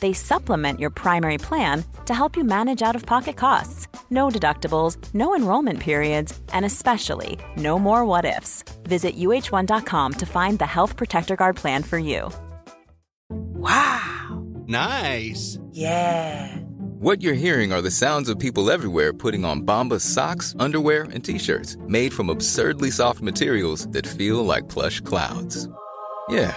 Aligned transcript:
They 0.00 0.12
supplement 0.12 0.80
your 0.80 0.90
primary 0.90 1.38
plan 1.38 1.84
to 2.06 2.14
help 2.14 2.36
you 2.36 2.44
manage 2.44 2.82
out 2.82 2.96
of 2.96 3.06
pocket 3.06 3.36
costs. 3.36 3.88
No 4.10 4.28
deductibles, 4.28 4.96
no 5.14 5.34
enrollment 5.34 5.80
periods, 5.80 6.38
and 6.52 6.64
especially 6.64 7.38
no 7.56 7.78
more 7.78 8.04
what 8.04 8.24
ifs. 8.24 8.62
Visit 8.84 9.16
uh1.com 9.16 10.12
to 10.14 10.26
find 10.26 10.58
the 10.58 10.66
Health 10.66 10.96
Protector 10.96 11.36
Guard 11.36 11.56
plan 11.56 11.82
for 11.82 11.98
you. 11.98 12.30
Wow. 13.30 14.44
Nice. 14.66 15.58
Yeah. 15.72 16.56
What 16.98 17.22
you're 17.22 17.34
hearing 17.34 17.72
are 17.72 17.82
the 17.82 17.90
sounds 17.90 18.28
of 18.28 18.38
people 18.38 18.70
everywhere 18.70 19.12
putting 19.12 19.44
on 19.44 19.62
Bombas 19.62 20.00
socks, 20.00 20.54
underwear, 20.58 21.02
and 21.12 21.24
t-shirts 21.24 21.76
made 21.86 22.12
from 22.12 22.30
absurdly 22.30 22.90
soft 22.90 23.20
materials 23.20 23.86
that 23.88 24.06
feel 24.06 24.44
like 24.44 24.68
plush 24.68 25.00
clouds. 25.00 25.68
Yeah, 26.28 26.56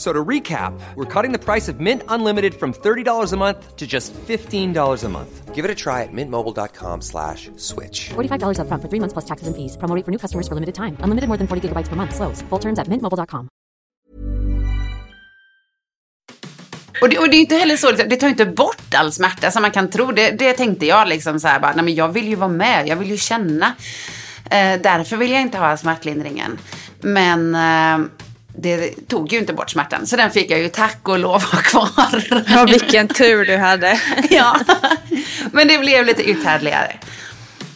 So 0.00 0.14
to 0.14 0.24
recap, 0.24 0.72
we're 0.96 1.04
cutting 1.04 1.30
the 1.30 1.38
price 1.38 1.68
of 1.68 1.78
Mint 1.78 2.02
Unlimited 2.08 2.54
from 2.54 2.72
$30 2.72 3.32
a 3.32 3.36
month 3.36 3.76
to 3.76 3.86
just 3.86 4.14
$15 4.14 5.04
a 5.04 5.08
month. 5.10 5.54
Give 5.54 5.62
it 5.62 5.70
a 5.70 5.74
try 5.74 6.04
at 6.04 6.08
mintmobile.com 6.10 7.02
slash 7.02 7.50
switch. 7.56 8.08
$45 8.08 8.60
up 8.60 8.68
front 8.68 8.82
for 8.82 8.88
three 8.88 8.98
months 8.98 9.12
plus 9.12 9.26
taxes 9.26 9.46
and 9.46 9.54
fees. 9.54 9.76
Promo 9.76 9.94
rate 9.94 10.06
for 10.06 10.10
new 10.10 10.16
customers 10.16 10.48
for 10.48 10.54
limited 10.54 10.74
time. 10.74 10.96
Unlimited 11.00 11.28
more 11.28 11.36
than 11.36 11.46
40 11.46 11.68
gigabytes 11.68 11.88
per 11.88 11.96
month. 11.96 12.14
Slows. 12.14 12.40
Full 12.48 12.58
terms 12.58 12.78
at 12.78 12.88
mintmobile.com. 12.88 13.48
Och 17.02 17.08
det, 17.08 17.18
och 17.18 17.30
det 17.30 17.36
är 17.36 17.40
inte 17.40 17.56
heller 17.56 17.76
så, 17.76 17.92
det 17.92 18.16
tar 18.16 18.28
inte 18.28 18.46
bort 18.46 18.94
all 18.94 19.12
smärta 19.12 19.50
som 19.50 19.62
man 19.62 19.70
kan 19.70 19.90
tro. 19.90 20.12
Det, 20.12 20.30
det 20.30 20.52
tänkte 20.52 20.86
jag 20.86 21.08
liksom 21.08 21.40
så 21.40 21.48
här 21.48 21.60
bara, 21.60 21.72
nej 21.72 21.84
men 21.84 21.94
jag 21.94 22.08
vill 22.08 22.28
ju 22.28 22.34
vara 22.34 22.48
med, 22.48 22.88
jag 22.88 22.96
vill 22.96 23.10
ju 23.10 23.16
känna. 23.16 23.66
Eh, 24.50 24.80
därför 24.82 25.16
vill 25.16 25.30
jag 25.30 25.40
inte 25.40 25.58
ha 25.58 25.76
smärtlindringen. 25.76 26.58
Men 27.00 27.54
eh, 27.54 28.10
det 28.56 29.08
tog 29.08 29.32
ju 29.32 29.38
inte 29.38 29.52
bort 29.52 29.70
smärtan. 29.70 30.06
Så 30.06 30.16
den 30.16 30.30
fick 30.30 30.50
jag 30.50 30.60
ju 30.60 30.68
tack 30.68 31.08
och 31.08 31.18
lov 31.18 31.42
ha 31.42 31.58
kvar. 31.62 32.44
Ja, 32.46 32.64
vilken 32.64 33.08
tur 33.08 33.44
du 33.44 33.56
hade. 33.56 34.00
ja, 34.30 34.60
men 35.52 35.68
det 35.68 35.78
blev 35.78 36.06
lite 36.06 36.22
uthärdligare. 36.22 36.96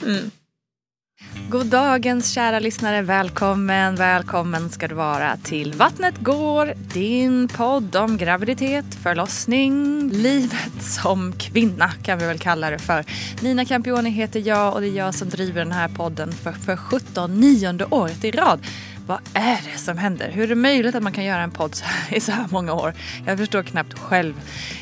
Mm. 0.02 0.30
God 1.48 1.66
dagens 1.66 2.32
kära 2.32 2.58
lyssnare. 2.58 3.02
Välkommen, 3.02 3.96
välkommen 3.96 4.70
ska 4.70 4.88
du 4.88 4.94
vara 4.94 5.36
till 5.36 5.72
Vattnet 5.72 6.18
går, 6.18 6.74
din 6.94 7.48
podd 7.48 7.96
om 7.96 8.16
graviditet, 8.16 8.84
förlossning, 9.02 10.08
livet 10.10 10.82
som 10.82 11.32
kvinna 11.32 11.90
kan 12.02 12.18
vi 12.18 12.26
väl 12.26 12.38
kalla 12.38 12.70
det 12.70 12.78
för. 12.78 13.04
Nina 13.40 13.64
Campioni 13.64 14.10
heter 14.10 14.42
jag 14.46 14.74
och 14.74 14.80
det 14.80 14.88
är 14.88 14.96
jag 14.96 15.14
som 15.14 15.28
driver 15.28 15.64
den 15.64 15.72
här 15.72 15.88
podden 15.88 16.32
för, 16.32 16.52
för 16.52 16.76
17 16.76 17.40
nionde 17.40 17.84
året 17.84 18.24
i 18.24 18.30
rad. 18.30 18.60
Vad 19.06 19.18
är 19.34 19.60
det 19.72 19.78
som 19.78 19.98
händer? 19.98 20.30
Hur 20.30 20.42
är 20.42 20.48
det 20.48 20.54
möjligt 20.54 20.94
att 20.94 21.02
man 21.02 21.12
kan 21.12 21.24
göra 21.24 21.42
en 21.42 21.50
podd 21.50 21.76
i 22.10 22.20
så 22.20 22.32
här 22.32 22.46
många 22.50 22.72
år? 22.72 22.94
Jag 23.26 23.38
förstår 23.38 23.62
knappt 23.62 23.98
själv. 23.98 24.34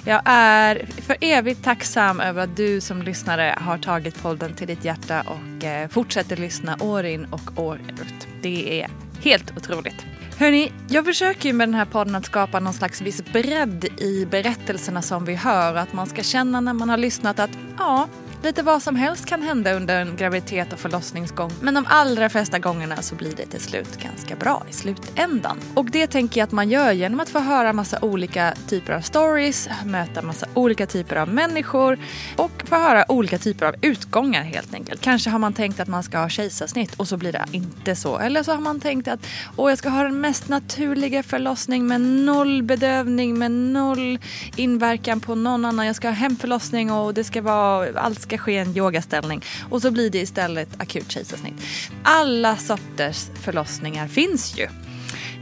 Jag 0.04 0.22
är 0.24 0.86
för 1.02 1.16
evigt 1.20 1.64
tacksam 1.64 2.20
över 2.20 2.42
att 2.42 2.56
du 2.56 2.80
som 2.80 3.02
lyssnare 3.02 3.54
har 3.60 3.78
tagit 3.78 4.22
podden 4.22 4.54
till 4.54 4.66
ditt 4.66 4.84
hjärta 4.84 5.20
och 5.26 5.64
eh, 5.64 5.88
fortsätter 5.88 6.36
lyssna 6.36 6.76
år 6.80 7.04
in 7.04 7.24
och 7.24 7.64
år 7.64 7.80
ut. 7.88 8.28
Det 8.42 8.82
är 8.82 8.90
helt 9.22 9.56
otroligt. 9.56 10.06
Hörni, 10.38 10.72
jag 10.88 11.04
försöker 11.04 11.48
ju 11.48 11.52
med 11.52 11.68
den 11.68 11.74
här 11.74 11.84
podden 11.84 12.14
att 12.14 12.26
skapa 12.26 12.60
någon 12.60 12.74
slags 12.74 13.00
viss 13.00 13.24
bredd 13.32 13.84
i 13.84 14.26
berättelserna 14.30 15.02
som 15.02 15.24
vi 15.24 15.34
hör. 15.34 15.74
Att 15.74 15.92
man 15.92 16.06
ska 16.06 16.22
känna 16.22 16.60
när 16.60 16.72
man 16.72 16.88
har 16.88 16.96
lyssnat 16.96 17.38
att 17.38 17.50
ja, 17.78 18.08
Lite 18.44 18.62
vad 18.62 18.82
som 18.82 18.96
helst 18.96 19.26
kan 19.26 19.42
hända 19.42 19.72
under 19.72 20.00
en 20.00 20.16
graviditet 20.16 20.72
och 20.72 20.78
förlossningsgång. 20.78 21.50
Men 21.60 21.74
de 21.74 21.86
allra 21.88 22.28
flesta 22.28 22.58
gångerna 22.58 23.02
så 23.02 23.14
blir 23.14 23.36
det 23.36 23.46
till 23.46 23.60
slut 23.60 23.98
ganska 24.02 24.36
bra 24.36 24.62
i 24.70 24.72
slutändan. 24.72 25.58
Och 25.74 25.84
det 25.90 26.06
tänker 26.06 26.40
jag 26.40 26.46
att 26.46 26.52
man 26.52 26.70
gör 26.70 26.92
genom 26.92 27.20
att 27.20 27.28
få 27.28 27.38
höra 27.38 27.72
massa 27.72 27.98
olika 28.00 28.54
typer 28.68 28.92
av 28.92 29.00
stories, 29.00 29.68
möta 29.84 30.22
massa 30.22 30.46
olika 30.54 30.86
typer 30.86 31.16
av 31.16 31.28
människor 31.28 31.98
och 32.36 32.50
få 32.64 32.76
höra 32.76 33.04
olika 33.08 33.38
typer 33.38 33.66
av 33.66 33.74
utgångar 33.80 34.42
helt 34.42 34.74
enkelt. 34.74 35.00
Kanske 35.00 35.30
har 35.30 35.38
man 35.38 35.52
tänkt 35.52 35.80
att 35.80 35.88
man 35.88 36.02
ska 36.02 36.18
ha 36.18 36.28
kejsarsnitt 36.28 36.94
och 36.94 37.08
så 37.08 37.16
blir 37.16 37.32
det 37.32 37.44
inte 37.52 37.96
så. 37.96 38.18
Eller 38.18 38.42
så 38.42 38.52
har 38.52 38.60
man 38.60 38.80
tänkt 38.80 39.08
att 39.08 39.26
Åh, 39.56 39.70
jag 39.70 39.78
ska 39.78 39.88
ha 39.88 40.02
den 40.02 40.20
mest 40.20 40.48
naturliga 40.48 41.22
förlossning 41.22 41.86
med 41.86 42.00
noll 42.00 42.62
bedövning, 42.62 43.38
med 43.38 43.50
noll 43.50 44.18
inverkan 44.56 45.20
på 45.20 45.34
någon 45.34 45.64
annan. 45.64 45.86
Jag 45.86 45.96
ska 45.96 46.08
ha 46.08 46.14
hemförlossning 46.14 46.92
och 46.92 47.14
det 47.14 47.24
ska 47.24 47.42
vara, 47.42 48.00
allt 48.00 48.20
ska 48.32 48.38
ske 48.38 48.56
en 48.56 48.76
yogaställning. 48.76 49.40
Och 49.70 49.82
så 49.82 49.90
blir 49.90 50.10
det 50.10 50.18
istället 50.18 50.68
akut 50.80 51.10
kejsarsnitt. 51.10 51.54
Alla 52.02 52.56
sorters 52.56 53.26
förlossningar 53.44 54.08
finns 54.08 54.58
ju. 54.58 54.68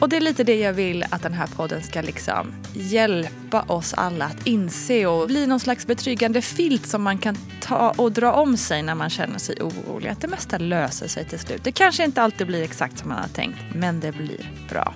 Och 0.00 0.08
det 0.08 0.16
är 0.16 0.20
lite 0.20 0.44
det 0.44 0.60
jag 0.60 0.72
vill 0.72 1.04
att 1.10 1.22
den 1.22 1.32
här 1.32 1.46
podden 1.46 1.82
ska 1.82 2.00
liksom 2.00 2.52
hjälpa 2.72 3.62
oss 3.62 3.94
alla 3.94 4.24
att 4.24 4.46
inse 4.46 5.06
och 5.06 5.26
bli 5.26 5.46
någon 5.46 5.60
slags 5.60 5.86
betryggande 5.86 6.42
filt 6.42 6.86
som 6.86 7.02
man 7.02 7.18
kan 7.18 7.36
ta 7.60 7.94
och 7.96 8.12
dra 8.12 8.32
om 8.32 8.56
sig 8.56 8.82
när 8.82 8.94
man 8.94 9.10
känner 9.10 9.38
sig 9.38 9.56
orolig. 9.60 10.08
Att 10.08 10.20
det 10.20 10.28
mesta 10.28 10.58
löser 10.58 11.08
sig 11.08 11.24
till 11.24 11.38
slut. 11.38 11.64
Det 11.64 11.72
kanske 11.72 12.04
inte 12.04 12.22
alltid 12.22 12.46
blir 12.46 12.62
exakt 12.62 12.98
som 12.98 13.08
man 13.08 13.18
har 13.18 13.28
tänkt, 13.28 13.58
men 13.74 14.00
det 14.00 14.12
blir 14.12 14.50
bra. 14.68 14.94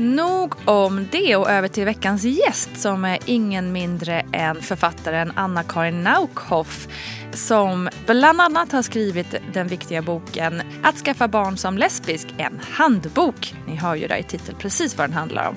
Nog 0.00 0.54
om 0.64 1.08
det 1.12 1.36
och 1.36 1.50
över 1.50 1.68
till 1.68 1.84
veckans 1.84 2.24
gäst 2.24 2.70
som 2.76 3.04
är 3.04 3.18
ingen 3.26 3.72
mindre 3.72 4.26
än 4.32 4.62
författaren 4.62 5.32
Anna-Karin 5.36 6.02
Naukhoff 6.02 6.88
som 7.32 7.88
bland 8.06 8.40
annat 8.40 8.72
har 8.72 8.82
skrivit 8.82 9.34
den 9.52 9.68
viktiga 9.68 10.02
boken 10.02 10.62
Att 10.82 10.96
skaffa 10.96 11.28
barn 11.28 11.56
som 11.56 11.78
lesbisk, 11.78 12.28
en 12.38 12.60
handbok. 12.70 13.54
Ni 13.66 13.76
hör 13.76 13.94
ju 13.94 14.06
där 14.06 14.16
i 14.16 14.22
titeln 14.22 14.58
precis 14.58 14.98
vad 14.98 15.08
den 15.08 15.16
handlar 15.16 15.48
om. 15.48 15.54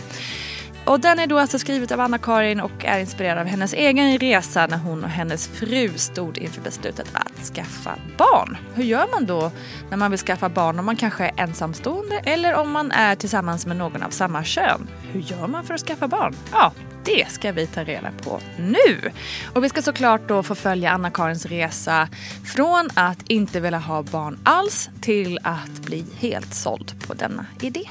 Och 0.85 0.99
den 0.99 1.19
är 1.19 1.27
då 1.27 1.39
alltså 1.39 1.59
skriven 1.59 1.93
av 1.93 1.99
Anna-Karin 2.05 2.59
och 2.59 2.85
är 2.85 2.99
inspirerad 2.99 3.37
av 3.37 3.45
hennes 3.45 3.73
egen 3.73 4.17
resa 4.17 4.67
när 4.67 4.77
hon 4.77 5.03
och 5.03 5.09
hennes 5.09 5.47
fru 5.47 5.89
stod 5.95 6.37
inför 6.37 6.61
beslutet 6.61 7.07
att 7.13 7.45
skaffa 7.45 7.95
barn. 8.17 8.57
Hur 8.73 8.83
gör 8.83 9.07
man 9.11 9.25
då 9.25 9.51
när 9.89 9.97
man 9.97 10.11
vill 10.11 10.19
skaffa 10.19 10.49
barn 10.49 10.79
om 10.79 10.85
man 10.85 10.95
kanske 10.95 11.25
är 11.25 11.31
ensamstående 11.37 12.21
eller 12.25 12.55
om 12.55 12.71
man 12.71 12.91
är 12.91 13.15
tillsammans 13.15 13.65
med 13.65 13.77
någon 13.77 14.03
av 14.03 14.09
samma 14.09 14.43
kön? 14.43 14.87
Hur 15.11 15.21
gör 15.21 15.47
man 15.47 15.63
för 15.63 15.73
att 15.73 15.81
skaffa 15.81 16.07
barn? 16.07 16.35
Ja, 16.51 16.73
det 17.05 17.31
ska 17.31 17.51
vi 17.51 17.67
ta 17.67 17.83
reda 17.83 18.11
på 18.23 18.39
nu. 18.57 19.11
Och 19.53 19.63
vi 19.63 19.69
ska 19.69 19.81
såklart 19.81 20.27
då 20.27 20.43
få 20.43 20.55
följa 20.55 20.91
Anna-Karins 20.91 21.45
resa 21.45 22.07
från 22.45 22.89
att 22.93 23.23
inte 23.27 23.59
vilja 23.59 23.79
ha 23.79 24.03
barn 24.03 24.39
alls 24.43 24.89
till 25.01 25.39
att 25.43 25.79
bli 25.85 26.05
helt 26.17 26.53
såld 26.53 27.07
på 27.07 27.13
denna 27.13 27.45
idé. 27.61 27.89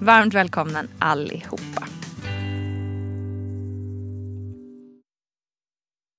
Varmt 0.00 0.34
välkommen 0.34 0.88
allihopa. 0.98 1.86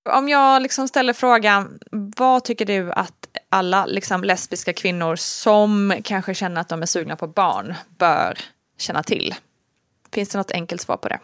Om 0.08 0.30
jag 0.30 0.62
liksom 0.62 0.88
ställer 0.88 1.14
frågan, 1.14 1.80
vad 1.92 2.44
tycker 2.44 2.66
du 2.66 2.92
att 2.92 3.28
alla 3.50 3.86
liksom 3.86 4.24
lesbiska 4.24 4.74
kvinnor 4.74 5.16
som 5.16 5.94
kanske 6.04 6.34
känner 6.34 6.62
att 6.62 6.70
de 6.70 6.82
är 6.82 6.86
sugna 6.86 7.16
på 7.16 7.28
barn 7.28 7.76
bör 7.98 8.38
känna 8.78 9.04
till? 9.04 9.36
Finns 10.14 10.30
det 10.30 10.38
något 10.38 10.52
enkelt 10.52 10.82
svar 10.82 10.98
på 10.98 11.08
det? 11.08 11.20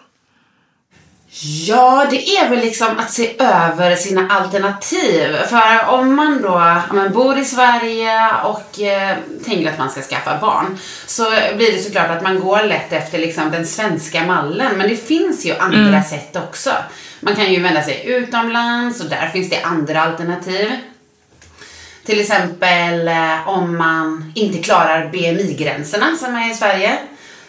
Ja, 1.42 2.08
det 2.10 2.38
är 2.38 2.50
väl 2.50 2.60
liksom 2.60 2.88
att 2.98 3.12
se 3.12 3.36
över 3.40 3.96
sina 3.96 4.28
alternativ. 4.30 5.36
För 5.50 5.90
om 5.90 6.16
man 6.16 6.42
då 6.42 6.82
man 6.92 7.12
bor 7.14 7.38
i 7.38 7.46
Sverige 7.46 8.32
och 8.44 8.82
eh, 8.82 9.18
tänker 9.46 9.72
att 9.72 9.78
man 9.78 9.90
ska 9.90 10.02
skaffa 10.02 10.38
barn 10.38 10.78
så 11.08 11.24
blir 11.56 11.72
det 11.72 11.84
såklart 11.84 12.10
att 12.10 12.24
man 12.24 12.40
går 12.40 12.64
lätt 12.64 12.94
efter 12.94 13.20
liksom 13.20 13.52
den 13.52 13.68
svenska 13.68 14.26
mallen. 14.26 14.78
Men 14.78 14.90
det 14.90 14.96
finns 14.96 15.46
ju 15.46 15.56
andra 15.56 15.78
mm. 15.80 16.04
sätt 16.04 16.36
också. 16.36 16.72
Man 17.24 17.36
kan 17.36 17.54
ju 17.54 17.60
vända 17.60 17.84
sig 17.84 18.04
utomlands 18.06 19.02
och 19.02 19.10
där 19.10 19.28
finns 19.28 19.50
det 19.50 19.62
andra 19.64 20.02
alternativ. 20.02 20.72
Till 22.06 22.20
exempel 22.20 23.08
eh, 23.08 23.48
om 23.48 23.78
man 23.78 24.32
inte 24.36 24.64
klarar 24.64 25.10
BMI-gränserna 25.10 26.16
som 26.20 26.36
är 26.36 26.52
i 26.52 26.54
Sverige 26.54 26.98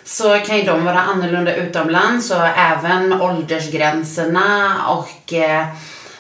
så 0.05 0.39
kan 0.39 0.57
ju 0.57 0.63
de 0.63 0.85
vara 0.85 1.01
annorlunda 1.03 1.55
utomlands 1.55 2.31
och 2.31 2.47
även 2.47 3.21
åldersgränserna 3.21 4.77
och 4.89 5.33
eh, 5.33 5.67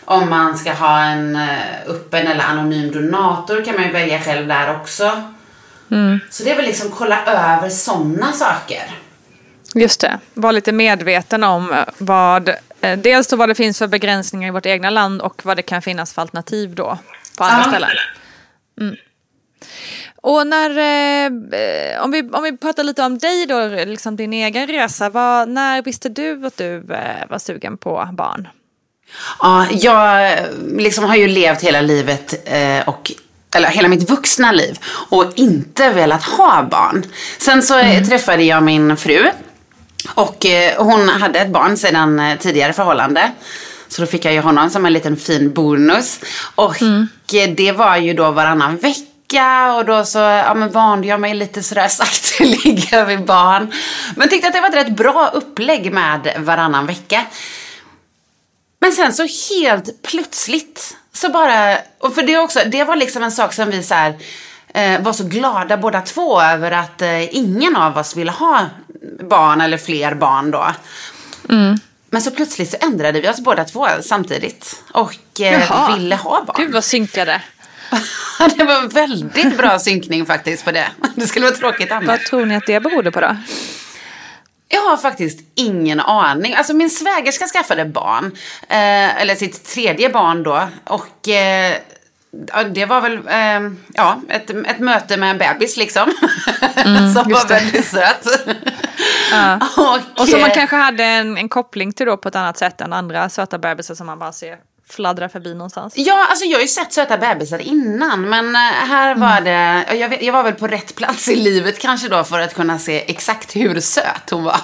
om 0.04 0.30
man 0.30 0.58
ska 0.58 0.72
ha 0.72 1.00
en 1.00 1.36
eh, 1.36 1.58
öppen 1.86 2.26
eller 2.26 2.44
anonym 2.44 2.92
donator 2.92 3.64
kan 3.64 3.74
man 3.74 3.84
ju 3.84 3.92
välja 3.92 4.20
själv 4.20 4.48
där 4.48 4.76
också. 4.76 5.22
Mm. 5.90 6.20
Så 6.30 6.44
det 6.44 6.50
är 6.50 6.56
väl 6.56 6.64
liksom 6.64 6.90
kolla 6.90 7.24
över 7.26 7.68
sådana 7.68 8.32
saker. 8.32 8.82
Just 9.74 10.00
det, 10.00 10.18
var 10.34 10.52
lite 10.52 10.72
medveten 10.72 11.44
om 11.44 11.74
vad, 11.98 12.48
eh, 12.48 12.54
dels 12.96 13.26
då 13.26 13.36
vad 13.36 13.48
det 13.48 13.54
finns 13.54 13.78
för 13.78 13.86
begränsningar 13.86 14.48
i 14.48 14.50
vårt 14.50 14.66
egna 14.66 14.90
land 14.90 15.22
och 15.22 15.44
vad 15.44 15.56
det 15.56 15.62
kan 15.62 15.82
finnas 15.82 16.14
för 16.14 16.22
alternativ 16.22 16.74
då 16.74 16.98
på 17.38 17.44
andra 17.44 17.62
ja. 17.64 17.70
ställen. 17.70 17.90
Mm. 18.80 18.96
Och 20.16 20.46
när, 20.46 20.70
eh, 20.70 22.02
om, 22.02 22.10
vi, 22.10 22.22
om 22.32 22.42
vi 22.42 22.56
pratar 22.56 22.84
lite 22.84 23.02
om 23.02 23.18
dig 23.18 23.46
då, 23.46 23.68
liksom 23.68 24.16
din 24.16 24.32
egen 24.32 24.66
resa. 24.66 25.10
Vad, 25.10 25.48
när 25.48 25.82
visste 25.82 26.08
du 26.08 26.46
att 26.46 26.56
du 26.56 26.76
eh, 26.76 27.28
var 27.30 27.38
sugen 27.38 27.76
på 27.76 28.08
barn? 28.12 28.48
Ja, 29.40 29.66
jag 29.70 30.38
liksom 30.76 31.04
har 31.04 31.16
ju 31.16 31.28
levt 31.28 31.62
hela 31.62 31.80
livet 31.80 32.34
eh, 32.44 32.88
och 32.88 33.12
eller 33.54 33.68
hela 33.68 33.88
mitt 33.88 34.10
vuxna 34.10 34.52
liv 34.52 34.78
och 35.10 35.32
inte 35.34 35.90
velat 35.90 36.24
ha 36.24 36.62
barn. 36.62 37.04
Sen 37.38 37.62
så 37.62 37.78
mm. 37.78 38.04
träffade 38.04 38.42
jag 38.42 38.62
min 38.62 38.96
fru 38.96 39.26
och 40.14 40.46
eh, 40.46 40.84
hon 40.84 41.08
hade 41.08 41.38
ett 41.38 41.50
barn 41.50 41.76
sedan 41.76 42.20
eh, 42.20 42.38
tidigare 42.38 42.72
förhållande. 42.72 43.32
Så 43.88 44.02
då 44.02 44.06
fick 44.06 44.24
jag 44.24 44.34
ju 44.34 44.40
honom 44.40 44.70
som 44.70 44.86
en 44.86 44.92
liten 44.92 45.16
fin 45.16 45.52
bonus. 45.52 46.20
Och 46.54 46.82
mm. 46.82 47.08
det 47.56 47.72
var 47.72 47.96
ju 47.96 48.14
då 48.14 48.30
varannan 48.30 48.76
vecka 48.76 49.14
vecka 49.34 49.74
och 49.74 49.84
då 49.84 50.04
så 50.04 50.18
ja, 50.18 50.54
men 50.54 50.70
vande 50.70 51.06
jag 51.06 51.20
mig 51.20 51.34
lite 51.34 51.62
sådär 51.62 51.88
sakteliga 51.88 53.04
vid 53.08 53.24
barn. 53.24 53.72
Men 54.16 54.28
tyckte 54.28 54.48
att 54.48 54.54
det 54.54 54.60
var 54.60 54.68
ett 54.68 54.74
rätt 54.74 54.96
bra 54.96 55.30
upplägg 55.34 55.92
med 55.92 56.34
varannan 56.38 56.86
vecka. 56.86 57.26
Men 58.80 58.92
sen 58.92 59.12
så 59.12 59.26
helt 59.54 60.02
plötsligt 60.02 60.96
så 61.12 61.28
bara, 61.28 61.78
och 61.98 62.14
för 62.14 62.22
det 62.22 62.38
också, 62.38 62.60
det 62.66 62.84
var 62.84 62.96
liksom 62.96 63.22
en 63.22 63.32
sak 63.32 63.52
som 63.52 63.70
vi 63.70 63.82
så 63.82 63.94
här, 63.94 64.14
eh, 64.74 65.00
var 65.00 65.12
så 65.12 65.24
glada 65.24 65.76
båda 65.76 66.00
två 66.00 66.40
över 66.40 66.70
att 66.70 67.02
eh, 67.02 67.36
ingen 67.36 67.76
av 67.76 67.98
oss 67.98 68.16
ville 68.16 68.30
ha 68.30 68.66
barn 69.28 69.60
eller 69.60 69.78
fler 69.78 70.14
barn 70.14 70.50
då. 70.50 70.66
Mm. 71.48 71.78
Men 72.10 72.22
så 72.22 72.30
plötsligt 72.30 72.70
så 72.70 72.76
ändrade 72.80 73.20
vi 73.20 73.28
oss 73.28 73.40
båda 73.40 73.64
två 73.64 73.86
samtidigt 74.02 74.82
och 74.92 75.40
eh, 75.40 75.96
ville 75.96 76.16
ha 76.16 76.44
barn. 76.44 76.56
Gud 76.58 76.72
vad 76.72 76.84
synkade. 76.84 77.42
det 78.56 78.64
var 78.64 78.88
väldigt 78.88 79.58
bra 79.58 79.78
synkning 79.78 80.26
faktiskt 80.26 80.64
på 80.64 80.72
det. 80.72 80.88
Det 81.14 81.26
skulle 81.26 81.46
vara 81.46 81.56
tråkigt 81.56 81.92
annars. 81.92 82.06
Vad 82.06 82.20
tror 82.20 82.46
ni 82.46 82.56
att 82.56 82.66
det 82.66 82.80
berodde 82.80 83.10
på 83.10 83.20
då? 83.20 83.36
Jag 84.68 84.80
har 84.80 84.96
faktiskt 84.96 85.40
ingen 85.54 86.00
aning. 86.00 86.54
Alltså 86.54 86.74
min 86.74 86.90
svägerska 86.90 87.46
skaffade 87.46 87.84
barn. 87.84 88.24
Eh, 88.68 89.20
eller 89.20 89.34
sitt 89.34 89.64
tredje 89.64 90.08
barn 90.08 90.42
då. 90.42 90.68
Och 90.84 91.28
eh, 91.28 91.74
det 92.74 92.86
var 92.86 93.00
väl 93.00 93.14
eh, 93.14 93.72
ja, 93.94 94.20
ett, 94.28 94.50
ett 94.50 94.78
möte 94.78 95.16
med 95.16 95.30
en 95.30 95.38
bebis 95.38 95.76
liksom. 95.76 96.12
Mm, 96.76 97.14
som 97.14 97.32
var 97.32 97.48
väldigt 97.48 97.86
söt. 97.86 98.26
Ja. 99.34 99.60
och, 99.76 100.20
och 100.20 100.28
som 100.28 100.40
man 100.40 100.50
kanske 100.50 100.76
hade 100.76 101.04
en, 101.04 101.36
en 101.36 101.48
koppling 101.48 101.92
till 101.92 102.06
då 102.06 102.16
på 102.16 102.28
ett 102.28 102.36
annat 102.36 102.58
sätt 102.58 102.80
än 102.80 102.92
andra 102.92 103.28
söta 103.28 103.58
bebisar 103.58 103.94
som 103.94 104.06
man 104.06 104.18
bara 104.18 104.32
ser 104.32 104.58
fladdrar 104.88 105.28
förbi 105.28 105.54
någonstans. 105.54 105.94
Ja, 105.96 106.26
alltså 106.30 106.44
jag 106.44 106.56
har 106.56 106.62
ju 106.62 106.68
sett 106.68 106.92
söta 106.92 107.18
bebisar 107.18 107.58
innan. 107.58 108.28
Men 108.28 108.54
eh, 108.54 108.60
här 108.60 109.14
var 109.14 109.36
mm. 109.36 109.44
det, 109.44 109.96
jag, 109.96 110.08
vet, 110.08 110.22
jag 110.22 110.32
var 110.32 110.42
väl 110.42 110.54
på 110.54 110.66
rätt 110.66 110.94
plats 110.94 111.28
i 111.28 111.36
livet 111.36 111.78
kanske 111.78 112.08
då 112.08 112.24
för 112.24 112.40
att 112.40 112.54
kunna 112.54 112.78
se 112.78 113.10
exakt 113.10 113.56
hur 113.56 113.80
söt 113.80 114.30
hon 114.30 114.44
var. 114.44 114.60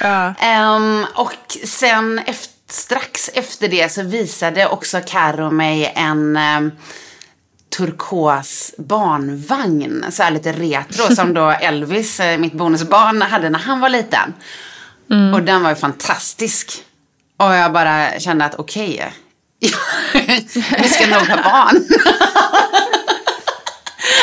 Ja. 0.00 0.34
um, 0.76 1.06
och 1.14 1.56
sen 1.64 2.18
efter, 2.18 2.52
strax 2.68 3.30
efter 3.34 3.68
det 3.68 3.92
så 3.92 4.02
visade 4.02 4.66
också 4.66 5.00
Karo 5.06 5.50
mig 5.50 5.92
en 5.96 6.36
um, 6.36 6.72
turkos 7.76 8.74
barnvagn. 8.78 10.04
Så 10.10 10.22
här 10.22 10.30
lite 10.30 10.52
retro 10.52 11.14
som 11.14 11.34
då 11.34 11.50
Elvis, 11.60 12.20
eh, 12.20 12.38
mitt 12.38 12.52
bonusbarn, 12.52 13.22
hade 13.22 13.50
när 13.50 13.58
han 13.58 13.80
var 13.80 13.88
liten. 13.88 14.34
Mm. 15.10 15.34
Och 15.34 15.42
den 15.42 15.62
var 15.62 15.70
ju 15.70 15.76
fantastisk. 15.76 16.84
Och 17.36 17.54
jag 17.54 17.72
bara 17.72 18.20
kände 18.20 18.44
att 18.44 18.54
okej, 18.54 19.12
okay, 20.14 20.42
vi 20.78 20.88
ska 20.88 21.06
nog 21.06 21.28
ha 21.28 21.36
barn. 21.36 21.84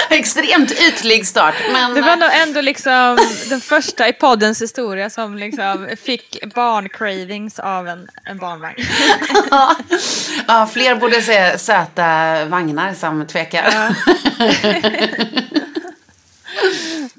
Extremt 0.19 0.71
ytlig 0.71 1.27
start. 1.27 1.55
Men... 1.71 1.93
Det 1.93 2.01
var 2.01 2.15
nog 2.15 2.29
ändå 2.33 2.61
liksom 2.61 3.17
den 3.49 3.61
första 3.61 4.07
i 4.07 4.13
poddens 4.13 4.61
historia 4.61 5.09
som 5.09 5.37
liksom 5.37 5.89
fick 6.03 6.53
barncravings 6.55 7.59
av 7.59 7.87
en, 7.87 8.07
en 8.25 8.37
barnvagn. 8.37 8.75
ja, 10.47 10.69
fler 10.73 10.95
borde 10.95 11.21
se 11.21 11.57
söta 11.57 12.45
vagnar 12.45 12.93
som 12.93 13.27
tvekar. 13.27 13.69
Ja. 13.71 13.89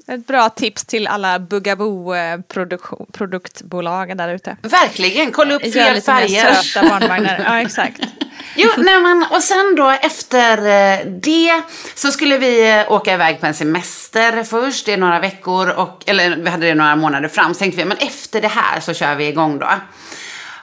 Ett 0.07 0.27
bra 0.27 0.49
tips 0.49 0.85
till 0.85 1.07
alla 1.07 1.39
Bugaboo-produktbolag 1.39 4.17
där 4.17 4.29
ute. 4.29 4.57
Verkligen, 4.61 5.31
kolla 5.31 5.53
upp 5.53 5.61
fler 5.61 6.01
färger. 6.01 6.53
Söta 6.53 6.89
barnvagnar. 6.89 7.43
Ja, 7.45 7.61
exakt. 7.61 7.99
Jo, 8.55 8.69
nej 8.77 9.01
men, 9.01 9.25
och 9.31 9.43
sen 9.43 9.75
då 9.75 9.89
efter 9.89 10.57
eh, 10.57 10.99
det 11.05 11.61
så 11.95 12.11
skulle 12.11 12.37
vi 12.37 12.71
eh, 12.71 12.91
åka 12.91 13.13
iväg 13.13 13.39
på 13.39 13.45
en 13.45 13.53
semester 13.53 14.43
först 14.43 14.87
i 14.87 14.97
några 14.97 15.19
veckor, 15.19 15.69
och, 15.69 16.03
eller 16.05 16.35
vi 16.35 16.49
hade 16.49 16.67
det 16.67 16.75
några 16.75 16.95
månader 16.95 17.29
fram. 17.29 17.53
Så 17.53 17.59
tänkte 17.59 17.77
vi, 17.77 17.85
men 17.85 17.97
efter 17.97 18.41
det 18.41 18.47
här 18.47 18.79
så 18.79 18.93
kör 18.93 19.15
vi 19.15 19.27
igång 19.27 19.59
då. 19.59 19.69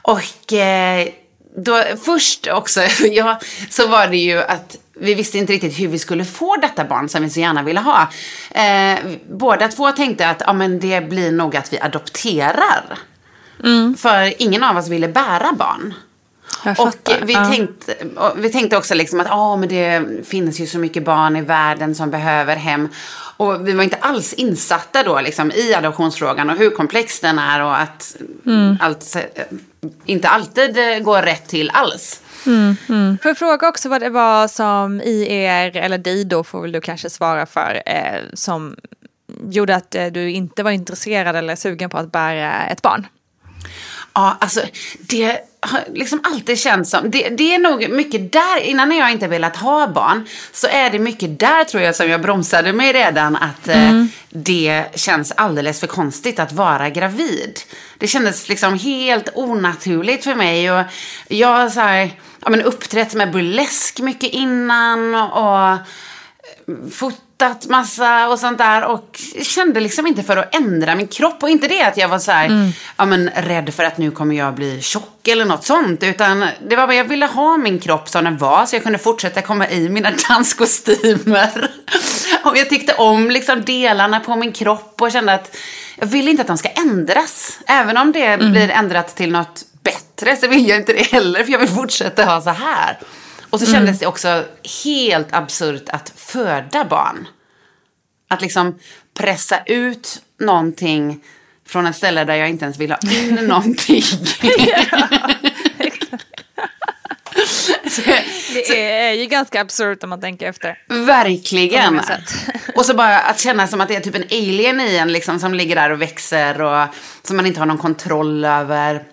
Och 0.03 0.53
eh, 0.53 1.09
då, 1.57 1.83
först 2.05 2.47
också, 2.47 2.81
ja, 3.11 3.41
så 3.71 3.87
var 3.87 4.07
det 4.07 4.17
ju 4.17 4.43
att 4.43 4.77
vi 5.01 5.15
visste 5.15 5.39
inte 5.39 5.53
riktigt 5.53 5.81
hur 5.81 5.89
vi 5.89 5.99
skulle 5.99 6.25
få 6.25 6.57
detta 6.57 6.85
barn 6.85 7.09
som 7.09 7.23
vi 7.23 7.31
så 7.31 7.41
gärna 7.41 7.63
ville 7.63 7.81
ha. 7.81 8.09
Eh, 8.51 8.99
båda 9.31 9.69
två 9.69 9.93
tänkte 9.93 10.29
att 10.29 10.43
ja, 10.47 10.53
men 10.53 10.81
det 10.81 11.01
blir 11.09 11.33
nog 11.33 11.57
att 11.57 11.73
vi 11.73 11.81
adopterar. 11.81 12.99
Mm. 13.65 13.95
För 13.97 14.43
ingen 14.43 14.65
av 14.65 14.77
oss 14.77 14.89
ville 14.89 15.09
bära 15.09 15.53
barn. 15.53 15.95
Och 16.79 16.95
vi, 17.23 17.33
Ja. 17.33 17.45
tänkte, 17.51 17.95
och 18.17 18.33
vi 18.45 18.51
tänkte 18.53 18.77
också 18.77 18.95
liksom 18.95 19.21
att 19.21 19.27
ah, 19.31 19.57
men 19.57 19.69
det 19.69 20.03
finns 20.29 20.61
ju 20.61 20.67
så 20.67 20.79
mycket 20.79 21.05
barn 21.05 21.37
i 21.37 21.41
världen 21.41 21.95
som 21.95 22.11
behöver 22.11 22.57
hem. 22.57 22.89
Och 23.37 23.69
vi 23.69 23.73
var 23.73 23.85
inte 23.85 23.97
alls 24.01 24.33
insatta 24.33 25.03
då 25.03 25.21
liksom, 25.21 25.51
i 25.53 25.75
adoptionsfrågan 25.75 26.51
och 26.51 26.57
hur 26.57 26.71
komplex 26.71 27.21
den 27.21 27.39
är 27.39 27.63
och 27.63 27.77
att 27.81 28.17
Mm. 28.47 28.77
allt 28.81 29.17
eh, 29.17 29.45
inte 30.05 30.29
alltid 30.29 30.77
går 31.05 31.23
rätt 31.23 31.49
till 31.49 31.71
alls. 31.75 32.21
Mm, 32.47 32.77
mm. 32.89 33.19
Får 33.19 33.29
jag 33.29 33.39
fråga 33.39 33.69
också 33.69 33.89
vad 33.89 34.01
det 34.01 34.11
var 34.11 34.49
som 34.49 35.01
i 35.01 35.27
er, 35.35 35.77
eller 35.77 35.99
dig 35.99 36.25
då 36.25 36.45
får 36.45 36.63
väl 36.63 36.73
du 36.73 36.81
kanske 36.81 37.11
svara 37.11 37.47
för, 37.47 37.83
eh, 37.87 38.21
som 38.35 38.77
gjorde 39.51 39.77
att 39.77 39.95
eh, 39.95 40.07
du 40.07 40.31
inte 40.31 40.63
var 40.63 40.71
intresserad 40.71 41.37
eller 41.37 41.57
sugen 41.57 41.91
på 41.91 41.99
att 41.99 42.13
bära 42.13 42.67
ett 42.67 42.83
barn? 42.83 43.07
Ja, 44.19 44.37
alltså 44.41 44.61
det 45.01 45.41
har 45.61 45.85
liksom 45.95 46.21
alltid 46.23 46.59
känts 46.59 46.91
som, 46.91 47.11
det, 47.11 47.29
det 47.29 47.55
är 47.55 47.59
nog 47.59 47.91
mycket 47.91 48.33
där, 48.33 48.61
innan 48.61 48.97
jag 48.97 49.13
inte 49.13 49.29
velat 49.29 49.57
ha 49.57 49.87
barn, 49.89 50.27
så 50.53 50.67
är 50.67 50.91
det 50.91 50.99
mycket 50.99 51.39
där 51.39 51.65
tror 51.65 51.83
jag 51.83 51.97
som 51.97 52.11
jag 52.11 52.23
bromsade 52.23 52.73
mig 52.73 52.93
redan 52.93 53.37
att 53.37 53.69
eh, 53.69 54.05
det 54.31 54.85
känns 54.95 55.33
alldeles 55.33 55.81
för 55.81 55.87
konstigt 55.87 56.39
att 56.39 56.53
vara 56.53 56.91
gravid. 56.91 57.61
Det 57.99 58.07
kändes 58.07 58.49
liksom 58.49 58.79
helt 58.79 59.29
onaturligt 59.35 60.25
för 60.25 60.35
mig 60.35 60.73
och 60.73 60.85
jag 61.29 61.69
har 61.69 62.11
ja 62.41 62.51
men 62.51 62.63
uppträtt 62.63 63.15
med 63.15 63.33
burlesk 63.33 64.01
mycket 64.01 64.31
innan 64.31 65.15
och 65.15 65.77
fotat 66.93 67.67
massa 67.67 68.29
och 68.29 68.39
sånt 68.39 68.59
där 68.59 68.85
och 68.85 69.21
kände 69.43 69.81
liksom 69.81 70.07
inte 70.07 70.23
för 70.23 70.37
att 70.37 70.55
ändra 70.55 70.95
min 70.95 71.09
kropp. 71.09 71.43
Och 71.43 71.51
inte 71.51 71.69
det 71.69 71.83
att 71.83 71.97
jag 71.97 72.09
var 72.09 72.19
så 72.19 72.33
här, 72.33 72.73
ja 72.97 73.05
men 73.05 73.31
rädd 73.37 73.75
för 73.75 73.85
att 73.85 73.99
nu 73.99 74.11
kommer 74.11 74.35
jag 74.35 74.55
bli 74.55 74.83
tjock 74.83 75.29
eller 75.29 75.45
något 75.45 75.65
sånt. 75.65 76.03
Utan 76.03 76.47
det 76.69 76.77
var 76.77 76.87
bara, 76.87 76.95
jag 76.97 77.05
ville 77.05 77.27
ha 77.27 77.57
min 77.57 77.79
kropp 77.79 78.09
som 78.09 78.25
den 78.25 78.39
var 78.39 78.67
så 78.67 78.77
jag 78.77 78.83
kunde 78.83 78.99
fortsätta 78.99 79.43
komma 79.43 79.69
i 79.71 79.89
mina 79.89 80.11
danskostymer. 80.29 81.71
och 82.45 82.57
jag 82.57 82.69
tyckte 82.69 82.95
om 82.95 83.31
liksom 83.31 83.65
delarna 83.65 84.21
på 84.21 84.37
min 84.37 84.53
kropp 84.53 85.03
och 85.03 85.13
kände 85.13 85.35
att 85.35 85.57
jag 85.97 86.07
ville 86.07 86.31
inte 86.31 86.41
att 86.41 86.49
de 86.49 86.59
ska 86.59 86.69
ändras. 86.69 87.59
Även 87.67 87.97
om 87.97 88.13
det 88.13 88.39
blir 88.39 88.71
ändrat 88.71 89.17
till 89.17 89.33
något 89.33 89.65
bättre 89.83 90.37
så 90.37 90.49
vill 90.49 90.69
jag 90.69 90.79
inte 90.79 90.93
det 90.93 91.03
heller 91.03 91.45
för 91.45 91.53
jag 91.53 91.59
vill 91.59 91.69
fortsätta 91.69 92.25
ha 92.25 92.41
så 92.41 92.51
här. 92.51 92.99
Och 93.51 93.61
så 93.61 93.67
kändes 93.67 93.99
det 93.99 94.07
också 94.07 94.45
helt 94.85 95.29
absurt 95.33 95.89
att 95.89 96.13
föda 96.17 96.85
barn. 96.85 97.29
Att 98.29 98.43
liksom 98.43 98.79
pressa 99.15 99.63
ut 99.67 100.23
någonting 100.41 101.25
från 101.67 101.87
ett 101.87 101.97
ställe 101.97 102.25
där 102.25 102.35
jag 102.35 102.49
inte 102.49 102.65
ens 102.65 102.79
vill 102.79 102.91
ha 102.91 102.99
in 103.13 103.35
någonting. 103.43 104.03
Det 108.69 108.93
är 108.93 109.13
ju 109.13 109.27
ganska 109.27 109.61
absurt 109.61 110.05
om 110.05 110.11
man 110.11 110.21
tänker 110.21 110.49
efter. 110.49 110.79
Verkligen. 110.89 112.01
Och 112.75 112.87
så 112.87 112.95
bara 112.95 113.19
att 113.19 113.41
känna 113.41 113.67
som 113.67 113.81
att 113.81 113.89
det 113.89 113.97
är 113.97 114.01
typ 114.01 114.15
en 114.15 114.25
alien 114.31 114.81
i 114.81 114.97
en 114.97 115.13
liksom, 115.13 115.39
som 115.39 115.55
ligger 115.55 115.77
där 115.77 115.91
och 115.91 116.03
växer 116.03 116.61
och 116.61 116.89
som 117.23 117.37
man 117.37 117.47
inte 117.47 117.61
har 117.61 117.67
någon 117.67 117.79
kontroll 117.79 118.45
över. 118.45 119.05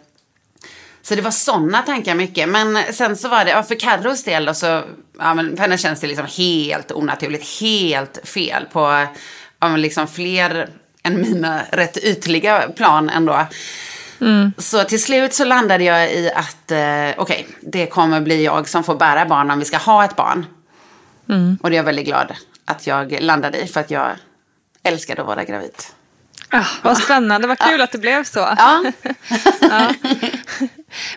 Så 1.07 1.15
det 1.15 1.21
var 1.21 1.31
sådana 1.31 1.81
tankar 1.81 2.15
mycket. 2.15 2.49
Men 2.49 2.93
sen 2.93 3.17
så 3.17 3.29
var 3.29 3.45
det, 3.45 3.51
ja, 3.51 3.63
för 3.63 3.75
Carros 3.75 4.23
del 4.23 4.45
då 4.45 4.53
så, 4.53 4.83
ja 5.19 5.33
men 5.33 5.55
för 5.55 5.61
henne 5.61 5.77
känns 5.77 5.99
det 5.99 6.07
liksom 6.07 6.25
helt 6.37 6.91
onaturligt, 6.91 7.61
helt 7.61 8.19
fel 8.23 8.65
på, 8.71 9.07
ja 9.59 9.69
men 9.69 9.81
liksom 9.81 10.07
fler 10.07 10.69
än 11.03 11.21
mina 11.21 11.61
rätt 11.71 11.97
ytliga 11.97 12.69
plan 12.75 13.09
ändå. 13.09 13.45
Så 14.57 14.83
till 14.83 15.03
slut 15.03 15.33
så 15.33 15.45
landade 15.45 15.83
jag 15.83 16.11
i 16.13 16.31
att, 16.35 16.71
eh, 16.71 17.09
okej, 17.21 17.47
det 17.61 17.87
kommer 17.87 18.21
bli 18.21 18.43
jag 18.45 18.69
som 18.69 18.83
får 18.83 18.95
bära 18.95 19.25
barn 19.25 19.51
om 19.51 19.59
vi 19.59 19.65
ska 19.65 19.77
ha 19.77 20.05
ett 20.05 20.15
barn. 20.15 20.45
Och 21.61 21.69
det 21.69 21.75
är 21.75 21.77
jag 21.77 21.83
väldigt 21.83 22.05
glad 22.05 22.33
att 22.65 22.87
jag 22.87 23.21
landade 23.21 23.57
i, 23.57 23.67
för 23.67 23.79
att 23.79 23.91
jag 23.91 24.09
älskade 24.83 25.21
att 25.21 25.27
vara 25.27 25.43
gravid. 25.43 25.75
Ah, 26.49 26.65
vad 26.83 26.97
spännande, 26.97 27.47
vad 27.47 27.59
kul 27.59 27.81
att 27.81 27.91
det 27.91 27.97
blev 27.97 28.23
så. 28.23 28.39
Ja. 28.57 28.83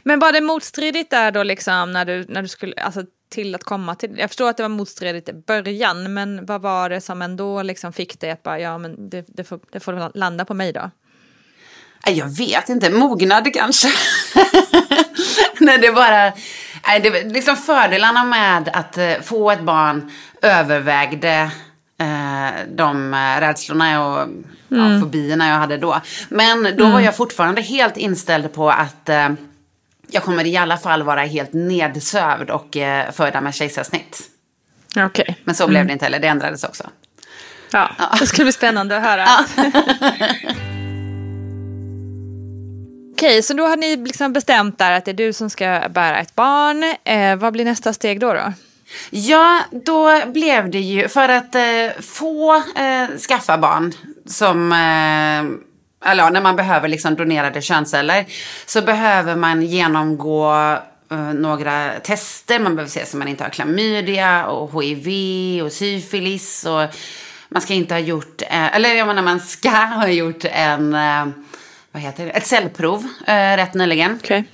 Men 0.03 0.19
var 0.19 0.33
det 0.33 0.41
motstridigt 0.41 1.11
där 1.11 1.31
då 1.31 1.43
liksom 1.43 1.93
när 1.93 2.05
du, 2.05 2.25
när 2.29 2.43
du 2.43 2.49
skulle, 2.49 2.75
alltså 2.75 3.03
till 3.31 3.55
att 3.55 3.65
komma 3.65 3.95
till, 3.95 4.19
jag 4.19 4.31
förstår 4.31 4.49
att 4.51 4.57
det 4.57 4.63
var 4.63 4.69
motstridigt 4.69 5.29
i 5.29 5.33
början, 5.33 6.15
men 6.15 6.47
vad 6.47 6.63
var 6.63 6.91
det 6.91 7.01
som 7.01 7.23
ändå 7.23 7.63
liksom 7.63 7.93
fick 7.93 8.21
dig 8.21 8.31
att 8.31 8.43
bara, 8.43 8.61
ja 8.61 8.79
men 8.79 9.11
det, 9.11 9.25
det, 9.29 9.45
får, 9.45 9.61
det 9.73 9.81
får 9.81 10.19
landa 10.19 10.45
på 10.45 10.55
mig 10.55 10.73
då? 10.73 10.91
Jag 12.07 12.37
vet 12.37 12.69
inte, 12.69 12.91
mognad 12.91 13.55
kanske. 13.55 13.89
Nej, 15.61 15.79
det 15.79 15.93
bara, 15.93 16.33
nej, 16.87 17.01
det, 17.01 17.25
liksom 17.25 17.57
fördelarna 17.57 18.25
med 18.25 18.71
att 18.73 18.99
eh, 18.99 19.13
få 19.23 19.51
ett 19.51 19.63
barn 19.63 20.11
övervägde 20.43 21.51
eh, 22.01 22.67
de 22.77 23.15
eh, 23.15 23.41
rädslorna 23.41 24.07
och 24.07 24.29
ja, 24.69 25.01
fobierna 25.01 25.49
jag 25.49 25.55
hade 25.55 25.77
då. 25.77 26.01
Men 26.29 26.77
då 26.77 26.89
var 26.89 27.01
jag 27.01 27.17
fortfarande 27.17 27.61
helt 27.61 27.97
inställd 27.97 28.53
på 28.53 28.71
att 28.71 29.09
eh, 29.09 29.29
jag 30.11 30.23
kommer 30.23 30.47
i 30.47 30.57
alla 30.57 30.77
fall 30.77 31.03
vara 31.03 31.21
helt 31.21 31.53
nedsövd 31.53 32.51
och 32.51 32.77
eh, 32.77 33.11
föda 33.11 33.41
med 33.41 33.55
kejsarsnitt. 33.55 34.23
Okej. 34.97 35.39
Men 35.45 35.55
så 35.55 35.69
blev 35.69 35.87
det 35.87 35.93
inte 35.93 36.05
heller, 36.05 36.19
det 36.19 36.29
ändrades 36.29 36.65
också. 36.65 36.85
Ja, 37.71 37.91
det 38.21 38.27
skulle 38.27 38.45
bli 38.45 38.53
spännande 38.53 38.97
att 38.97 39.03
höra. 39.03 39.27
Okej, 43.13 43.43
så 43.43 43.55
då 43.55 43.67
har 43.67 43.77
ni 43.77 43.97
liksom 43.97 44.33
bestämt 44.33 44.79
där 44.79 44.93
att 44.93 45.05
det 45.05 45.11
är 45.11 45.15
du 45.15 45.33
som 45.33 45.51
ska 45.51 45.83
bära 45.91 46.19
ett 46.21 46.35
barn. 46.35 46.95
Eh, 47.05 47.37
vad 47.37 47.53
blir 47.53 47.65
nästa 47.65 47.93
steg 47.93 48.21
då? 48.21 48.33
då? 48.33 48.53
Ja, 49.11 49.61
då 49.71 50.27
blev 50.27 50.71
det 50.71 50.81
ju 50.81 51.09
för 51.09 51.29
att 51.29 51.55
eh, 51.55 51.63
få 52.01 52.55
eh, 52.57 53.19
skaffa 53.29 53.59
barn 53.59 53.93
som 54.27 54.73
eh, 54.73 55.68
eller 56.05 56.25
ja, 56.25 56.31
när 56.31 56.41
man 56.41 56.57
behöver 56.57 56.89
liksom 56.89 57.15
donerade 57.15 57.63
könsceller 57.63 58.27
så 58.67 58.83
behöver 58.83 59.37
man 59.37 59.63
genomgå 59.63 60.53
eh, 61.11 61.19
några 61.19 61.91
tester. 61.91 62.59
Man 62.59 62.77
behöver 62.77 62.91
se 62.91 63.07
så 63.07 63.17
man 63.17 63.29
inte 63.29 63.45
har 63.45 63.51
klamydia 63.51 64.47
och 64.47 64.83
hiv 64.83 65.65
och 65.65 65.73
syfilis 65.73 66.67
och 66.67 66.83
man 67.49 67.63
ska 67.63 67.75
inte 67.75 67.95
ha 67.95 67.99
gjort, 67.99 68.43
eh, 68.43 68.77
eller 68.77 68.95
jag 68.95 69.07
menar 69.07 69.23
man 69.23 69.41
ska 69.41 69.71
ha 69.71 70.09
gjort 70.09 70.45
en, 70.45 70.95
eh, 70.95 71.27
vad 71.93 72.03
heter 72.03 72.25
det, 72.25 72.31
ett 72.31 72.47
cellprov 72.47 73.09
rätt 73.57 73.75
nyligen. 73.75 74.19
Okej. 74.25 74.45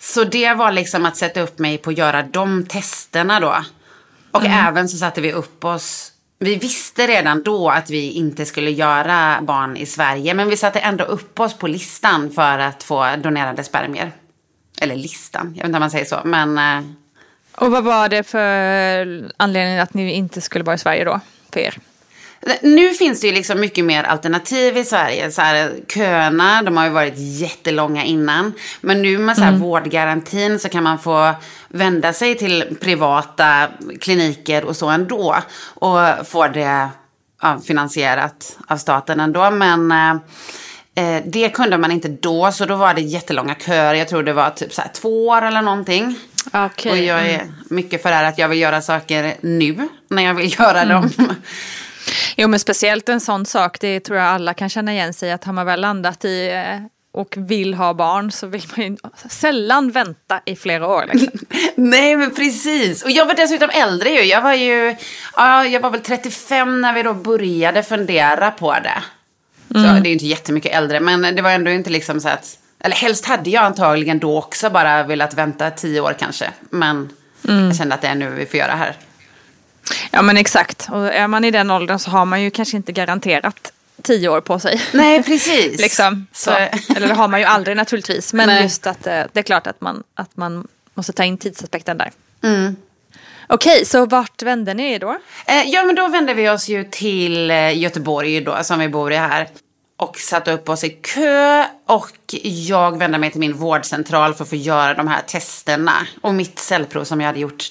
Så 0.00 0.24
det 0.24 0.54
var 0.54 0.72
liksom 0.72 1.06
att 1.06 1.16
sätta 1.16 1.40
upp 1.40 1.58
mig 1.58 1.78
på 1.78 1.90
att 1.90 1.98
göra 1.98 2.22
de 2.22 2.66
testerna 2.66 3.40
då. 3.40 3.56
Och 4.30 4.44
även 4.44 4.88
så 4.88 4.96
satte 4.96 5.20
vi 5.20 5.32
upp 5.32 5.64
oss. 5.64 6.12
Vi 6.38 6.56
visste 6.56 7.06
redan 7.06 7.42
då 7.42 7.70
att 7.70 7.90
vi 7.90 8.10
inte 8.10 8.44
skulle 8.44 8.70
göra 8.70 9.38
barn 9.42 9.76
i 9.76 9.86
Sverige. 9.86 10.34
Men 10.34 10.48
vi 10.48 10.56
satte 10.56 10.78
ändå 10.78 11.04
upp 11.04 11.40
oss 11.40 11.54
på 11.54 11.66
listan 11.66 12.30
för 12.30 12.58
att 12.58 12.82
få 12.82 13.16
donerade 13.16 13.64
spermier. 13.64 14.12
Eller 14.80 14.96
listan, 14.96 15.46
jag 15.46 15.62
vet 15.62 15.64
inte 15.64 15.76
om 15.76 15.80
man 15.80 15.90
säger 15.90 16.04
så. 16.04 16.20
Men 16.24 16.58
eh, 16.58 16.84
Och 17.52 17.70
vad 17.70 17.84
var 17.84 18.08
det 18.08 18.22
för 18.22 19.32
anledning 19.36 19.78
att 19.78 19.94
ni 19.94 20.12
inte 20.12 20.40
skulle 20.40 20.64
vara 20.64 20.74
i 20.74 20.78
Sverige 20.78 21.04
då? 21.04 21.20
För 21.52 21.60
er? 21.60 21.78
Nu 22.62 22.92
finns 22.92 23.20
det 23.20 23.26
ju 23.26 23.32
liksom 23.32 23.60
mycket 23.60 23.84
mer 23.84 24.04
alternativ 24.04 24.76
i 24.76 24.84
Sverige. 24.84 25.30
Så 25.30 25.42
här, 25.42 25.72
köerna, 25.88 26.62
de 26.62 26.76
har 26.76 26.84
ju 26.84 26.90
varit 26.90 27.14
jättelånga 27.16 28.04
innan. 28.04 28.52
Men 28.80 29.02
nu 29.02 29.18
med 29.18 29.36
så 29.36 29.42
här 29.42 29.52
vårdgarantin 29.52 30.58
så 30.58 30.68
kan 30.68 30.82
man 30.82 30.98
få 30.98 31.34
vända 31.68 32.12
sig 32.12 32.34
till 32.34 32.76
privata 32.80 33.68
kliniker 34.00 34.64
och 34.64 34.76
så 34.76 34.88
ändå. 34.88 35.36
Och 35.74 36.26
få 36.26 36.48
det 36.48 36.88
ja, 37.42 37.60
finansierat 37.66 38.58
av 38.68 38.76
staten 38.76 39.20
ändå. 39.20 39.50
Men 39.50 39.92
eh, 39.92 40.10
eh, 41.04 41.22
det 41.26 41.48
kunde 41.48 41.78
man 41.78 41.92
inte 41.92 42.08
då, 42.08 42.52
så 42.52 42.66
då 42.66 42.76
var 42.76 42.94
det 42.94 43.00
jättelånga 43.00 43.54
köer. 43.54 43.94
Jag 43.94 44.08
tror 44.08 44.22
det 44.22 44.32
var 44.32 44.50
typ 44.50 44.72
så 44.72 44.82
här 44.82 44.90
två 44.94 45.26
år 45.26 45.42
eller 45.42 45.62
någonting. 45.62 46.18
Okej. 46.52 46.92
Och 46.92 46.98
jag 46.98 47.30
är 47.30 47.46
mycket 47.70 48.02
för 48.02 48.10
det 48.10 48.16
här 48.16 48.24
att 48.24 48.38
jag 48.38 48.48
vill 48.48 48.58
göra 48.58 48.82
saker 48.82 49.34
nu, 49.40 49.88
när 50.08 50.22
jag 50.22 50.34
vill 50.34 50.54
göra 50.58 50.84
dem. 50.84 51.10
Jo, 52.36 52.48
men 52.48 52.60
speciellt 52.60 53.08
en 53.08 53.20
sån 53.20 53.46
sak, 53.46 53.80
det 53.80 54.00
tror 54.00 54.18
jag 54.18 54.28
alla 54.28 54.54
kan 54.54 54.68
känna 54.68 54.92
igen 54.92 55.14
sig 55.14 55.32
att 55.32 55.44
har 55.44 55.52
man 55.52 55.66
väl 55.66 55.80
landat 55.80 56.24
i 56.24 56.48
eh, 56.48 56.86
och 57.12 57.34
vill 57.36 57.74
ha 57.74 57.94
barn 57.94 58.32
så 58.32 58.46
vill 58.46 58.62
man 58.76 58.86
ju 58.86 58.96
sällan 59.28 59.90
vänta 59.90 60.40
i 60.44 60.56
flera 60.56 60.86
år. 60.86 61.04
Liksom. 61.12 61.38
Nej, 61.74 62.16
men 62.16 62.34
precis. 62.34 63.02
Och 63.02 63.10
jag 63.10 63.26
var 63.26 63.34
dessutom 63.34 63.70
äldre 63.70 64.08
ju. 64.08 64.22
Jag 64.22 64.42
var 64.42 64.54
ju, 64.54 64.96
ja, 65.36 65.66
jag 65.66 65.80
var 65.80 65.90
väl 65.90 66.00
35 66.00 66.80
när 66.80 66.92
vi 66.92 67.02
då 67.02 67.14
började 67.14 67.82
fundera 67.82 68.50
på 68.50 68.72
det. 68.72 69.02
Så 69.68 69.78
det 69.80 69.88
är 69.88 70.04
ju 70.04 70.12
inte 70.12 70.26
jättemycket 70.26 70.72
äldre, 70.74 71.00
men 71.00 71.36
det 71.36 71.42
var 71.42 71.50
ändå 71.50 71.70
inte 71.70 71.90
liksom 71.90 72.20
så 72.20 72.28
att, 72.28 72.58
eller 72.80 72.96
helst 72.96 73.26
hade 73.26 73.50
jag 73.50 73.64
antagligen 73.64 74.18
då 74.18 74.38
också 74.38 74.70
bara 74.70 75.02
velat 75.02 75.34
vänta 75.34 75.70
tio 75.70 76.00
år 76.00 76.16
kanske. 76.18 76.50
Men 76.70 77.08
jag 77.42 77.76
kände 77.76 77.94
att 77.94 78.00
det 78.00 78.08
är 78.08 78.14
nu 78.14 78.30
vi 78.30 78.46
får 78.46 78.58
göra 78.58 78.74
här. 78.74 78.96
Ja 80.10 80.22
men 80.22 80.36
exakt, 80.36 80.88
och 80.90 81.14
är 81.14 81.26
man 81.26 81.44
i 81.44 81.50
den 81.50 81.70
åldern 81.70 81.98
så 81.98 82.10
har 82.10 82.24
man 82.24 82.42
ju 82.42 82.50
kanske 82.50 82.76
inte 82.76 82.92
garanterat 82.92 83.72
tio 84.02 84.28
år 84.28 84.40
på 84.40 84.58
sig. 84.58 84.82
Nej, 84.92 85.22
precis. 85.26 85.80
liksom. 85.80 86.26
så. 86.32 86.50
Eller 86.96 87.08
det 87.08 87.14
har 87.14 87.28
man 87.28 87.40
ju 87.40 87.46
aldrig 87.46 87.76
naturligtvis. 87.76 88.32
Men 88.32 88.46
Nej. 88.46 88.62
just 88.62 88.86
att 88.86 89.06
eh, 89.06 89.22
det 89.32 89.38
är 89.38 89.42
klart 89.42 89.66
att 89.66 89.80
man, 89.80 90.02
att 90.14 90.36
man 90.36 90.66
måste 90.94 91.12
ta 91.12 91.24
in 91.24 91.38
tidsaspekten 91.38 91.98
där. 91.98 92.10
Mm. 92.42 92.76
Okej, 93.48 93.84
så 93.84 94.06
vart 94.06 94.42
vände 94.42 94.74
ni 94.74 94.92
er 94.92 94.98
då? 94.98 95.18
Eh, 95.46 95.62
ja, 95.66 95.84
men 95.84 95.94
då 95.94 96.08
vände 96.08 96.34
vi 96.34 96.48
oss 96.48 96.68
ju 96.68 96.84
till 96.84 97.50
eh, 97.50 97.78
Göteborg 97.78 98.40
då, 98.40 98.58
som 98.62 98.78
vi 98.78 98.88
bor 98.88 99.12
i 99.12 99.16
här. 99.16 99.48
Och 99.98 100.16
satte 100.18 100.52
upp 100.52 100.68
oss 100.68 100.84
i 100.84 100.90
kö 100.90 101.64
och 101.86 102.34
jag 102.42 102.98
vände 102.98 103.18
mig 103.18 103.30
till 103.30 103.40
min 103.40 103.56
vårdcentral 103.56 104.34
för 104.34 104.44
att 104.44 104.50
få 104.50 104.56
göra 104.56 104.94
de 104.94 105.08
här 105.08 105.22
testerna. 105.22 105.92
Och 106.20 106.34
mitt 106.34 106.58
cellprov 106.58 107.04
som 107.04 107.20
jag 107.20 107.26
hade 107.26 107.40
gjort, 107.40 107.64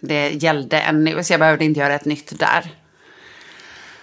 det 0.00 0.30
gällde 0.30 0.80
ännu, 0.80 1.24
så 1.24 1.32
jag 1.32 1.40
behövde 1.40 1.64
inte 1.64 1.80
göra 1.80 1.94
ett 1.94 2.04
nytt 2.04 2.38
där. 2.38 2.70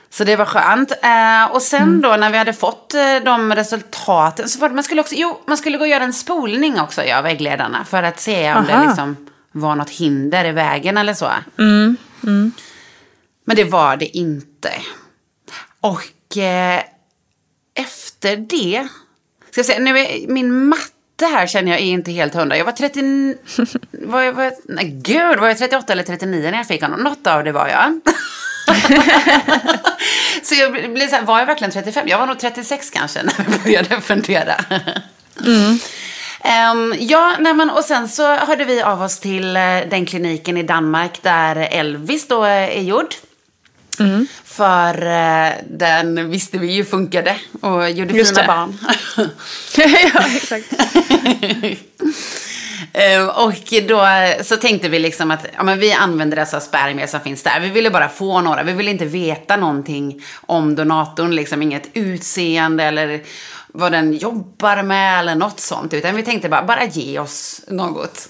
Så 0.10 0.24
det 0.24 0.36
var 0.36 0.46
skönt. 0.46 0.92
Eh, 0.92 1.56
och 1.56 1.62
sen 1.62 2.02
då 2.02 2.16
när 2.16 2.32
vi 2.32 2.38
hade 2.38 2.54
fått 2.54 2.94
eh, 2.94 3.16
de 3.26 3.56
resultaten 3.56 4.50
så 4.50 4.60
var 4.60 4.70
det, 4.70 4.76
man 4.76 4.84
skulle 4.84 5.02
också, 5.02 5.16
jo, 5.16 5.42
man 5.48 5.58
skulle 5.58 5.78
gå 5.78 5.84
och 5.84 5.90
göra 5.90 6.04
en 6.04 6.14
spolning 6.14 6.80
också, 6.80 7.04
ja, 7.04 7.22
vägledarna. 7.22 7.86
För 7.86 8.04
att 8.04 8.20
se 8.20 8.54
om 8.54 8.66
det 8.66 8.74
Aha. 8.74 8.88
liksom 8.88 9.18
var 9.52 9.76
något 9.76 9.90
hinder 9.90 10.46
i 10.46 10.52
vägen 10.52 10.98
eller 10.98 11.14
så. 11.14 11.32
Men 13.46 13.56
det 13.56 13.64
var 13.64 13.98
det 13.98 14.18
inte. 14.18 14.72
Och 15.82 16.38
eh, 16.38 16.82
efter 17.74 18.38
det, 18.38 18.88
ska 19.52 19.60
jag 19.60 19.66
säga, 19.66 19.80
nu 19.80 20.00
är 20.00 20.28
min 20.28 20.68
matte 20.68 20.92
här 21.22 21.48
känner 21.48 21.72
jag 21.72 21.82
är 21.82 21.86
inte 21.86 22.12
helt 22.12 22.34
hundra. 22.34 22.58
Jag 22.58 22.66
var 22.66 22.72
30, 22.72 23.36
var 24.08 24.22
jag, 24.22 24.34
var, 24.34 24.54
nej 24.66 24.86
gud, 24.86 25.40
var 25.40 25.48
jag 25.48 25.58
38 25.58 25.94
eller 25.94 26.04
39 26.04 26.52
när 26.52 26.58
jag 26.58 26.68
fick 26.68 26.82
honom? 26.82 27.00
Något 27.00 27.28
av 27.28 27.44
det 27.44 27.52
var 27.52 27.68
jag. 27.68 28.00
så 30.44 30.56
jag 30.56 30.94
blev 30.94 31.08
så 31.08 31.16
här, 31.16 31.24
var 31.24 31.40
jag 31.40 31.46
verkligen 31.46 31.72
35? 31.72 32.08
Jag 32.08 32.18
var 32.18 32.26
nog 32.26 32.40
36 32.40 32.90
kanske 32.90 33.24
när 33.24 33.46
vi 33.48 33.60
började 33.64 34.02
fundera. 34.02 34.56
Ehm, 36.46 36.96
ja, 37.00 37.36
nej 37.40 37.54
men, 37.54 37.70
och 37.70 37.84
sen 37.84 38.10
så 38.10 38.36
hörde 38.36 38.66
vi 38.66 38.82
av 38.82 39.02
oss 39.02 39.20
till 39.20 39.58
eh, 39.58 39.62
den 39.90 40.06
kliniken 40.06 40.58
i 40.58 40.64
Danmark 40.64 41.22
där 41.22 41.56
Elvis 41.56 42.28
då 42.28 42.46
eh, 42.46 42.78
är 42.78 42.82
gjord. 42.82 43.16
För 44.44 45.06
eh, 45.06 45.54
den 45.70 46.30
visste 46.30 46.58
vi 46.58 46.72
ju 46.72 46.86
funkade 46.86 47.36
och 47.62 47.92
gjorde 47.92 48.14
Just 48.14 48.30
fina 48.30 48.42
det. 48.42 48.48
barn. 48.48 48.78
ja, 50.14 50.24
exakt. 50.36 50.74
Ehm, 52.94 53.30
och 53.30 53.74
då 53.88 54.08
så 54.44 54.58
tänkte 54.58 54.90
vi 54.90 55.00
liksom 55.00 55.32
att 55.32 55.46
ja, 55.58 55.64
men 55.64 55.80
vi 55.80 55.94
använder 55.94 56.38
dessa 56.38 56.60
spermier 56.60 57.08
som 57.08 57.20
finns 57.20 57.44
där. 57.44 57.60
Vi 57.60 57.70
ville 57.70 57.90
bara 57.90 58.10
få 58.10 58.42
några. 58.42 58.64
Vi 58.64 58.74
ville 58.74 58.92
inte 58.92 59.06
veta 59.06 59.58
någonting 59.58 60.22
om 60.42 60.76
donatorn. 60.76 61.36
Liksom 61.36 61.62
inget 61.62 61.90
utseende 61.94 62.84
eller 62.84 63.22
vad 63.68 63.92
den 63.92 64.14
jobbar 64.14 64.84
med 64.84 65.20
eller 65.20 65.36
något 65.36 65.60
sånt. 65.60 65.94
Utan 65.94 66.16
vi 66.16 66.24
tänkte 66.24 66.50
bara, 66.50 66.64
bara 66.64 66.86
ge 66.86 67.20
oss 67.20 67.62
något. 67.68 68.28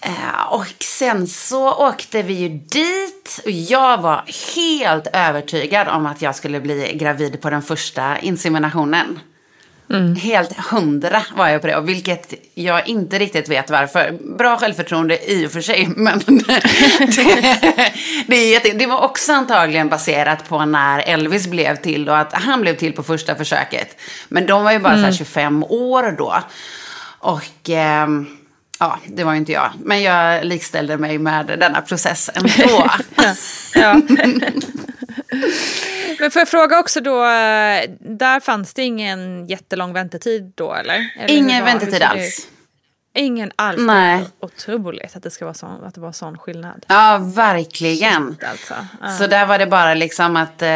Eh, 0.00 0.52
och 0.52 0.74
sen 0.80 1.26
så 1.26 1.72
åkte 1.88 2.22
vi 2.22 2.34
ju 2.34 2.48
dit 2.48 3.40
och 3.44 3.50
jag 3.50 3.98
var 3.98 4.24
helt 4.56 5.06
övertygad 5.12 5.88
om 5.88 6.06
att 6.06 6.22
jag 6.22 6.34
skulle 6.34 6.60
bli 6.60 6.96
gravid 6.96 7.40
på 7.40 7.50
den 7.50 7.62
första 7.62 8.18
inseminationen. 8.18 9.20
Helt 10.16 10.56
hundra 10.56 11.22
var 11.36 11.48
jag 11.48 11.60
på 11.60 11.66
det, 11.66 11.76
och 11.76 11.88
vilket 11.88 12.34
jag 12.54 12.88
inte 12.88 13.18
riktigt 13.18 13.48
vet 13.48 13.70
varför. 13.70 14.18
Bra 14.38 14.56
självförtroende 14.56 15.30
i 15.30 15.46
och 15.46 15.50
för 15.50 15.60
sig, 15.60 15.88
men 15.96 16.18
det, 16.18 16.62
det, 18.26 18.36
är 18.36 18.52
jätte, 18.52 18.72
det 18.72 18.86
var 18.86 19.00
också 19.00 19.32
antagligen 19.32 19.88
baserat 19.88 20.48
på 20.48 20.64
när 20.64 20.98
Elvis 20.98 21.46
blev 21.46 21.76
till 21.76 22.08
och 22.08 22.18
att 22.18 22.32
han 22.32 22.60
blev 22.60 22.76
till 22.76 22.92
på 22.92 23.02
första 23.02 23.34
försöket. 23.34 24.00
Men 24.28 24.46
de 24.46 24.64
var 24.64 24.72
ju 24.72 24.78
bara 24.78 24.94
så 24.94 25.02
här 25.02 25.12
25 25.12 25.64
år 25.64 26.14
då. 26.18 26.42
Och 27.18 27.70
ehm, 27.70 28.37
ja, 28.80 28.98
det 29.06 29.24
var 29.24 29.32
ju 29.32 29.38
inte 29.38 29.52
jag. 29.52 29.70
Men 29.84 30.02
jag 30.02 30.44
likställde 30.44 30.96
mig 30.98 31.18
med 31.18 31.46
denna 31.46 31.80
process 31.80 32.30
ändå. 32.34 32.90
Ja. 33.74 33.94
Men 36.20 36.30
får 36.30 36.40
jag 36.40 36.48
fråga 36.48 36.78
också 36.78 37.00
då, 37.00 37.24
eh, 37.24 37.82
där 38.00 38.40
fanns 38.40 38.74
det 38.74 38.82
ingen 38.82 39.46
jättelång 39.46 39.92
väntetid 39.92 40.52
då 40.54 40.74
eller? 40.74 41.10
eller 41.18 41.34
Ingen 41.34 41.64
var- 41.64 41.70
väntetid 41.72 42.00
det 42.00 42.06
alls. 42.08 42.46
Ingen 43.14 43.50
alls? 43.56 43.78
Nej. 43.80 44.24
Otroligt 44.40 45.16
att 45.16 45.22
det, 45.22 45.30
ska 45.30 45.44
vara 45.44 45.54
sån, 45.54 45.84
att 45.84 45.94
det 45.94 46.00
var 46.00 46.12
sån 46.12 46.38
skillnad. 46.38 46.84
Ja, 46.88 47.18
verkligen. 47.34 48.36
Alltså. 48.50 48.74
Ja. 49.02 49.08
Så 49.08 49.26
där 49.26 49.46
var 49.46 49.58
det 49.58 49.66
bara 49.66 49.94
liksom 49.94 50.36
att 50.36 50.62
eh, 50.62 50.68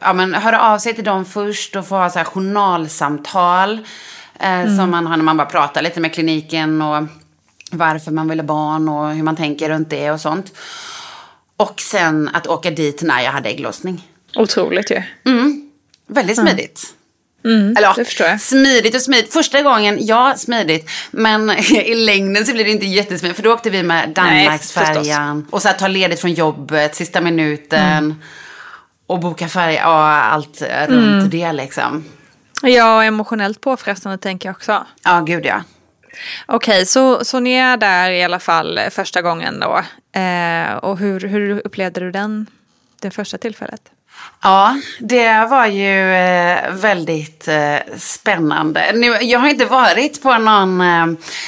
ja, 0.00 0.12
men 0.14 0.34
höra 0.34 0.60
av 0.60 0.78
sig 0.78 0.94
till 0.94 1.04
dem 1.04 1.24
först 1.24 1.76
och 1.76 1.86
få 1.88 1.94
ha 1.96 2.10
så 2.10 2.18
här 2.18 2.24
journalsamtal. 2.26 3.78
Eh, 4.40 4.76
Som 4.76 4.90
man 4.90 5.06
har 5.06 5.16
när 5.16 5.24
man 5.24 5.36
bara 5.36 5.46
pratar 5.48 5.82
lite 5.82 6.00
med 6.00 6.14
kliniken 6.14 6.82
och 6.82 7.02
varför 7.72 8.10
man 8.10 8.28
vill 8.28 8.40
ha 8.40 8.46
barn 8.46 8.88
och 8.88 9.14
hur 9.14 9.22
man 9.22 9.36
tänker 9.36 9.68
runt 9.68 9.90
det 9.90 10.10
och 10.10 10.20
sånt. 10.20 10.52
Och 11.56 11.80
sen 11.80 12.30
att 12.32 12.46
åka 12.46 12.70
dit 12.70 13.02
när 13.02 13.20
jag 13.20 13.32
hade 13.32 13.48
ägglossning. 13.48 14.08
Otroligt 14.36 14.90
ju. 14.90 15.02
Väldigt 16.06 16.36
smidigt. 16.36 16.94
Eller 17.44 17.82
ja, 17.82 17.94
det 17.96 18.04
förstår 18.04 18.26
jag. 18.26 18.40
smidigt 18.40 18.94
och 18.94 19.02
smidigt. 19.02 19.32
Första 19.32 19.62
gången, 19.62 19.98
ja, 20.00 20.34
smidigt. 20.36 20.90
Men 21.10 21.50
i 21.72 21.94
längden 21.94 22.46
så 22.46 22.52
blir 22.52 22.64
det 22.64 22.70
inte 22.70 22.86
jättesmidigt. 22.86 23.36
För 23.36 23.42
då 23.42 23.52
åkte 23.52 23.70
vi 23.70 23.82
med 23.82 24.08
Danmarksfärjan. 24.08 25.46
Och 25.50 25.62
så 25.62 25.68
här, 25.68 25.74
ta 25.74 25.88
ledigt 25.88 26.20
från 26.20 26.32
jobbet, 26.32 26.94
sista 26.94 27.20
minuten. 27.20 28.22
Och 29.06 29.20
boka 29.20 29.48
färja 29.48 29.88
och 29.88 30.04
allt 30.04 30.62
eh, 30.62 30.86
runt 30.88 31.30
det 31.30 31.52
liksom. 31.52 32.04
Ja, 32.62 32.96
och 32.96 33.04
emotionellt 33.04 33.60
påfrestande 33.60 34.18
tänker 34.18 34.48
jag 34.48 34.56
också. 34.56 34.86
Ja, 35.04 35.20
gud 35.20 35.46
ja. 35.46 35.62
Okej, 36.46 36.86
så, 36.86 37.24
så 37.24 37.40
ni 37.40 37.52
är 37.52 37.76
där 37.76 38.10
i 38.10 38.22
alla 38.22 38.38
fall 38.38 38.80
första 38.90 39.22
gången 39.22 39.60
då. 39.60 39.82
Eh, 40.20 40.74
och 40.74 40.98
hur, 40.98 41.20
hur 41.20 41.62
upplevde 41.64 42.00
du 42.00 42.10
den, 42.10 42.46
det 43.00 43.10
första 43.10 43.38
tillfället? 43.38 43.90
Ja, 44.42 44.76
det 44.98 45.46
var 45.50 45.66
ju 45.66 46.14
eh, 46.14 46.72
väldigt 46.72 47.48
eh, 47.48 47.96
spännande. 47.96 48.92
Nu, 48.94 49.06
jag 49.06 49.38
har 49.38 49.48
inte 49.48 49.64
varit 49.64 50.22
på 50.22 50.38
någon 50.38 50.80
eh, 50.80 51.06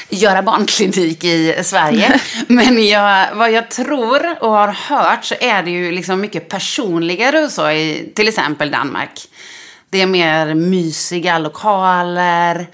göra 0.08 0.42
barnklinik 0.42 1.24
i 1.24 1.64
Sverige. 1.64 2.20
men 2.46 2.86
jag, 2.86 3.34
vad 3.34 3.52
jag 3.52 3.70
tror 3.70 4.42
och 4.42 4.50
har 4.50 4.68
hört 4.68 5.24
så 5.24 5.34
är 5.40 5.62
det 5.62 5.70
ju 5.70 5.92
liksom 5.92 6.20
mycket 6.20 6.48
personligare 6.48 7.44
och 7.44 7.50
så 7.50 7.70
i 7.70 8.12
till 8.14 8.28
exempel 8.28 8.70
Danmark. 8.70 9.20
Det 9.90 10.02
är 10.02 10.06
mer 10.06 10.54
mysiga 10.54 11.38
lokaler 11.38 12.66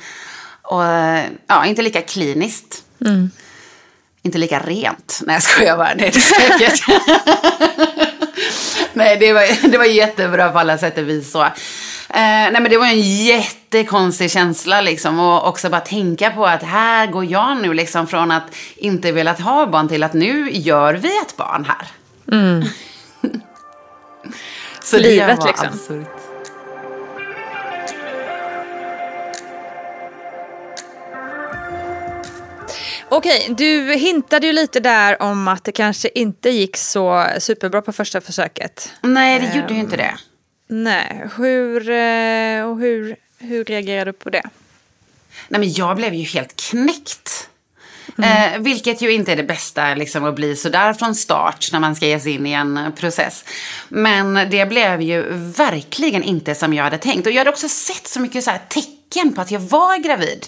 och 0.70 0.84
eh, 0.84 1.26
ja, 1.46 1.66
inte 1.66 1.82
lika 1.82 2.02
kliniskt. 2.02 2.82
Inte 4.22 4.38
lika 4.38 4.58
rent. 4.58 5.20
Nej, 5.26 5.34
jag 5.34 5.42
skojar 5.42 5.76
bara. 5.76 5.94
Det 5.94 6.06
är 6.06 6.12
det 6.12 6.20
säkert. 6.20 6.82
Nej, 8.92 9.16
det 9.16 9.32
var, 9.32 9.68
det 9.70 9.78
var 9.78 9.84
jättebra 9.84 10.48
på 10.48 10.58
alla 10.58 10.78
sätt 10.78 10.98
och 10.98 11.08
vis. 11.08 11.32
Så. 11.32 11.42
Eh, 11.42 11.50
nej, 12.10 12.52
men 12.52 12.70
det 12.70 12.76
var 12.76 12.86
en 12.86 13.00
jättekonstig 13.00 14.30
känsla 14.30 14.80
liksom. 14.80 15.20
Och 15.20 15.48
också 15.48 15.70
bara 15.70 15.80
tänka 15.80 16.30
på 16.30 16.46
att 16.46 16.62
här 16.62 17.06
går 17.06 17.24
jag 17.24 17.62
nu 17.62 17.74
liksom 17.74 18.06
från 18.06 18.30
att 18.30 18.54
inte 18.76 19.12
velat 19.12 19.40
ha 19.40 19.66
barn 19.66 19.88
till 19.88 20.02
att 20.02 20.12
nu 20.12 20.50
gör 20.50 20.94
vi 20.94 21.18
ett 21.18 21.36
barn 21.36 21.66
här. 21.68 21.86
Så 24.82 24.98
Livet, 24.98 25.28
det 25.28 25.36
var 25.36 25.46
liksom. 25.46 25.68
absurt. 25.68 26.19
Okej, 33.12 33.54
du 33.58 33.94
hintade 33.94 34.46
ju 34.46 34.52
lite 34.52 34.80
där 34.80 35.22
om 35.22 35.48
att 35.48 35.64
det 35.64 35.72
kanske 35.72 36.08
inte 36.14 36.50
gick 36.50 36.76
så 36.76 37.26
superbra 37.38 37.82
på 37.82 37.92
första 37.92 38.20
försöket. 38.20 38.92
Nej, 39.02 39.40
det 39.40 39.60
gjorde 39.60 39.74
ju 39.74 39.80
inte 39.80 39.96
det. 39.96 40.14
Nej, 40.68 41.28
hur, 41.36 41.90
eh, 41.90 42.70
och 42.70 42.78
hur, 42.78 43.16
hur 43.38 43.64
reagerade 43.64 44.10
du 44.10 44.12
på 44.12 44.30
det? 44.30 44.42
Nej, 45.48 45.60
men 45.60 45.72
jag 45.72 45.96
blev 45.96 46.14
ju 46.14 46.24
helt 46.24 46.56
knäckt. 46.56 47.48
Eh, 48.18 48.58
vilket 48.58 49.02
ju 49.02 49.12
inte 49.12 49.32
är 49.32 49.36
det 49.36 49.42
bästa, 49.42 49.94
liksom, 49.94 50.24
att 50.24 50.34
bli 50.34 50.56
sådär 50.56 50.92
från 50.92 51.14
start 51.14 51.68
när 51.72 51.80
man 51.80 51.96
ska 51.96 52.06
ge 52.06 52.20
sig 52.20 52.32
in 52.32 52.46
i 52.46 52.52
en 52.52 52.92
process. 52.96 53.44
Men 53.88 54.50
det 54.50 54.66
blev 54.66 55.02
ju 55.02 55.22
verkligen 55.56 56.22
inte 56.22 56.54
som 56.54 56.74
jag 56.74 56.84
hade 56.84 56.98
tänkt. 56.98 57.26
Och 57.26 57.32
jag 57.32 57.38
hade 57.38 57.50
också 57.50 57.68
sett 57.68 58.08
så 58.08 58.20
mycket 58.20 58.44
så 58.44 58.50
här 58.50 58.60
tecken 58.68 59.32
på 59.32 59.40
att 59.40 59.50
jag 59.50 59.60
var 59.60 59.98
gravid. 59.98 60.46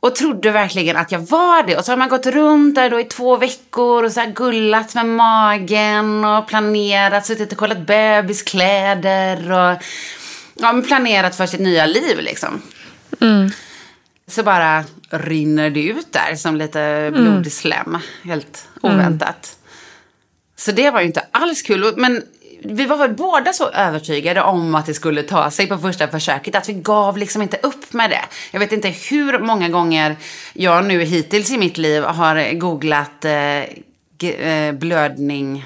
Och 0.00 0.14
trodde 0.14 0.50
verkligen 0.50 0.96
att 0.96 1.12
jag 1.12 1.18
var 1.18 1.62
det. 1.62 1.76
Och 1.76 1.84
så 1.84 1.92
har 1.92 1.96
man 1.96 2.08
gått 2.08 2.26
runt 2.26 2.74
där 2.74 2.90
då 2.90 3.00
i 3.00 3.04
två 3.04 3.36
veckor 3.36 4.04
och 4.04 4.12
så 4.12 4.24
gullat 4.34 4.94
med 4.94 5.06
magen 5.06 6.24
och 6.24 6.48
planerat, 6.48 7.26
suttit 7.26 7.52
och 7.52 7.58
kollat 7.58 7.86
bebiskläder 7.86 9.52
och 9.52 9.82
ja, 10.54 10.82
planerat 10.86 11.36
för 11.36 11.46
sitt 11.46 11.60
nya 11.60 11.86
liv 11.86 12.18
liksom. 12.18 12.62
Så 14.26 14.42
bara 14.42 14.84
rinner 15.10 15.70
det 15.70 15.82
ut 15.82 16.12
där 16.12 16.34
som 16.36 16.56
lite 16.56 17.10
blodig 17.14 17.52
slem. 17.52 17.98
Helt 18.24 18.68
oväntat. 18.80 19.56
Så 20.56 20.72
det 20.72 20.90
var 20.90 21.00
ju 21.00 21.06
inte 21.06 21.26
alls 21.30 21.62
kul. 21.62 21.94
Men 21.96 22.22
vi 22.64 22.86
var 22.86 22.96
väl 22.96 23.14
båda 23.14 23.52
så 23.52 23.68
övertygade 23.70 24.42
om 24.42 24.74
att 24.74 24.86
det 24.86 24.94
skulle 24.94 25.22
ta 25.22 25.50
sig 25.50 25.66
på 25.66 25.78
första 25.78 26.08
försöket 26.08 26.54
att 26.54 26.68
vi 26.68 26.72
gav 26.72 27.18
liksom 27.18 27.42
inte 27.42 27.56
upp 27.62 27.92
med 27.92 28.10
det. 28.10 28.24
Jag 28.50 28.60
vet 28.60 28.72
inte 28.72 28.88
hur 28.88 29.38
många 29.38 29.68
gånger 29.68 30.16
jag 30.52 30.84
nu 30.84 31.02
hittills 31.04 31.50
i 31.50 31.58
mitt 31.58 31.78
liv 31.78 32.02
har 32.02 32.52
googlat 32.58 33.24
eh, 33.24 34.28
eh, 34.28 34.72
blödning 34.72 35.64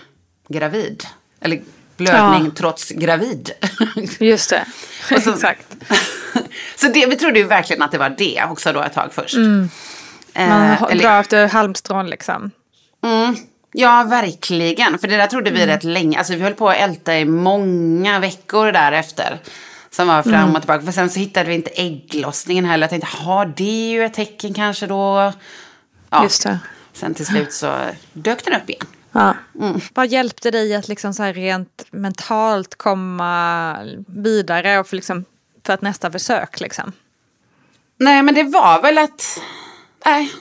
gravid. 0.49 1.05
Eller 1.41 1.61
blödning 1.97 2.45
Ja. 2.45 2.51
trots 2.57 2.89
gravid. 2.91 3.51
Just 4.19 4.51
det. 4.51 4.65
Så- 5.21 5.33
Exakt. 5.33 5.67
så 6.77 6.89
det, 6.89 7.07
vi 7.07 7.17
trodde 7.17 7.39
ju 7.39 7.45
verkligen 7.45 7.83
att 7.83 7.93
det 7.93 7.99
var 7.99 8.11
det 8.19 8.45
också 8.51 8.73
då 8.73 8.81
ett 8.83 8.93
tag 8.95 9.11
först. 9.15 9.37
Man 9.37 9.71
Eh, 10.35 10.49
har- 10.49 10.89
eller- 10.91 11.03
drar 11.03 11.21
efter 11.21 11.49
halmstrån 11.49 12.07
liksom. 12.11 12.51
Mm. 13.05 13.37
Ja, 13.73 14.05
verkligen. 14.05 14.99
För 14.99 15.09
det 15.09 15.17
där 15.17 15.27
trodde 15.27 15.51
vi 15.51 15.67
rätt 15.67 15.85
länge. 15.85 16.19
Alltså 16.19 16.35
vi 16.35 16.43
höll 16.43 16.55
på 16.55 16.69
att 16.69 16.77
älta 16.77 17.19
i 17.19 17.25
många 17.25 18.19
veckor 18.19 18.73
därefter. 18.73 19.39
Som 19.91 20.09
var 20.09 20.23
fram 20.23 20.55
och 20.55 20.61
tillbaka. 20.61 20.85
För 20.85 20.93
sen 20.93 21.11
så 21.11 21.19
hittade 21.19 21.49
vi 21.49 21.55
inte 21.55 21.71
ägglossningen 21.71 22.65
heller. 22.65 22.85
Jag 22.85 22.91
tänkte, 22.91 23.17
ha 23.17 23.45
det 23.45 23.65
är 23.65 23.91
ju 23.91 24.05
ett 24.05 24.15
tecken 24.15 24.55
kanske 24.55 24.87
då. 24.87 25.33
Ja. 26.11 26.23
Just 26.23 26.43
det. 26.43 26.59
Sen 26.93 27.15
till 27.15 27.27
slut 27.27 27.53
så 27.53 27.79
dök 28.13 28.45
den 28.45 28.55
upp 28.55 28.71
igen. 28.71 28.87
Ja. 29.13 29.35
Vad 29.95 30.07
hjälpte 30.07 30.51
dig 30.51 30.75
att 30.75 30.89
liksom 30.89 31.15
så 31.15 31.25
rent 31.25 31.85
mentalt 31.91 32.75
komma 32.75 33.77
vidare 34.07 34.79
och 34.79 34.87
för, 34.87 34.97
liksom, 34.97 35.25
för 35.67 35.73
att 35.73 35.83
nästa 35.83 36.11
försök? 36.11 36.61
Liksom? 36.61 36.93
Nej, 37.97 38.23
men 38.23 38.35
det 38.35 38.43
var 38.43 38.83
väl 38.83 38.99
att... 38.99 39.41
Nej, 40.05 40.33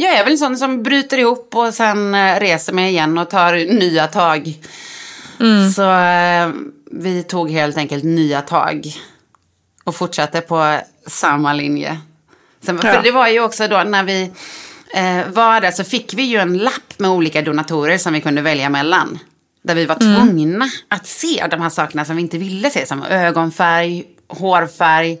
jag 0.00 0.14
är 0.14 0.24
väl 0.24 0.32
en 0.32 0.38
sån 0.38 0.56
som 0.56 0.82
bryter 0.82 1.18
ihop 1.18 1.56
och 1.56 1.74
sen 1.74 2.14
eh, 2.14 2.40
reser 2.40 2.72
mig 2.72 2.88
igen 2.90 3.18
och 3.18 3.30
tar 3.30 3.52
nya 3.74 4.06
tag. 4.06 4.54
Så 5.76 5.90
eh, 5.92 6.48
vi 6.90 7.22
tog 7.22 7.50
helt 7.50 7.76
enkelt 7.76 8.04
nya 8.04 8.42
tag. 8.42 8.86
Och 9.84 9.96
fortsatte 9.96 10.40
på 10.40 10.78
samma 11.06 11.52
linje. 11.52 11.98
Sen, 12.62 12.80
Ja. 12.82 12.92
För 12.92 13.02
det 13.02 13.10
var 13.10 13.28
ju 13.28 13.40
också 13.40 13.68
då 13.68 13.82
när 13.82 14.04
vi 14.04 14.30
eh, 14.94 15.28
var 15.28 15.60
där 15.60 15.70
så 15.70 15.84
fick 15.84 16.14
vi 16.14 16.22
ju 16.22 16.36
en 16.38 16.58
lapp 16.58 16.98
med 16.98 17.10
olika 17.10 17.42
donatorer 17.42 17.98
som 17.98 18.12
vi 18.12 18.20
kunde 18.20 18.42
välja 18.42 18.68
mellan. 18.68 19.18
Där 19.62 19.74
vi 19.74 19.86
var 19.86 19.94
tvungna 19.94 20.66
att 20.88 21.06
se 21.06 21.46
de 21.50 21.60
här 21.60 21.70
sakerna 21.70 22.04
som 22.04 22.16
vi 22.16 22.22
inte 22.22 22.38
ville 22.38 22.70
se. 22.70 22.86
Som 22.86 23.02
ögonfärg, 23.02 24.04
hårfärg, 24.28 25.18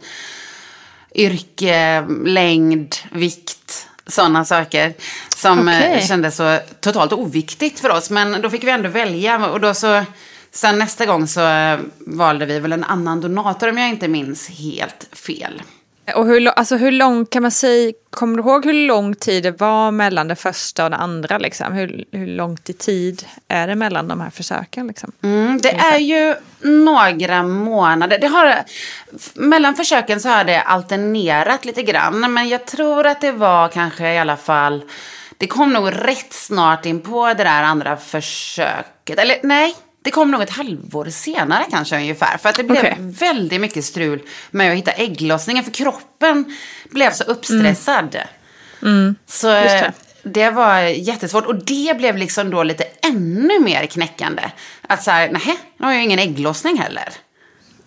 yrke, 1.14 2.04
längd, 2.24 2.94
vikt, 3.12 3.86
sådana 4.08 4.44
saker. 4.44 4.94
Som 5.36 5.68
Okej. 5.68 5.90
okay. 5.90 6.06
kändes 6.06 6.36
så 6.36 6.58
totalt 6.80 7.12
oviktigt 7.12 7.80
för 7.80 7.90
oss. 7.90 8.10
Men 8.10 8.42
då 8.42 8.50
fick 8.50 8.64
vi 8.64 8.70
ändå 8.70 8.88
välja. 8.88 9.46
Och 9.46 9.60
då 9.60 9.74
så, 9.74 10.04
sen 10.52 10.78
nästa 10.78 11.06
gång 11.06 11.26
så 11.26 11.40
eh, 11.46 11.78
valde 11.98 12.46
vi 12.46 12.58
väl 12.58 12.72
en 12.72 12.84
annan 12.84 13.20
donator 13.20 13.68
om 13.68 13.78
jag 13.78 13.88
inte 13.88 14.08
minns 14.08 14.48
helt 14.48 15.06
fel. 15.12 15.62
Och 16.14 16.26
hur, 16.26 16.48
alltså 16.48 16.76
hur 16.76 16.92
lång 16.92 17.26
kan 17.26 17.42
man 17.42 17.50
säga, 17.50 17.92
kommer 18.10 18.36
du 18.36 18.42
ihåg 18.42 18.64
hur 18.64 18.86
lång 18.86 19.14
tid 19.14 19.42
det 19.42 19.60
var 19.60 19.90
mellan 19.90 20.28
det 20.28 20.36
första 20.36 20.84
och 20.84 20.90
det 20.90 20.96
andra? 20.96 21.38
Liksom? 21.38 21.72
Hur, 21.72 22.04
hur 22.12 22.26
långt 22.26 22.70
i 22.70 22.72
tid 22.72 23.26
är 23.48 23.66
det 23.66 23.74
mellan 23.74 24.08
de 24.08 24.20
här 24.20 24.30
försöken? 24.30 24.86
Liksom? 24.86 25.12
Mm, 25.22 25.58
det 25.62 25.70
är 25.70 25.98
ju 25.98 26.34
några 26.60 27.42
månader. 27.42 28.18
Det 28.18 28.26
har, 28.26 28.54
mellan 29.34 29.74
försöken 29.74 30.20
så 30.20 30.28
har 30.28 30.44
det 30.44 30.60
alternerat 30.60 31.64
lite 31.64 31.82
grann. 31.82 32.32
Men 32.32 32.48
jag 32.48 32.66
tror 32.66 33.06
att 33.06 33.20
det 33.20 33.32
var 33.32 33.68
kanske 33.68 34.14
i 34.14 34.18
alla 34.18 34.36
fall... 34.36 34.82
Det 35.40 35.46
kom 35.46 35.72
nog 35.72 35.92
rätt 35.92 36.32
snart 36.32 36.86
in 36.86 37.00
på 37.00 37.26
det 37.26 37.44
där 37.44 37.62
andra 37.62 37.96
försöket. 37.96 39.18
Eller 39.18 39.36
nej, 39.42 39.74
det 40.08 40.12
kom 40.12 40.30
nog 40.30 40.42
ett 40.42 40.50
halvår 40.50 41.04
senare 41.10 41.64
kanske 41.70 41.96
ungefär. 41.96 42.38
För 42.38 42.48
att 42.48 42.54
det 42.54 42.64
blev 42.64 42.78
Okej. 42.78 42.96
väldigt 42.98 43.60
mycket 43.60 43.84
strul 43.84 44.20
med 44.50 44.70
att 44.72 44.76
hitta 44.78 44.90
ägglossningen. 44.90 45.64
För 45.64 45.70
kroppen 45.72 46.56
blev 46.90 47.12
så 47.12 47.24
uppstressad. 47.24 48.16
Så 49.26 49.48
Just 49.50 49.66
det. 49.68 49.92
det 50.22 50.50
var 50.50 50.78
jättesvårt. 50.80 51.46
Och 51.46 51.64
det 51.64 51.94
blev 51.98 52.16
liksom 52.16 52.50
då 52.50 52.62
lite 52.62 52.84
ännu 53.02 53.60
mer 53.60 53.86
knäckande. 53.86 54.42
Att 54.88 55.02
så 55.02 55.10
här, 55.10 55.28
nej, 55.32 55.58
nu 55.78 55.86
har 55.86 55.92
jag 55.92 56.02
ingen 56.04 56.18
ägglossning 56.18 56.78
heller. 56.78 57.08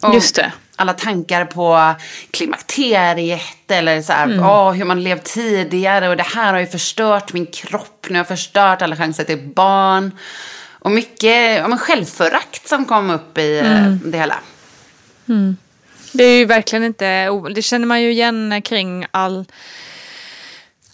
Och 0.02 0.14
Just 0.14 0.36
det. 0.36 0.52
Alla 0.76 0.94
tankar 0.94 1.46
på 1.46 1.94
klimakteriet 2.32 3.42
eller 3.72 4.02
så 4.02 4.14
här, 4.14 4.24
Mm. 4.26 4.46
åh, 4.46 4.72
hur 4.72 4.86
man 4.86 5.04
levt 5.04 5.24
tidigare. 5.24 6.10
Och 6.10 6.18
det 6.18 6.24
här 6.24 6.54
har 6.54 6.60
ju 6.60 6.68
förstört 6.68 7.34
min 7.34 7.46
kropp. 7.46 8.06
Nu 8.10 8.14
har 8.14 8.20
jag 8.20 8.28
förstört 8.28 8.82
alla 8.82 8.96
chanser 8.96 9.24
till 9.24 9.48
barn. 9.56 10.12
Och 10.82 10.92
mycket 10.92 11.58
ja, 11.58 11.68
men 11.68 11.78
självförakt 11.78 12.68
som 12.68 12.86
kom 12.86 13.10
upp 13.10 13.38
i 13.38 13.60
eh, 13.60 13.86
Mm. 13.86 14.00
det 14.06 14.18
hela. 14.18 14.40
Det 16.14 16.24
är 16.24 16.38
ju 16.38 16.46
verkligen 16.46 16.84
inte, 16.84 17.30
det 17.56 17.62
känner 17.62 17.86
man 17.86 18.02
ju 18.02 18.12
igen 18.12 18.62
kring 18.62 19.06
all 19.12 19.46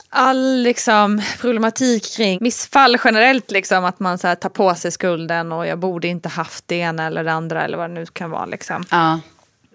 all 0.09 0.61
liksom 0.61 1.21
problematik 1.39 2.15
kring 2.17 2.37
missfall 2.41 2.97
generellt, 3.03 3.51
liksom, 3.51 3.85
att 3.85 3.99
man 3.99 4.17
så 4.17 4.27
här, 4.27 4.35
tar 4.35 4.49
på 4.49 4.75
sig 4.75 4.91
skulden 4.91 5.51
och 5.51 5.67
jag 5.67 5.79
borde 5.79 6.07
inte 6.07 6.29
haft 6.29 6.67
det 6.67 6.75
ena 6.75 7.05
eller 7.07 7.23
det 7.23 7.31
andra 7.31 7.63
eller 7.63 7.77
vad 7.77 7.89
det 7.89 7.93
nu 7.93 8.05
kan 8.05 8.29
vara. 8.29 8.45
Liksom. 8.45 8.83
Ja. 8.91 9.19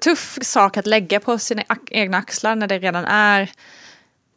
Tuff 0.04 0.38
sak 0.42 0.76
att 0.76 0.86
lägga 0.86 1.20
på 1.20 1.38
sina 1.38 1.62
egna 1.90 2.16
axlar 2.18 2.56
när 2.56 2.66
det 2.66 2.78
redan 2.78 3.04
är 3.04 3.50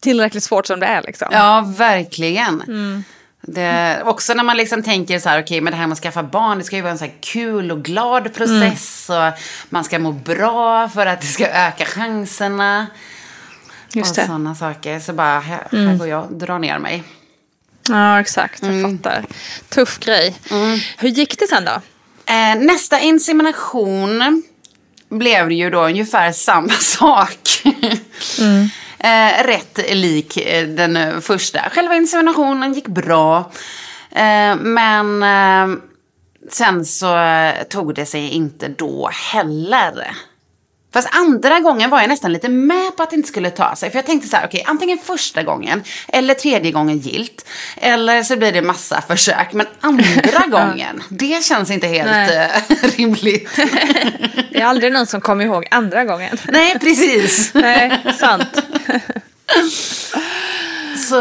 tillräckligt 0.01 0.43
svårt 0.43 0.67
som 0.67 0.79
det 0.79 0.85
är. 0.85 1.01
Liksom. 1.01 1.27
Ja, 1.31 1.73
verkligen. 1.77 2.61
Mm. 2.61 3.03
Det, 3.47 4.01
också 4.05 4.33
när 4.33 4.43
man 4.43 4.57
liksom 4.57 4.83
tänker 4.83 5.19
så 5.19 5.29
här, 5.29 5.41
okej, 5.41 5.61
men 5.61 5.71
det 5.71 5.77
här 5.77 5.87
med 5.87 5.93
att 5.93 5.99
skaffa 6.01 6.23
barn, 6.23 6.57
det 6.57 6.63
ska 6.63 6.75
ju 6.75 6.81
vara 6.81 6.91
en 6.91 6.97
så 6.97 7.07
kul 7.21 7.71
och 7.71 7.83
glad 7.83 8.33
process. 8.33 9.09
Mm. 9.09 9.27
Och 9.27 9.33
man 9.69 9.83
ska 9.83 9.99
må 9.99 10.11
bra 10.11 10.89
för 10.89 11.05
att 11.05 11.21
det 11.21 11.27
ska 11.27 11.47
öka 11.47 11.85
chanserna. 11.85 12.87
Just 13.93 14.09
och 14.09 14.15
det. 14.15 14.21
Mm. 14.21 14.27
sådana 14.27 14.55
saker. 14.55 14.99
Så 14.99 15.13
bara, 15.13 15.39
här, 15.39 15.67
här 15.71 15.97
går 15.97 16.07
jag 16.07 16.23
och 16.25 16.33
drar 16.33 16.59
ner 16.59 16.79
mig. 16.79 17.03
Ja, 17.89 18.19
exakt. 18.19 18.61
Jag 18.63 18.71
Mm. 18.73 18.97
fattar. 18.97 19.25
Tuff 19.69 19.99
grej. 19.99 20.35
Hur 20.97 21.09
gick 21.09 21.39
det 21.39 21.47
sen 21.47 21.65
då? 21.65 21.71
Eh, 22.33 22.55
nästa 22.55 22.99
insemination 22.99 24.43
blev 25.09 25.51
ju 25.51 25.69
då 25.69 25.83
ungefär 25.85 26.31
samma 26.31 26.69
sak 26.79 27.63
eh, 29.05 29.43
rätt 29.43 29.95
lik 29.95 30.37
eh, 30.37 30.67
den 30.67 30.97
eh, 30.97 31.19
första. 31.19 31.59
Själva 31.71 31.95
inseminationen 31.95 32.73
gick 32.73 32.87
bra. 32.87 33.51
Eh, 34.11 34.55
men 34.55 35.23
eh, 35.23 35.77
sen 36.49 36.85
så 36.85 37.17
eh, 37.17 37.63
tog 37.63 37.95
det 37.95 38.05
sig 38.05 38.29
inte 38.29 38.67
då 38.67 39.09
heller. 39.33 40.07
Fast 40.95 41.15
andra 41.15 41.59
gången 41.59 41.89
var 41.89 41.99
jag 42.01 42.09
nästan 42.09 42.33
lite 42.33 42.49
med 42.49 42.95
på 42.97 43.03
att 43.03 43.09
det 43.09 43.15
inte 43.15 43.27
skulle 43.27 43.49
ta 43.49 43.75
sig. 43.75 43.91
För 43.91 43.97
jag 43.97 44.05
tänkte 44.05 44.29
så 44.29 44.37
här, 44.37 44.45
okej, 44.45 44.63
antingen 44.67 44.97
första 44.97 45.43
gången 45.43 45.83
eller 46.07 46.33
tredje 46.33 46.71
gången 46.71 46.97
gilt. 46.97 47.45
Eller 47.77 48.23
så 48.23 48.37
blir 48.37 48.51
det 48.51 48.61
massa 48.61 49.01
försök. 49.01 49.53
Men 49.53 49.65
andra 49.79 50.47
gången, 50.47 51.03
det 51.09 51.43
känns 51.43 51.71
inte 51.71 51.87
helt 51.87 52.31
eh, 52.31 52.89
rimligt. 52.97 53.49
Det 54.51 54.61
är 54.61 54.65
aldrig 54.65 54.93
någon 54.93 55.05
som 55.07 55.21
kommer 55.21 55.45
ihåg 55.45 55.67
andra 55.71 56.05
gången. 56.05 56.37
Nej, 56.47 56.79
precis. 56.79 57.53
Nej, 57.53 58.03
sant. 58.19 58.61
Så, 61.05 61.15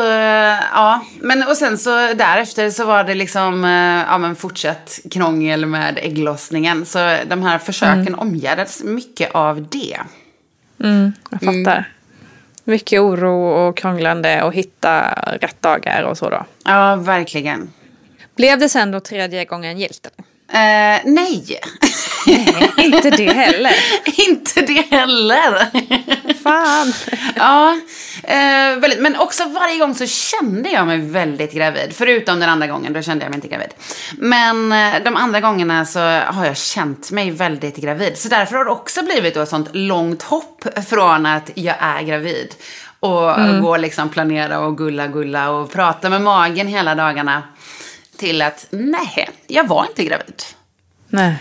ja. 0.74 1.04
Men 1.20 1.42
och 1.48 1.56
sen 1.56 1.78
så 1.78 1.90
därefter 2.14 2.70
så 2.70 2.84
var 2.84 3.04
det 3.04 3.14
liksom, 3.14 3.64
eh, 3.64 3.70
ja 4.10 4.18
men 4.18 4.36
fortsatt 4.36 4.98
krångel 5.10 5.66
med 5.66 5.98
ägglossningen. 6.02 6.86
Så 6.86 7.16
de 7.26 7.42
här 7.42 7.58
försöken 7.58 8.14
omgärdades 8.14 8.82
mycket 8.82 9.34
av 9.34 9.68
det. 9.68 9.96
Jag 11.30 11.40
fattar. 11.40 11.88
Mycket 12.64 13.00
oro 13.00 13.46
och 13.46 13.76
krånglande 13.76 14.42
och 14.42 14.54
hitta 14.54 15.10
rätt 15.40 15.62
dagar 15.62 16.02
och 16.02 16.18
så 16.18 16.30
då. 16.30 16.44
Ja, 16.64 16.96
verkligen. 16.96 17.70
Blev 18.36 18.58
det 18.58 18.68
sen 18.68 18.90
då 18.90 19.00
tredje 19.00 19.44
gången 19.44 19.78
gilt? 19.78 20.08
Eh, 20.52 21.00
nej. 21.04 21.60
Nej, 22.26 22.72
inte 22.76 23.10
det 23.10 23.32
heller. 23.32 23.72
Inte 24.28 24.60
det 24.60 24.86
heller. 24.90 25.66
Fan. 26.42 26.92
ja, 27.36 27.78
eh, 28.22 28.78
väldigt, 28.78 29.00
men 29.00 29.16
också 29.16 29.44
varje 29.48 29.78
gång 29.78 29.94
så 29.94 30.06
kände 30.06 30.70
jag 30.70 30.86
mig 30.86 30.98
väldigt 30.98 31.52
gravid. 31.52 31.92
Förutom 31.94 32.40
den 32.40 32.48
andra 32.48 32.66
gången, 32.66 32.92
då 32.92 33.02
kände 33.02 33.24
jag 33.24 33.30
mig 33.30 33.36
inte 33.36 33.48
gravid. 33.48 33.74
Men 34.18 34.72
eh, 34.72 35.02
de 35.04 35.16
andra 35.16 35.40
gångerna 35.40 35.84
så 35.84 36.00
har 36.26 36.46
jag 36.46 36.56
känt 36.56 37.10
mig 37.10 37.30
väldigt 37.30 37.76
gravid. 37.76 38.18
Så 38.18 38.28
därför 38.28 38.56
har 38.56 38.64
det 38.64 38.70
också 38.70 39.02
blivit 39.02 39.34
då 39.34 39.40
ett 39.40 39.48
sånt 39.48 39.68
långt 39.72 40.22
hopp 40.22 40.64
från 40.88 41.26
att 41.26 41.50
jag 41.54 41.76
är 41.80 42.02
gravid. 42.02 42.54
Och 43.00 43.60
gå 43.60 43.68
och 43.68 43.78
liksom 43.78 44.08
planera 44.08 44.58
och 44.58 44.78
gulla 44.78 45.06
gulla 45.06 45.50
och 45.50 45.72
prata 45.72 46.10
med 46.10 46.22
magen 46.22 46.66
hela 46.66 46.94
dagarna. 46.94 47.42
Till 48.16 48.42
att 48.42 48.66
nej, 48.70 49.30
jag 49.46 49.68
var 49.68 49.86
inte 49.86 50.04
gravid. 50.04 50.42
Nej. 51.08 51.36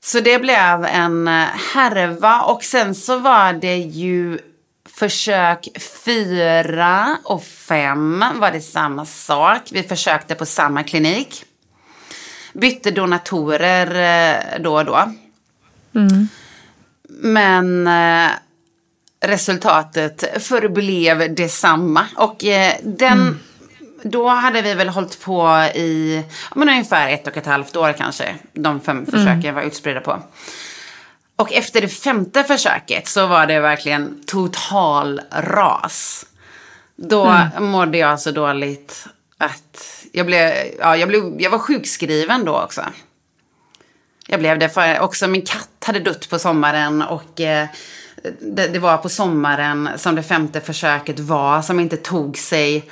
Så 0.00 0.20
det 0.20 0.38
blev 0.38 0.84
en 0.84 1.28
eh, 1.28 1.46
härva 1.74 2.40
och 2.42 2.64
sen 2.64 2.94
så 2.94 3.18
var 3.18 3.52
det 3.52 3.76
ju 3.76 4.38
försök 4.98 5.68
fyra 6.04 7.16
och 7.24 7.44
fem 7.44 8.24
var 8.34 8.50
det 8.50 8.60
samma 8.60 9.06
sak. 9.06 9.62
Vi 9.70 9.82
försökte 9.82 10.34
på 10.34 10.46
samma 10.46 10.82
klinik. 10.82 11.44
bytte 12.52 12.90
donatorer 12.90 13.86
eh, 13.94 14.62
då 14.62 14.74
och 14.74 14.84
då. 14.84 15.14
Men 17.06 17.86
eh, 17.86 18.30
resultatet 19.20 20.42
förblev 20.42 21.34
detsamma. 21.34 22.06
Och 22.16 22.44
den, 22.82 23.40
då 24.02 24.28
hade 24.28 24.62
vi 24.62 24.74
väl 24.74 24.88
hållit 24.88 25.20
på 25.20 25.68
i 25.74 26.22
men 26.54 26.68
ungefär 26.68 27.10
ett 27.10 27.26
och 27.26 27.36
ett 27.36 27.46
halvt 27.46 27.76
år 27.76 27.92
kanske. 27.92 28.34
De 28.52 28.80
fem 28.80 29.06
försöken 29.06 29.54
var 29.54 29.62
utspridda 29.62 30.00
på. 30.00 30.22
Och 31.36 31.52
efter 31.52 31.80
det 31.80 31.88
femte 31.88 32.44
försöket 32.44 33.08
så 33.08 33.26
var 33.26 33.46
det 33.46 33.60
verkligen 33.60 34.22
total 34.26 35.20
ras. 35.30 36.26
Då 36.96 37.38
mådde 37.58 37.98
jag 37.98 38.20
så 38.20 38.30
dåligt 38.30 39.06
att 39.38 40.04
jag 40.12 40.26
blev, 40.26 40.52
ja, 40.78 40.96
jag 40.96 41.08
blev, 41.08 41.40
jag 41.40 41.50
var 41.50 41.58
sjukskriven 41.58 42.44
då 42.44 42.60
också. 42.60 42.82
Jag 44.26 44.40
blev 44.40 44.58
det 44.58 44.68
för 44.68 45.00
också 45.00 45.26
min 45.26 45.46
katt 45.46 45.84
hade 45.84 46.00
dött 46.00 46.30
på 46.30 46.38
sommaren 46.38 47.02
och 47.02 47.40
eh, 47.40 47.68
det, 48.40 48.68
det 48.68 48.78
var 48.78 48.96
på 48.96 49.08
sommaren 49.08 49.88
som 49.96 50.14
det 50.14 50.22
femte 50.22 50.60
försöket 50.60 51.18
var 51.18 51.62
som 51.62 51.80
inte 51.80 51.96
tog 51.96 52.38
sig. 52.38 52.90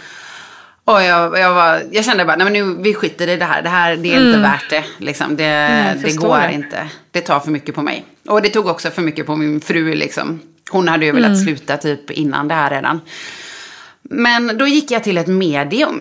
Och 0.87 1.03
jag, 1.03 1.39
jag, 1.39 1.55
var, 1.55 1.83
jag 1.91 2.05
kände 2.05 2.25
bara, 2.25 2.37
nej 2.37 2.45
men 2.45 2.53
nu, 2.53 2.83
vi 2.83 2.95
skiter 2.95 3.29
i 3.29 3.37
det 3.37 3.45
här. 3.45 3.63
Det 3.63 3.69
här 3.69 3.97
det 3.97 4.15
är 4.15 4.27
inte 4.27 4.39
värt 4.39 4.71
det. 4.71 4.85
Liksom. 4.99 5.37
Det, 5.37 5.45
jag 5.45 5.99
det 6.03 6.17
går 6.17 6.39
det. 6.39 6.53
inte. 6.53 6.89
Det 7.11 7.21
tar 7.21 7.41
för 7.41 7.51
mycket 7.51 7.75
på 7.75 7.83
mig. 7.83 8.05
Och 8.29 8.43
det 8.43 8.49
tog 8.49 8.67
också 8.67 8.91
för 8.91 9.03
mycket 9.03 9.27
på 9.27 9.37
min 9.37 9.61
fru. 9.61 9.95
Liksom. 9.95 10.41
Hon 10.71 10.89
hade 10.89 11.07
ju 11.07 11.13
velat 11.13 11.43
sluta 11.43 11.77
typ 11.77 12.11
innan 12.11 12.49
det 12.49 12.55
här 12.55 12.71
redan. 12.71 13.01
Men 14.03 14.59
då 14.59 14.67
gick 14.67 14.91
jag 14.91 15.05
till 15.05 15.19
ett 15.19 15.27
medium. 15.27 16.01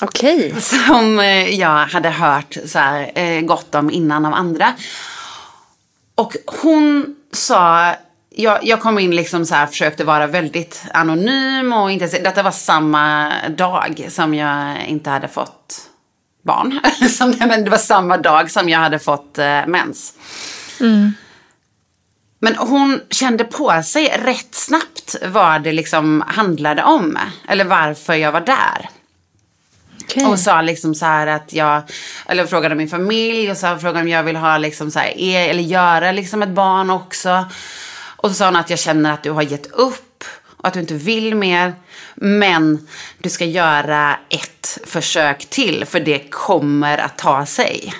Okej. 0.00 0.54
Som 0.60 1.18
eh, 1.18 1.60
jag 1.60 1.86
hade 1.86 2.10
hört 2.10 2.56
så 2.66 2.78
här, 2.78 3.10
eh, 3.14 3.40
gott 3.40 3.74
om 3.74 3.90
innan 3.90 4.26
av 4.26 4.34
andra. 4.34 4.72
Och 6.14 6.36
hon 6.46 7.16
sa, 7.32 7.94
jag, 8.36 8.64
jag 8.64 8.80
kom 8.80 8.98
in 8.98 9.16
liksom 9.16 9.46
så 9.46 9.54
här, 9.54 9.66
försökte 9.66 10.04
vara 10.04 10.26
väldigt 10.26 10.82
anonym 10.94 11.72
och 11.72 11.90
inte, 11.90 12.06
detta 12.06 12.42
var 12.42 12.50
samma 12.50 13.32
dag 13.48 14.06
som 14.08 14.34
jag 14.34 14.86
inte 14.86 15.10
hade 15.10 15.28
fått 15.28 15.88
barn. 16.42 16.80
men 17.48 17.64
det 17.64 17.70
var 17.70 17.78
samma 17.78 18.16
dag 18.16 18.50
som 18.50 18.68
jag 18.68 18.78
hade 18.78 18.98
fått 18.98 19.38
eh, 19.38 19.66
mens. 19.66 20.14
Men 22.38 22.56
hon 22.56 23.00
kände 23.10 23.44
på 23.44 23.82
sig 23.82 24.08
rätt 24.24 24.54
snabbt 24.54 25.16
vad 25.24 25.62
det 25.62 25.72
liksom 25.72 26.24
handlade 26.26 26.82
om. 26.82 27.18
Eller 27.48 27.64
varför 27.64 28.14
jag 28.14 28.32
var 28.32 28.40
där. 28.40 28.88
Okej. 30.02 30.26
Och 30.26 30.38
sa 30.38 30.62
liksom 30.62 30.94
så 30.94 31.06
här 31.06 31.26
att 31.26 31.52
jag, 31.52 31.82
eller 32.26 32.46
frågade 32.46 32.74
min 32.74 32.88
familj 32.88 33.50
och 33.50 33.56
så 33.56 33.78
frågade 33.78 34.00
om 34.00 34.08
jag 34.08 34.22
vill 34.22 34.36
ha 34.36 34.58
liksom 34.58 34.90
så 34.90 34.98
här, 34.98 35.18
är, 35.18 35.48
eller 35.48 35.62
göra 35.62 36.12
liksom 36.12 36.42
ett 36.42 36.48
barn 36.48 36.90
också. 36.90 37.44
Och 38.16 38.28
så 38.28 38.34
sa 38.34 38.44
hon 38.44 38.56
att 38.56 38.70
jag 38.70 38.78
känner 38.78 39.12
att 39.12 39.22
du 39.22 39.30
har 39.30 39.42
gett 39.42 39.66
upp 39.66 40.24
och 40.56 40.68
att 40.68 40.74
du 40.74 40.80
inte 40.80 40.94
vill 40.94 41.34
mer. 41.34 41.74
Men 42.14 42.88
du 43.18 43.30
ska 43.30 43.44
göra 43.44 44.18
ett 44.28 44.78
försök 44.84 45.46
till 45.46 45.84
för 45.84 46.00
det 46.00 46.30
kommer 46.30 46.98
att 46.98 47.18
ta 47.18 47.46
sig. 47.46 47.94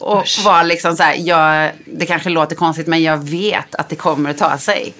Och 0.00 0.26
var 0.44 0.64
liksom 0.64 0.96
så 0.96 1.02
här, 1.02 1.14
jag, 1.14 1.72
det 1.84 2.06
kanske 2.06 2.30
låter 2.30 2.56
konstigt 2.56 2.86
men 2.86 3.02
jag 3.02 3.16
vet 3.16 3.74
att 3.74 3.88
det 3.88 3.96
kommer 3.96 4.30
att 4.30 4.38
ta 4.38 4.58
sig. 4.58 4.94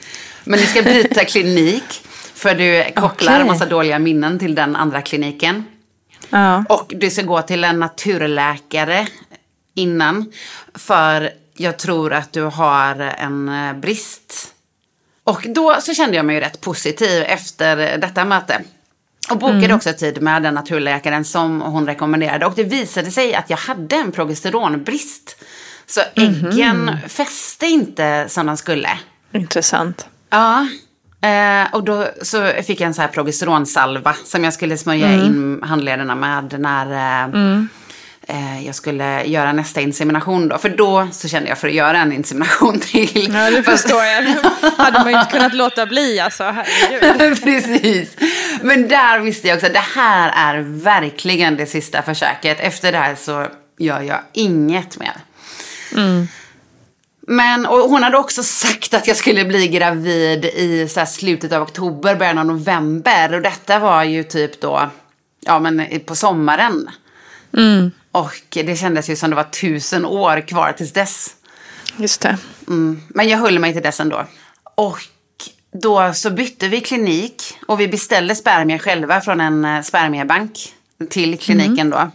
Men 0.45 0.61
ni 0.61 0.67
ska 0.67 0.83
byta 0.83 1.25
klinik 1.25 2.03
för 2.35 2.55
du 2.55 2.85
kopplar 2.95 3.41
en 3.41 3.47
massa 3.47 3.67
dåliga 3.67 3.99
minnen 3.99 4.39
till 4.39 4.55
den 4.55 4.77
andra 4.77 5.03
kliniken. 5.03 5.65
Ja. 6.31 6.65
Och 6.69 6.93
du 6.97 7.11
ska 7.11 7.23
gå 7.23 7.43
till 7.43 7.65
en 7.65 7.81
naturläkare 7.81 9.07
innan. 9.75 10.33
För 10.75 11.31
jag 11.55 11.79
tror 11.79 12.13
att 12.13 12.33
du 12.33 12.43
har 12.43 13.01
en 13.01 13.49
eh, 13.49 13.75
brist. 13.75 14.55
Och 15.25 15.47
då 15.55 15.77
så 15.81 15.95
kände 15.95 16.17
jag 16.17 16.25
mig 16.25 16.35
ju 16.35 16.41
rätt 16.41 16.61
positiv 16.61 17.23
efter 17.23 17.99
detta 17.99 18.25
möte. 18.25 18.63
Och 19.31 19.39
bokade 19.39 19.75
också 19.75 19.93
tid 19.93 20.23
med 20.23 20.43
den 20.43 20.55
naturläkaren 20.55 21.25
som 21.25 21.61
hon 21.61 21.87
rekommenderade. 21.87 22.47
Och 22.47 22.53
det 22.57 22.65
visade 22.65 23.11
sig 23.11 23.35
att 23.35 23.51
jag 23.51 23.57
hade 23.57 23.97
en 23.97 24.13
progesteronbrist. 24.13 25.37
Så 25.87 26.01
äggen 26.15 26.99
fäste 27.09 27.67
inte 27.67 28.29
som 28.29 28.47
de 28.47 28.57
skulle. 28.57 28.89
Intressant. 29.33 30.07
Ja. 30.31 30.67
Eh, 31.29 31.75
och 31.75 31.85
då 31.85 32.09
så 32.23 32.53
fick 32.67 32.81
jag 32.81 32.87
en 32.87 32.95
så 32.95 33.01
här 33.01 33.09
progesteronsalva 33.09 34.15
som 34.25 34.45
jag 34.45 34.53
skulle 34.53 34.79
smörja 34.79 35.13
in 35.13 35.63
handlederna 35.63 36.15
med 36.15 36.61
när 36.61 36.87
eh, 36.93 37.57
eh, 37.57 37.65
jag 38.65 38.75
skulle 38.75 39.25
göra 39.25 39.53
nästa 39.53 39.81
insemination. 39.81 40.49
Då. 40.49 40.59
För 40.59 40.69
då 40.69 41.09
så 41.13 41.29
kände 41.29 41.49
jag 41.49 41.59
för 41.59 41.69
att 41.69 41.75
göra 41.75 41.99
en 41.99 42.13
insemination 42.13 42.81
till. 42.81 43.31
Ja, 43.35 43.51
det 43.51 43.63
förstår 43.63 44.05
jag. 44.05 44.23
hade 44.77 44.99
man 44.99 45.13
ju 45.13 45.19
inte 45.19 45.33
kunnat 45.33 45.55
låta 45.55 45.87
bli 45.87 46.21
alltså. 46.21 46.45
Herregud. 46.45 47.43
Precis. 47.45 48.17
Men 48.63 48.89
där 48.89 49.19
visste 49.19 49.49
jag 49.49 49.57
också 49.57 49.67
att 49.67 49.73
det 49.73 49.85
här 49.95 50.55
är 50.55 50.61
verkligen 50.63 51.57
det 51.57 51.67
sista 51.67 52.03
försöket. 52.03 52.61
Efter 52.61 52.93
det 52.93 52.99
här 52.99 53.15
så 53.15 53.47
gör 53.79 54.01
jag 54.01 54.21
inget 54.33 54.99
mer. 54.99 55.17
Men 57.27 57.67
och 57.67 57.79
hon 57.79 58.03
hade 58.03 58.19
också 58.19 58.43
sagt 58.43 58.95
att 58.95 59.07
jag 59.07 59.17
skulle 59.17 59.45
bli 59.45 59.69
gravid 59.69 60.45
i 60.45 60.89
så 60.89 61.07
slutet 61.07 61.53
av 61.53 61.63
oktober, 61.63 62.15
början 62.15 62.39
av 62.39 62.47
november. 62.47 63.35
Och 63.35 63.43
detta 63.43 63.79
var 63.79 64.05
ju 64.05 64.23
typ 64.23 64.61
då, 64.61 64.91
ja 65.41 65.59
men 65.59 66.01
på 66.07 66.15
sommaren. 66.15 66.91
Och 68.13 68.33
det 68.51 68.77
kändes 68.77 69.11
ju 69.11 69.17
som 69.17 69.31
det 69.31 69.37
var 69.37 69.45
tusen 69.45 70.05
år 70.05 70.49
kvar 70.49 70.73
tills 70.73 70.93
dess. 70.93 71.31
Just 71.97 72.21
det. 72.21 72.39
Mm. 72.69 73.03
Men 73.09 73.29
jag 73.29 73.39
höll 73.39 73.59
mig 73.59 73.73
till 73.73 73.83
dess 73.83 74.01
ändå. 74.01 74.27
Och 74.75 74.99
då 75.73 76.13
så 76.15 76.31
bytte 76.31 76.69
vi 76.69 76.81
klinik 76.81 77.43
och 77.67 77.81
vi 77.81 77.89
beställde 77.89 78.35
spermier 78.35 78.79
själva 78.79 79.21
från 79.21 79.41
en 79.41 79.65
eh, 79.65 79.83
spermiebank 79.83 80.75
till 81.11 81.39
kliniken 81.39 81.91
då. 81.91 82.11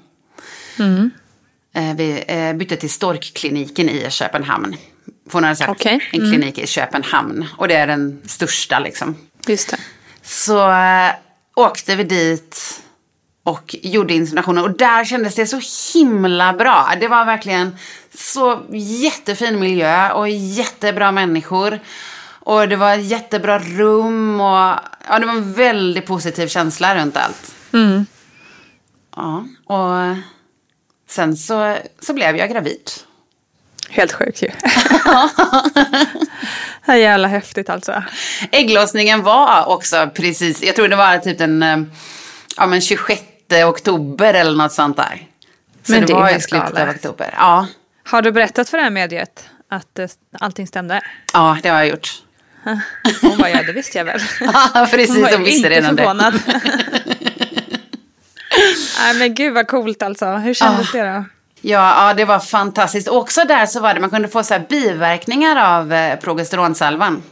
Eh, 1.74 1.96
Vi 1.96 2.24
eh, 2.28 2.54
bytte 2.54 2.76
till 2.76 2.90
Storkkliniken 2.90 3.90
i 3.90 4.10
Köpenhamn. 4.10 4.76
För 5.26 5.34
hon 5.34 5.44
hade 5.44 5.56
sagt 5.56 5.70
Okej. 5.72 6.10
en 6.14 6.20
klinik 6.20 6.58
i 6.58 6.68
Köpenhamn. 6.68 7.46
Och 7.58 7.68
det 7.68 7.76
är 7.76 7.88
den 7.88 8.22
största 8.26 8.80
liksom. 8.80 9.16
Just 9.48 9.70
det. 9.70 9.78
Så 10.24 10.74
åkte 11.56 11.96
vi 11.96 12.04
dit 12.04 12.67
och 13.48 13.76
gjorde 13.82 14.14
inseminationen. 14.14 14.64
Och 14.64 14.78
där 14.78 15.06
kändes 15.06 15.36
det 15.36 15.48
så 15.48 15.62
himla 15.94 16.54
bra. 16.54 16.94
Det 17.00 17.08
var 17.08 17.26
verkligen 17.26 17.78
så 18.14 18.62
jättefin 18.72 19.60
miljö 19.60 20.12
och 20.12 20.30
jättebra 20.30 21.12
människor. 21.12 21.80
Och 22.40 22.68
det 22.68 22.76
var 22.76 22.96
jättebra 22.96 23.60
rum 23.60 24.42
och 24.42 24.80
ja, 25.10 25.20
det 25.20 25.26
var 25.26 25.34
en 25.34 25.54
väldigt 25.54 26.06
positiv 26.06 26.48
känsla 26.48 26.96
runt 26.96 27.18
allt. 27.18 27.56
Ja, 29.16 29.46
och 29.66 30.18
sen 31.10 31.38
så, 31.38 31.78
så 32.00 32.14
blev 32.14 32.38
jag 32.38 32.50
gravid. 32.50 32.92
Helt 33.90 34.14
sjukt 34.14 34.42
ju. 34.42 34.48
det 36.86 36.92
är 36.92 36.96
jävla 36.96 37.28
häftigt 37.28 37.70
alltså. 37.70 38.04
Ägglossningen 38.52 39.24
var 39.24 39.66
också 39.66 40.10
precis, 40.16 40.64
jag 40.64 40.76
tror 40.76 40.88
det 40.88 40.96
var 40.96 41.18
typ 41.18 41.38
den 41.38 41.64
eh, 41.64 41.78
ja, 42.58 42.68
men 42.68 42.82
26 42.82 43.22
oktober 43.52 44.34
eller 44.34 44.56
något 44.58 44.72
sånt 44.72 44.98
där. 44.98 45.28
Så 45.84 45.92
Men 45.92 46.02
det, 46.02 46.08
det 46.08 46.14
var 46.14 46.30
i 46.30 46.42
slutet 46.42 46.70
av 46.70 46.76
galet. 46.76 46.96
oktober. 46.96 47.34
Ja, 47.38 47.68
Har 48.04 48.22
du 48.22 48.32
berättat 48.32 48.70
för 48.70 48.78
det 48.78 48.84
här 48.84 48.92
mediet 48.92 49.50
att 49.70 50.00
eh, 50.00 50.08
allting 50.40 50.68
stämde? 50.68 51.02
ja, 51.34 51.58
det 51.64 51.70
har 51.70 51.78
jag 51.78 51.88
gjort. 51.88 52.10
Hon 53.22 53.38
bara, 53.38 53.50
ja 53.50 53.64
det 53.64 53.74
visste 53.74 53.98
jag 53.98 54.06
väl. 54.06 54.20
precis, 54.92 55.16
Hon 55.16 55.28
som 55.28 55.42
ju 55.42 55.46
visste 55.52 55.70
redan 55.70 55.96
det. 55.96 56.04
förvånad. 56.04 56.34
Nej 59.00 59.14
men 59.20 59.36
gud 59.36 59.54
vad 59.54 59.68
coolt 59.68 60.04
alltså. 60.04 60.26
Hur 60.26 60.54
kändes 60.54 60.92
det 60.92 61.04
då? 61.04 61.26
Ja, 61.62 62.08
ja, 62.08 62.14
det 62.14 62.26
var 62.26 62.40
fantastiskt. 62.40 63.08
Också 63.08 63.44
där 63.46 63.66
så 63.66 63.80
var 63.80 63.94
det, 63.94 64.00
man 64.00 64.10
kunde 64.10 64.28
få 64.28 64.44
så 64.44 64.54
här 64.54 64.66
biverkningar 64.70 65.78
av 65.78 65.94
eh, 65.94 66.20
progesteronsalvan. 66.20 67.24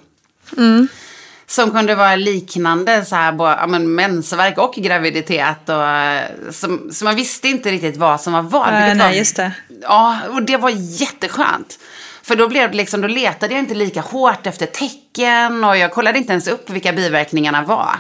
Som 1.48 1.72
kunde 1.72 1.96
vara 1.96 2.16
liknande 2.16 3.06
så 3.06 3.16
här, 3.16 3.32
bo- 3.32 3.46
ja, 3.46 3.68
men 3.68 3.96
mensvärk 3.96 4.58
och 4.58 4.74
graviditet. 4.74 5.70
Och, 5.70 5.88
eh, 5.88 6.30
som, 6.52 6.90
så 6.92 7.06
man 7.06 7.16
visste 7.16 7.48
inte 7.48 7.72
riktigt 7.72 7.98
vad 7.98 8.22
som 8.22 8.34
var 8.34 8.42
vad. 8.42 8.74
Vilket 8.74 8.98
nej, 8.98 9.08
var, 9.08 9.14
just 9.14 9.36
det. 9.36 9.52
Ja, 9.82 10.20
och 10.30 10.44
det 10.44 10.58
var 10.58 10.70
jätteskönt. 10.76 11.80
För 12.24 12.36
då, 12.36 12.48
blev 12.48 12.72
det 12.72 12.78
liksom, 12.78 13.02
då 13.02 13.08
letade 13.08 13.54
jag 13.54 13.64
inte 13.64 13.74
lika 13.74 14.02
hårt 14.02 14.48
efter 14.48 14.66
tecken 14.66 15.64
och 15.64 15.78
jag 15.78 15.92
kollade 15.92 16.18
inte 16.18 16.32
ens 16.32 16.48
upp 16.48 16.70
vilka 16.70 16.94
biverkningarna 16.94 17.64
var. 17.64 17.96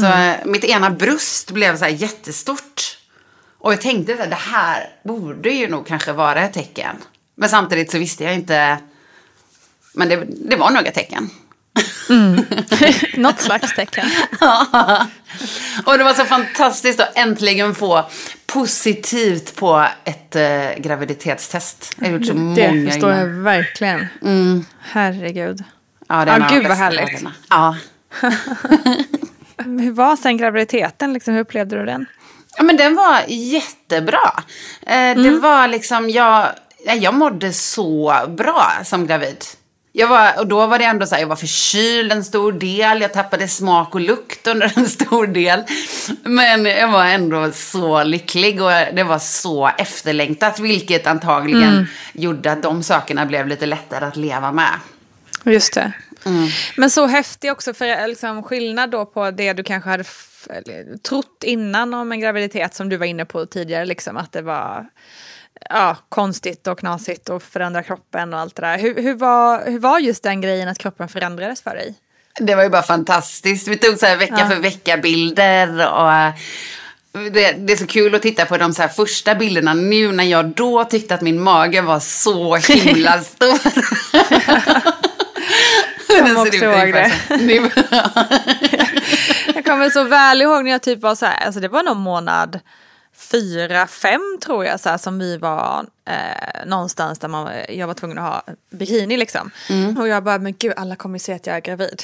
Så 0.00 0.06
eh, 0.06 0.34
mitt 0.44 0.64
ena 0.64 0.90
bröst 0.90 1.50
blev 1.50 1.76
så 1.76 1.84
här 1.84 1.92
jättestort. 1.92 2.98
Och 3.58 3.72
jag 3.72 3.80
tänkte 3.80 4.12
att 4.12 4.30
det 4.30 4.36
här 4.36 4.88
borde 5.04 5.50
ju 5.50 5.68
nog 5.68 5.86
kanske 5.86 6.12
vara 6.12 6.40
ett 6.40 6.52
tecken. 6.52 6.96
Men 7.34 7.48
samtidigt 7.48 7.90
så 7.90 7.98
visste 7.98 8.24
jag 8.24 8.34
inte. 8.34 8.78
Men 9.94 10.08
det, 10.08 10.24
det 10.48 10.56
var 10.56 10.70
nog 10.70 10.86
ett 10.86 10.94
tecken. 12.68 12.96
Något 13.22 13.40
slags 13.40 13.74
tecken. 13.74 14.04
och 15.84 15.98
det 15.98 16.04
var 16.04 16.14
så 16.14 16.24
fantastiskt 16.24 17.00
att 17.00 17.18
äntligen 17.18 17.74
få 17.74 18.04
positivt 18.46 19.56
på 19.56 19.86
ett 20.04 20.36
eh, 20.36 20.70
graviditetstest. 20.78 21.94
Jag 21.98 22.06
har 22.06 22.12
gjort 22.12 22.26
så 22.26 22.34
många 22.34 22.54
Det 22.54 22.90
förstår 22.90 23.10
jag 23.10 23.20
innan. 23.22 23.42
verkligen. 23.42 24.06
Herregud. 24.82 25.64
Ja, 26.08 26.24
det 26.24 26.30
är 26.30 26.40
de 26.40 26.54
gud, 26.54 26.66
vad 26.68 26.76
härligt. 26.76 27.06
dagarna. 27.06 27.32
Ja. 27.50 27.76
Hur 29.64 29.92
var 29.92 30.16
sen 30.16 30.36
graviditeten? 30.36 31.12
Liksom, 31.12 31.34
hur 31.34 31.40
upplevde 31.40 31.78
du 31.78 31.84
den? 31.84 32.06
Ja, 32.56 32.62
men 32.62 32.76
den 32.76 32.94
var 32.96 33.20
jättebra. 33.28 34.42
Eh, 34.86 35.22
Det 35.22 35.30
var 35.30 35.68
liksom, 35.68 36.10
jag, 36.10 36.48
jag 37.00 37.14
mådde 37.14 37.52
så 37.52 38.14
bra 38.28 38.72
som 38.84 39.06
gravid. 39.06 39.44
Jag 39.94 40.08
var, 40.08 40.38
och 40.38 40.46
då 40.46 40.66
var 40.66 40.78
det 40.78 40.84
ändå 40.84 41.06
så 41.06 41.14
här, 41.14 41.22
jag 41.22 41.28
var 41.28 41.36
förkyld 41.36 42.12
en 42.12 42.24
stor 42.24 42.52
del, 42.52 43.00
jag 43.00 43.12
tappade 43.12 43.48
smak 43.48 43.94
och 43.94 44.00
lukt 44.00 44.46
under 44.46 44.72
en 44.78 44.88
stor 44.88 45.26
del. 45.26 45.62
Men 46.22 46.64
jag 46.64 46.88
var 46.88 47.04
ändå 47.06 47.52
så 47.52 48.02
lycklig 48.02 48.62
och 48.62 48.70
det 48.70 49.04
var 49.04 49.18
så 49.18 49.70
efterlängtat, 49.78 50.58
vilket 50.58 51.06
antagligen 51.06 51.86
gjorde 52.12 52.52
att 52.52 52.62
de 52.62 52.82
sakerna 52.82 53.26
blev 53.26 53.48
lite 53.48 53.66
lättare 53.66 54.04
att 54.04 54.16
leva 54.16 54.52
med. 54.52 54.72
Just 55.44 55.74
det. 55.74 55.92
Men 56.76 56.90
så 56.90 57.06
häftig 57.06 57.52
också 57.52 57.74
för 57.74 58.08
liksom, 58.08 58.42
skillnad 58.42 58.90
då 58.90 59.06
på 59.06 59.30
det 59.30 59.52
du 59.52 59.62
kanske 59.62 59.90
hade 59.90 60.04
trott 61.08 61.44
innan 61.44 61.94
om 61.94 62.12
en 62.12 62.20
graviditet 62.20 62.74
som 62.74 62.88
du 62.88 62.96
var 62.96 63.06
inne 63.06 63.24
på 63.24 63.46
tidigare. 63.46 63.84
Liksom, 63.84 64.16
att 64.16 64.32
det 64.32 64.42
var 64.42 64.86
ja, 65.70 65.96
konstigt 66.08 66.66
och 66.66 66.78
knasigt 66.78 67.28
och 67.28 67.42
förändra 67.42 67.82
kroppen 67.82 68.34
och 68.34 68.40
allt 68.40 68.56
det 68.56 68.62
där. 68.62 68.78
Hur, 68.78 69.02
hur, 69.02 69.14
var, 69.14 69.70
hur 69.70 69.78
var 69.78 69.98
just 69.98 70.22
den 70.22 70.40
grejen 70.40 70.68
att 70.68 70.78
kroppen 70.78 71.08
förändrades 71.08 71.62
för 71.62 71.70
dig? 71.70 71.94
Det 72.40 72.54
var 72.54 72.62
ju 72.62 72.68
bara 72.68 72.82
fantastiskt. 72.82 73.68
Vi 73.68 73.76
tog 73.76 73.98
så 73.98 74.06
här 74.06 74.16
vecka 74.16 74.48
för 74.48 74.56
vecka-bilder 74.56 75.92
och 75.92 76.12
eh, 76.12 76.32
det, 77.12 77.52
det 77.52 77.72
är 77.72 77.76
så 77.76 77.86
kul 77.86 78.14
att 78.14 78.22
titta 78.22 78.44
på 78.44 78.56
de 78.56 78.74
så 78.74 78.88
första 78.88 79.34
bilderna 79.34 79.74
nu 79.74 80.12
när 80.12 80.24
jag 80.24 80.46
då 80.46 80.84
tyckte 80.84 81.14
att 81.14 81.20
min 81.20 81.40
mage 81.40 81.80
var 81.80 82.00
så 82.00 82.56
himla 82.56 83.20
stor. 83.24 83.58
Den 86.24 86.36
också 86.36 86.52
ser 86.52 86.56
ut 86.56 86.62
ihåg 86.62 86.92
det. 86.92 87.12
Jag 89.54 89.64
kommer 89.64 89.90
så 89.90 90.04
väl 90.04 90.42
ihåg 90.42 90.64
när 90.64 90.70
jag 90.70 90.82
typ 90.82 91.00
var 91.00 91.14
så 91.14 91.26
här, 91.26 91.46
alltså 91.46 91.60
det 91.60 91.68
var 91.68 91.82
någon 91.82 92.00
månad 92.00 92.60
fyra, 93.32 93.86
fem 93.86 94.38
tror 94.44 94.64
jag, 94.64 94.80
så 94.80 94.88
här, 94.88 94.98
som 94.98 95.18
vi 95.18 95.36
var 95.36 95.86
eh, 96.08 96.66
någonstans 96.66 97.18
där 97.18 97.28
man, 97.28 97.50
jag 97.68 97.86
var 97.86 97.94
tvungen 97.94 98.18
att 98.18 98.24
ha 98.24 98.54
bikini 98.70 99.16
liksom. 99.16 99.50
Och 99.98 100.08
jag 100.08 100.24
bara, 100.24 100.38
men 100.38 100.54
gud 100.58 100.72
alla 100.76 100.96
kommer 100.96 101.18
se 101.18 101.32
att 101.32 101.46
jag 101.46 101.56
är 101.56 101.60
gravid. 101.60 102.02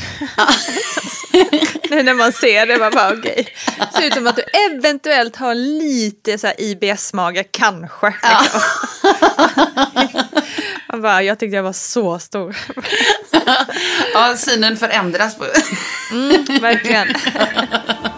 nu 1.91 2.03
när 2.03 2.15
man 2.15 2.33
ser 2.33 2.67
det, 2.67 2.79
man 2.79 2.93
bara 2.95 3.13
okej. 3.13 3.49
Ser 3.95 4.07
ut 4.07 4.15
som 4.15 4.27
att 4.27 4.37
du 4.37 4.43
eventuellt 4.71 5.37
har 5.37 5.55
lite 5.55 6.39
så 6.39 6.53
IBS-mage, 6.59 7.45
kanske. 7.51 8.07
Liksom. 8.07 8.61
man 10.89 11.03
bara, 11.03 11.23
jag 11.23 11.39
tyckte 11.39 11.57
jag 11.57 11.63
var 11.63 11.73
så 11.73 12.19
stor. 12.19 12.57
ja, 14.15 14.35
synen 14.37 14.77
förändras. 14.77 15.37
På. 15.37 15.45
Verkligen. 16.61 17.09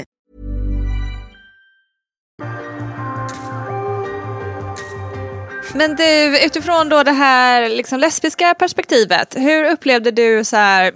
Men 5.75 5.95
du, 5.95 6.39
utifrån 6.45 6.89
då 6.89 7.03
det 7.03 7.11
här 7.11 7.69
liksom 7.69 7.99
lesbiska 7.99 8.53
perspektivet, 8.53 9.35
hur 9.37 9.71
upplevde 9.71 10.11
du 10.11 10.43
så 10.43 10.55
här, 10.55 10.93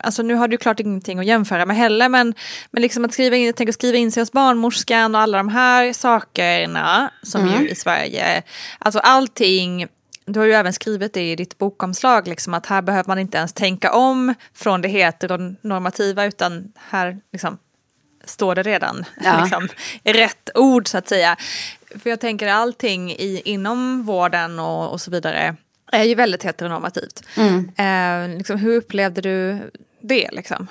alltså 0.00 0.22
nu 0.22 0.34
har 0.34 0.48
du 0.48 0.56
klart 0.56 0.80
ingenting 0.80 1.18
att 1.18 1.26
jämföra 1.26 1.66
med 1.66 1.76
heller, 1.76 2.08
men, 2.08 2.34
men 2.70 2.82
liksom 2.82 3.04
att 3.04 3.12
skriva 3.12 3.36
in, 3.36 3.46
jag 3.46 3.56
tänker 3.56 3.72
skriva 3.72 3.98
in 3.98 4.12
sig 4.12 4.20
hos 4.20 4.32
barnmorskan 4.32 5.14
och 5.14 5.20
alla 5.20 5.38
de 5.38 5.48
här 5.48 5.92
sakerna 5.92 7.10
som 7.22 7.48
ju 7.48 7.68
i 7.68 7.74
Sverige, 7.74 8.42
alltså 8.78 8.98
allting, 8.98 9.86
du 10.26 10.38
har 10.38 10.46
ju 10.46 10.52
även 10.52 10.72
skrivit 10.72 11.14
det 11.14 11.32
i 11.32 11.36
ditt 11.36 11.58
bokomslag, 11.58 12.28
liksom, 12.28 12.54
att 12.54 12.66
här 12.66 12.82
behöver 12.82 13.08
man 13.08 13.18
inte 13.18 13.38
ens 13.38 13.52
tänka 13.52 13.92
om 13.92 14.34
från 14.54 14.82
det 14.82 14.88
heteronormativa, 14.88 16.24
utan 16.24 16.72
här 16.90 17.18
liksom, 17.32 17.58
står 18.26 18.54
det 18.54 18.62
redan 18.62 19.04
Ja. 19.24 19.40
liksom, 19.42 19.68
rätt 20.04 20.50
ord 20.54 20.88
så 20.88 20.98
att 20.98 21.08
säga. 21.08 21.36
För 22.02 22.10
jag 22.10 22.20
tänker 22.20 22.48
allting 22.48 23.10
i, 23.10 23.42
inom 23.44 24.02
vården 24.02 24.58
och, 24.58 24.92
och 24.92 25.00
så 25.00 25.10
vidare 25.10 25.56
är 25.92 26.04
ju 26.04 26.14
väldigt 26.14 26.42
heteronormativt. 26.42 27.22
Eh, 27.76 28.28
liksom, 28.36 28.58
hur 28.58 28.76
upplevde 28.76 29.20
du 29.20 29.70
det? 30.02 30.28
Liksom? 30.32 30.66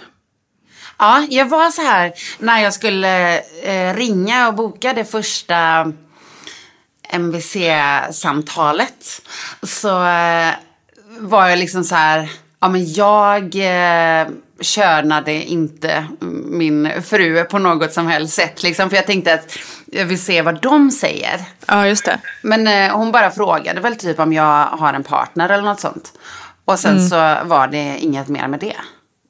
Ja, 1.00 1.28
jag 1.30 1.46
var 1.46 1.72
så 1.72 1.82
här 1.82 2.14
när 2.40 2.64
jag 2.64 2.74
skulle 2.74 3.38
eh, 3.64 3.96
ringa 3.96 4.48
och 4.48 4.54
boka 4.54 4.94
det 4.94 5.06
första 5.06 5.92
MVC-samtalet. 7.10 9.22
Så 9.64 10.06
eh, 10.06 10.50
var 11.20 11.48
jag 11.48 11.60
liksom 11.60 11.84
så 11.84 11.96
här, 11.96 12.30
Ja, 12.64 12.70
men 12.70 12.94
jag 12.94 13.44
eh, 13.56 14.28
könade 14.62 15.34
inte 15.34 16.06
min 16.46 17.02
fru 17.04 17.44
på 17.44 17.60
något 17.60 17.94
som 17.94 18.08
helst 18.08 18.34
sätt. 18.34 18.64
Liksom, 18.64 18.90
för 18.90 18.96
jag 18.96 19.06
tänkte 19.06 19.34
att 19.34 19.58
jag 19.86 20.06
vill 20.06 20.22
se 20.22 20.42
vad 20.42 20.62
de 20.62 20.92
säger. 20.92 21.42
Ja, 21.68 21.88
just 21.88 22.06
det. 22.06 22.20
Men 22.42 22.68
eh, 22.68 22.98
hon 22.98 23.12
bara 23.12 23.32
frågade 23.32 23.82
väl 23.82 23.96
typ 23.96 24.20
om 24.20 24.34
jag 24.34 24.66
har 24.66 24.94
en 24.94 25.04
partner 25.04 25.50
eller 25.50 25.64
något 25.64 25.80
sånt. 25.80 26.14
Och 26.66 26.80
sen 26.80 26.98
Mm. 26.98 27.10
så 27.10 27.16
var 27.48 27.68
det 27.68 27.98
inget 28.00 28.28
mer 28.28 28.48
med 28.48 28.60
det. 28.60 28.76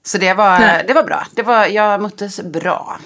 Så 0.06 0.18
det 0.18 0.34
var, 0.34 0.60
Nej. 0.60 0.84
det 0.88 0.94
var 0.94 1.04
bra. 1.04 1.28
Det 1.32 1.44
var, 1.44 1.66
jag 1.66 2.02
möttes 2.02 2.42
bra. 2.42 3.00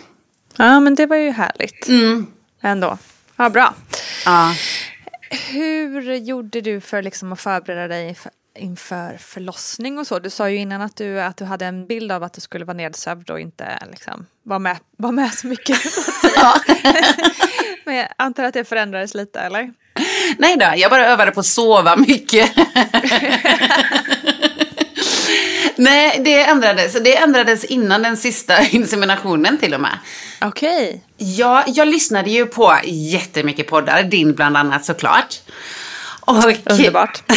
Ja, 0.57 0.80
men 0.80 0.95
det 0.95 1.05
var 1.05 1.15
ju 1.17 1.32
härligt. 1.32 1.88
Mm. 1.88 2.28
Ändå. 2.61 2.97
Ja, 3.36 3.49
bra. 3.49 3.73
Ja. 4.25 4.53
Hur 5.51 6.13
gjorde 6.15 6.61
du 6.61 6.82
för 6.82 7.01
liksom 7.01 7.34
att 7.34 7.39
förbereda 7.39 7.88
dig 7.88 8.17
inför 8.58 9.18
förlossning 9.18 9.99
och 9.99 10.08
så? 10.08 10.20
Du 10.20 10.30
sa 10.30 10.49
ju 10.49 10.58
innan 10.58 10.82
att 10.82 10.95
du, 10.95 11.22
att 11.22 11.38
du 11.38 11.45
hade 11.45 11.66
en 11.66 11.88
bild 11.88 12.12
av 12.12 12.24
att 12.24 12.34
du 12.34 12.41
skulle 12.41 12.66
vara 12.66 12.78
nedsövd 12.78 13.30
och 13.30 13.39
inte 13.39 13.80
liksom, 13.91 14.26
vara, 14.43 14.60
med, 14.60 14.78
vara 14.97 15.12
med 15.12 15.34
så 15.34 15.47
mycket. 15.47 15.80
Men 17.86 17.95
jag 17.95 18.08
antar 18.18 18.43
att 18.43 18.53
det 18.53 18.64
förändrades 18.64 19.14
lite, 19.14 19.39
eller? 19.39 19.74
Nej 20.38 20.58
då, 20.58 20.74
jag 20.76 20.91
bara 20.91 21.08
övade 21.08 21.32
på 21.32 21.39
att 21.39 21.45
sova 21.45 21.95
mycket. 21.95 22.51
Nej, 25.76 26.22
det 26.26 26.43
ändrades. 26.43 26.93
Det 26.93 27.18
ändrades 27.18 27.66
innan 27.66 28.01
den 28.01 28.18
sista 28.18 28.62
inseminationen 28.62 29.58
till 29.58 29.74
och 29.74 29.82
med. 29.82 29.99
Okej. 30.41 31.03
Ja, 31.18 31.64
jag 31.68 31.88
lyssnade 31.88 32.30
ju 32.30 32.45
på 32.45 32.78
jättemycket 32.86 33.68
poddar, 33.68 34.03
din 34.03 34.34
bland 34.34 34.58
annat 34.58 34.86
såklart. 34.86 35.41
Och, 36.28 36.43
Underbart. 36.65 37.23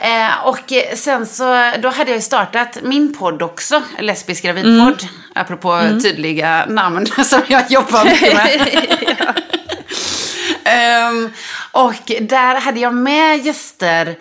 eh, 0.00 0.46
och 0.46 0.72
sen 0.94 1.26
så, 1.26 1.72
då 1.82 1.88
hade 1.88 2.10
jag 2.10 2.22
startat 2.22 2.78
min 2.82 3.14
podd 3.14 3.42
också, 3.42 3.82
Lesbisk 3.98 4.42
gravidpodd. 4.42 5.08
Apropå 5.34 5.80
tydliga 6.02 6.66
namn 6.68 7.06
som 7.24 7.42
jag 7.48 7.70
jobbar 7.70 8.04
mycket 8.04 8.34
med. 8.34 8.86
Ehm, 10.64 11.30
och 11.72 12.12
där 12.20 12.60
hade 12.60 12.80
jag 12.80 12.94
med 12.94 13.46
gäster 13.46 14.16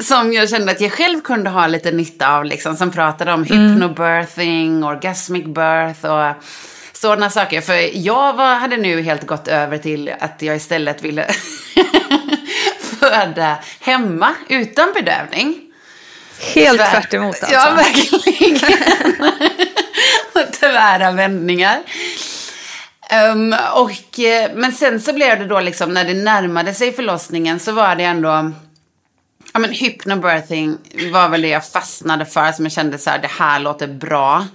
som 0.00 0.32
jag 0.32 0.48
kände 0.48 0.72
att 0.72 0.80
jag 0.80 0.92
själv 0.92 1.20
kunde 1.20 1.50
ha 1.50 1.66
lite 1.66 1.90
nytta 1.90 2.36
av. 2.36 2.44
Liksom, 2.44 2.76
som 2.76 2.90
pratade 2.90 3.32
om 3.32 3.44
hypnobirthing, 3.44 4.84
orgasmic 4.84 5.44
birth 5.44 6.04
och 6.04 6.44
sådana 6.92 7.30
saker. 7.30 7.60
För 7.60 7.96
jag 8.06 8.32
var, 8.32 8.54
hade 8.54 8.76
nu 8.76 9.02
helt 9.02 9.26
gått 9.26 9.48
över 9.48 9.78
till 9.78 10.12
att 10.20 10.42
jag 10.42 10.56
istället 10.56 11.02
ville 11.02 11.26
föda 13.08 13.58
hemma 13.80 14.34
utan 14.48 14.92
bedövning. 14.94 15.60
Helt 16.54 16.80
Tvär- 16.80 16.90
tvärt 16.90 17.14
emot 17.14 17.36
alltså. 17.42 17.52
Ja, 17.52 17.74
verkligen. 17.74 18.58
Tvära 20.60 21.10
vändningar. 21.12 21.82
Ehm, 23.10 23.54
och, 23.74 24.18
eh, 24.20 24.50
men 24.54 24.72
sen 24.72 25.00
så 25.00 25.12
blev 25.12 25.38
det 25.38 25.44
då 25.46 25.60
liksom 25.60 25.94
när 25.94 26.04
det 26.04 26.14
närmade 26.14 26.74
sig 26.74 26.92
förlossningen 26.92 27.60
så 27.60 27.72
var 27.72 27.96
det 27.96 28.04
ändå 28.04 28.52
Ja 29.52 29.60
men 29.60 29.70
hypnobirthing 29.70 30.78
var 31.12 31.28
väl 31.28 31.42
det 31.42 31.48
jag 31.48 31.68
fastnade 31.68 32.26
för 32.26 32.52
som 32.52 32.64
jag 32.64 32.72
kände 32.72 32.98
så 32.98 33.10
här 33.10 33.18
det 33.18 33.30
här 33.30 33.58
låter 33.58 33.86
bra. 33.86 34.46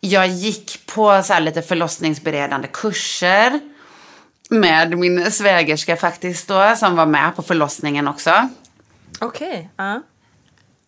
Jag 0.00 0.28
gick 0.28 0.86
på 0.86 1.22
så 1.24 1.38
lite 1.38 1.62
förlossningsberedande 1.62 2.68
kurser. 2.72 3.60
Med 4.48 4.98
min 4.98 5.32
svägerska 5.32 5.96
faktiskt 5.96 6.48
då 6.48 6.74
som 6.76 6.96
var 6.96 7.06
med 7.06 7.36
på 7.36 7.42
förlossningen 7.42 8.08
också. 8.08 8.48
Okej. 9.20 9.70
ja. 9.76 10.02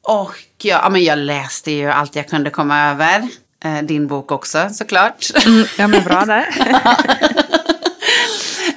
Och 0.03 0.35
ja, 0.59 0.81
ja, 0.83 0.89
men 0.89 1.05
jag 1.05 1.19
läste 1.19 1.71
ju 1.71 1.91
allt 1.91 2.17
jag 2.17 2.29
kunde 2.29 2.51
komma 2.51 2.91
över. 2.91 3.29
Eh, 3.65 3.83
din 3.83 4.07
bok 4.07 4.33
också 4.33 4.69
såklart. 4.73 5.27
Ja, 5.79 5.89
men 5.89 6.05
bra 6.05 6.25
där. 6.25 6.47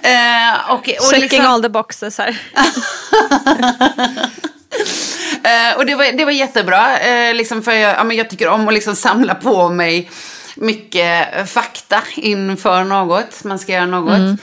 eh, 0.01 0.71
och, 0.71 0.79
och, 0.79 0.86
Checking 0.86 1.21
liksom, 1.21 1.45
all 1.45 1.61
the 1.61 1.69
boxes 1.69 2.17
här. 2.17 2.29
eh, 5.43 5.77
och 5.77 5.86
det, 5.86 5.95
var, 5.95 6.17
det 6.17 6.25
var 6.25 6.31
jättebra. 6.31 6.99
Eh, 6.99 7.34
liksom 7.36 7.63
för 7.63 7.71
jag, 7.71 7.95
ja, 7.95 8.03
men 8.03 8.17
jag 8.17 8.29
tycker 8.29 8.47
om 8.47 8.67
att 8.67 8.73
liksom 8.73 8.95
samla 8.95 9.36
på 9.36 9.69
mig 9.69 10.11
mycket 10.55 11.49
fakta 11.49 12.03
inför 12.15 12.84
något. 12.84 13.43
Man 13.43 13.59
ska 13.59 13.71
göra 13.71 13.86
något. 13.86 14.39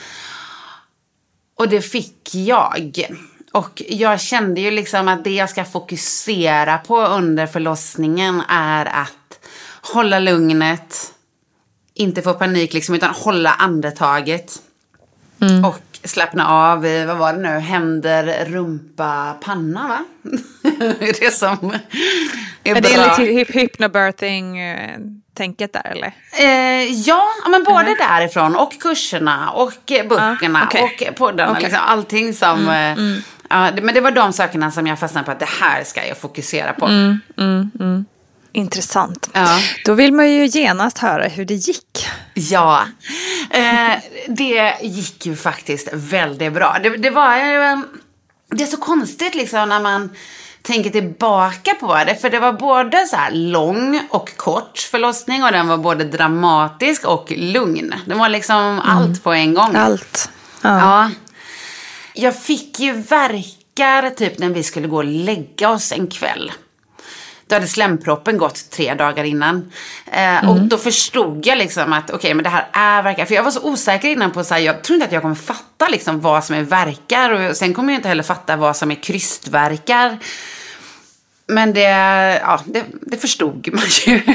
Och 1.61 1.69
det 1.69 1.81
fick 1.81 2.35
jag. 2.35 3.05
Och 3.51 3.81
jag 3.87 4.21
kände 4.21 4.61
ju 4.61 4.71
liksom 4.71 5.07
att 5.07 5.23
det 5.23 5.29
jag 5.31 5.49
ska 5.49 5.65
fokusera 5.65 6.77
på 6.77 7.01
under 7.01 7.47
förlossningen 7.47 8.41
är 8.49 8.85
att 8.85 9.39
hålla 9.81 10.19
lugnet, 10.19 11.13
inte 11.93 12.21
få 12.21 12.33
panik 12.33 12.73
liksom, 12.73 12.95
utan 12.95 13.13
hålla 13.13 13.49
andetaget. 13.51 14.53
Och 15.65 16.07
slappna 16.07 16.47
av 16.47 16.85
i, 16.85 17.05
vad 17.05 17.17
var 17.17 17.33
det 17.33 17.39
nu, 17.39 17.59
händer, 17.59 18.45
rumpa, 18.45 19.33
panna 19.41 19.87
va? 19.87 20.05
det 21.19 21.33
som 21.33 21.71
är, 22.63 22.71
Är 22.71 22.75
det 22.75 22.81
bra. 22.81 23.17
lite 23.17 23.51
hyp- 23.51 23.51
hypnobirthing-tänket 25.37 25.73
där 25.73 25.87
eller? 25.91 26.11
Eh, 26.39 26.91
ja, 26.91 27.27
ja, 27.43 27.49
men 27.49 27.63
både 27.63 27.95
därifrån 27.95 28.55
och 28.55 28.81
kurserna 28.81 29.49
och 29.51 29.91
eh, 29.91 30.07
böckerna 30.07 30.59
Ah, 30.61 30.65
okej. 30.65 31.09
och 31.09 31.15
poddarna. 31.15 31.51
Okej. 31.51 31.63
Liksom, 31.63 31.79
allting 31.85 32.33
som... 32.33 32.69
eh, 32.69 32.97
ja, 33.49 33.71
det, 33.71 33.81
men 33.81 33.93
det 33.95 34.01
var 34.01 34.11
de 34.11 34.33
sakerna 34.33 34.71
som 34.71 34.87
jag 34.87 34.99
fastnade 34.99 35.25
på 35.25 35.31
att 35.31 35.39
det 35.39 35.49
här 35.61 35.83
ska 35.83 36.07
jag 36.07 36.17
fokusera 36.17 36.73
på. 36.73 36.89
Intressant. 38.53 39.29
Ja. 39.33 39.59
Då 39.85 39.93
vill 39.93 40.13
man 40.13 40.31
ju 40.31 40.45
genast 40.45 40.97
höra 40.97 41.27
hur 41.27 41.45
det 41.45 41.53
gick. 41.53 42.07
Ja, 42.33 42.83
eh, 43.49 43.93
det 44.27 44.73
gick 44.81 45.25
ju 45.25 45.35
faktiskt 45.35 45.89
väldigt 45.93 46.53
bra. 46.53 46.77
Det, 46.83 46.89
det 46.97 47.09
var 47.09 47.35
ju... 47.37 47.63
en- 47.63 47.87
Det 48.49 48.63
är 48.63 48.67
så 48.67 48.77
konstigt 48.77 49.35
liksom 49.35 49.69
när 49.69 49.79
man 49.79 50.09
tänker 50.61 50.89
tillbaka 50.89 51.73
på 51.79 51.95
det. 51.95 52.15
För 52.15 52.29
det 52.29 52.39
var 52.39 52.53
både 52.53 53.07
så 53.07 53.17
lång 53.31 54.01
och 54.09 54.37
kort 54.37 54.77
förlossning 54.77 55.43
och 55.43 55.51
den 55.51 55.67
var 55.67 55.77
både 55.77 56.03
dramatisk 56.03 57.05
och 57.05 57.31
lugn. 57.31 57.93
Det 58.05 58.13
var 58.13 58.29
liksom 58.29 58.81
allt 58.83 59.23
på 59.23 59.33
en 59.33 59.53
gång. 59.53 59.75
Allt. 59.75 60.29
Ja. 60.61 60.79
Ja. 60.79 61.09
Jag 62.13 62.41
fick 62.41 62.79
ju 62.79 62.93
verkar 62.93 64.09
typ 64.09 64.39
när 64.39 64.49
vi 64.49 64.63
skulle 64.63 64.87
gå 64.87 64.97
och 64.97 65.05
lägga 65.05 65.69
oss 65.69 65.91
en 65.91 66.07
kväll. 66.07 66.51
Då 67.51 67.55
hade 67.55 67.67
slemproppen 67.67 68.37
gått 68.37 68.69
tre 68.69 68.93
dagar 68.93 69.23
innan. 69.23 69.71
Eh, 70.11 70.49
Och 70.49 70.59
då 70.61 70.77
förstod 70.77 71.45
jag 71.45 71.57
liksom 71.57 71.93
att 71.93 72.09
okej, 72.11 72.33
men 72.33 72.43
det 72.43 72.49
här 72.49 72.67
är 72.73 73.03
verkar. 73.03 73.25
För 73.25 73.35
jag 73.35 73.43
var 73.43 73.51
så 73.51 73.61
osäker 73.63 74.07
innan 74.09 74.31
på 74.31 74.43
så 74.43 74.53
här, 74.53 74.61
jag 74.61 74.83
tror 74.83 74.95
inte 74.95 75.05
att 75.07 75.11
jag 75.13 75.21
kommer 75.21 75.35
fatta 75.35 75.87
liksom 75.87 76.21
vad 76.21 76.43
som 76.43 76.55
är 76.55 76.61
verkar. 76.63 77.31
Och 77.49 77.57
sen 77.57 77.73
kommer 77.73 77.93
jag 77.93 77.97
inte 77.97 78.07
heller 78.09 78.23
fatta 78.23 78.55
vad 78.55 78.75
som 78.77 78.91
är 78.91 78.95
krystverkar. 78.95 80.17
Men 81.47 81.73
det, 81.73 81.81
ja, 82.41 82.61
det, 82.65 82.83
det 83.01 83.17
förstod 83.17 83.69
man 83.73 83.83
ju. 84.05 84.21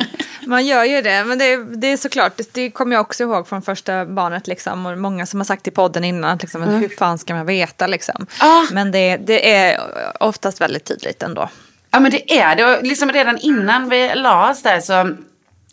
Man 0.50 0.66
gör 0.66 0.84
ju 0.84 1.02
det, 1.02 1.24
men 1.24 1.38
det, 1.38 1.56
det 1.56 1.86
är 1.86 1.96
såklart, 1.96 2.36
det, 2.36 2.54
det 2.54 2.70
kommer 2.70 2.96
jag 2.96 3.00
också 3.00 3.22
ihåg 3.22 3.48
från 3.48 3.62
första 3.62 4.06
barnet 4.06 4.46
liksom. 4.46 4.86
Och 4.86 4.98
många 4.98 5.26
som 5.26 5.40
har 5.40 5.44
sagt 5.44 5.68
i 5.68 5.70
podden 5.70 6.04
innan, 6.04 6.38
liksom, 6.38 6.62
hur 6.62 6.88
fan 6.88 7.18
ska 7.18 7.34
man 7.34 7.46
veta 7.46 7.86
liksom. 7.86 8.26
Ja. 8.40 8.66
Men 8.72 8.90
det, 8.90 9.16
det 9.16 9.54
är 9.54 9.80
oftast 10.20 10.60
väldigt 10.60 10.84
tydligt 10.84 11.22
ändå. 11.22 11.48
Ja 11.90 12.00
men 12.00 12.10
det 12.10 12.32
är 12.32 12.56
det. 12.56 12.64
Och 12.64 12.82
liksom 12.82 13.12
redan 13.12 13.38
innan 13.38 13.88
vi 13.88 14.14
la 14.14 14.50
oss 14.50 14.62
där 14.62 14.80
så 14.80 15.16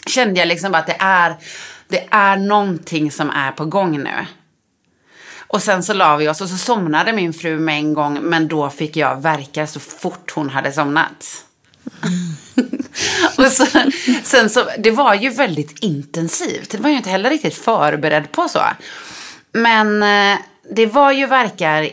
kände 0.07 0.39
jag 0.39 0.47
liksom 0.47 0.75
att 0.75 0.88
det 0.88 0.97
är, 0.99 1.36
det 1.88 2.07
är 2.11 2.38
någonting 2.38 3.11
som 3.11 3.30
är 3.30 3.51
på 3.51 3.65
gång 3.65 4.03
nu. 4.03 4.25
Och 5.47 5.61
sen 5.61 5.84
så 5.84 5.93
la 5.93 6.17
vi 6.17 6.30
oss 6.30 6.41
och 6.41 6.49
så 6.49 6.57
somnade 6.57 7.13
min 7.13 7.34
fru 7.34 7.59
med 7.59 7.75
en 7.75 7.93
gång. 7.93 8.19
Men 8.21 8.47
då 8.47 8.69
fick 8.69 8.97
jag 8.97 9.21
verka 9.21 9.67
så 9.67 9.80
fort 9.80 10.32
hon 10.36 10.49
hade 10.49 10.71
somnat. 10.71 11.43
och 13.38 13.45
så, 13.45 13.66
sen 14.24 14.50
så, 14.50 14.70
det 14.78 14.91
var 14.91 15.16
ju 15.16 15.30
väldigt 15.30 15.84
intensivt. 15.84 16.70
Det 16.70 16.78
var 16.78 16.89
ju 16.89 16.98
inte 16.98 17.10
heller 17.10 17.30
riktigt 17.30 17.56
förberedd 17.56 18.32
på 18.32 18.48
så. 18.48 18.62
Men 19.52 20.04
eh, 20.04 20.39
det 20.72 20.86
var 20.86 21.12
ju 21.12 21.26
verkar 21.26 21.89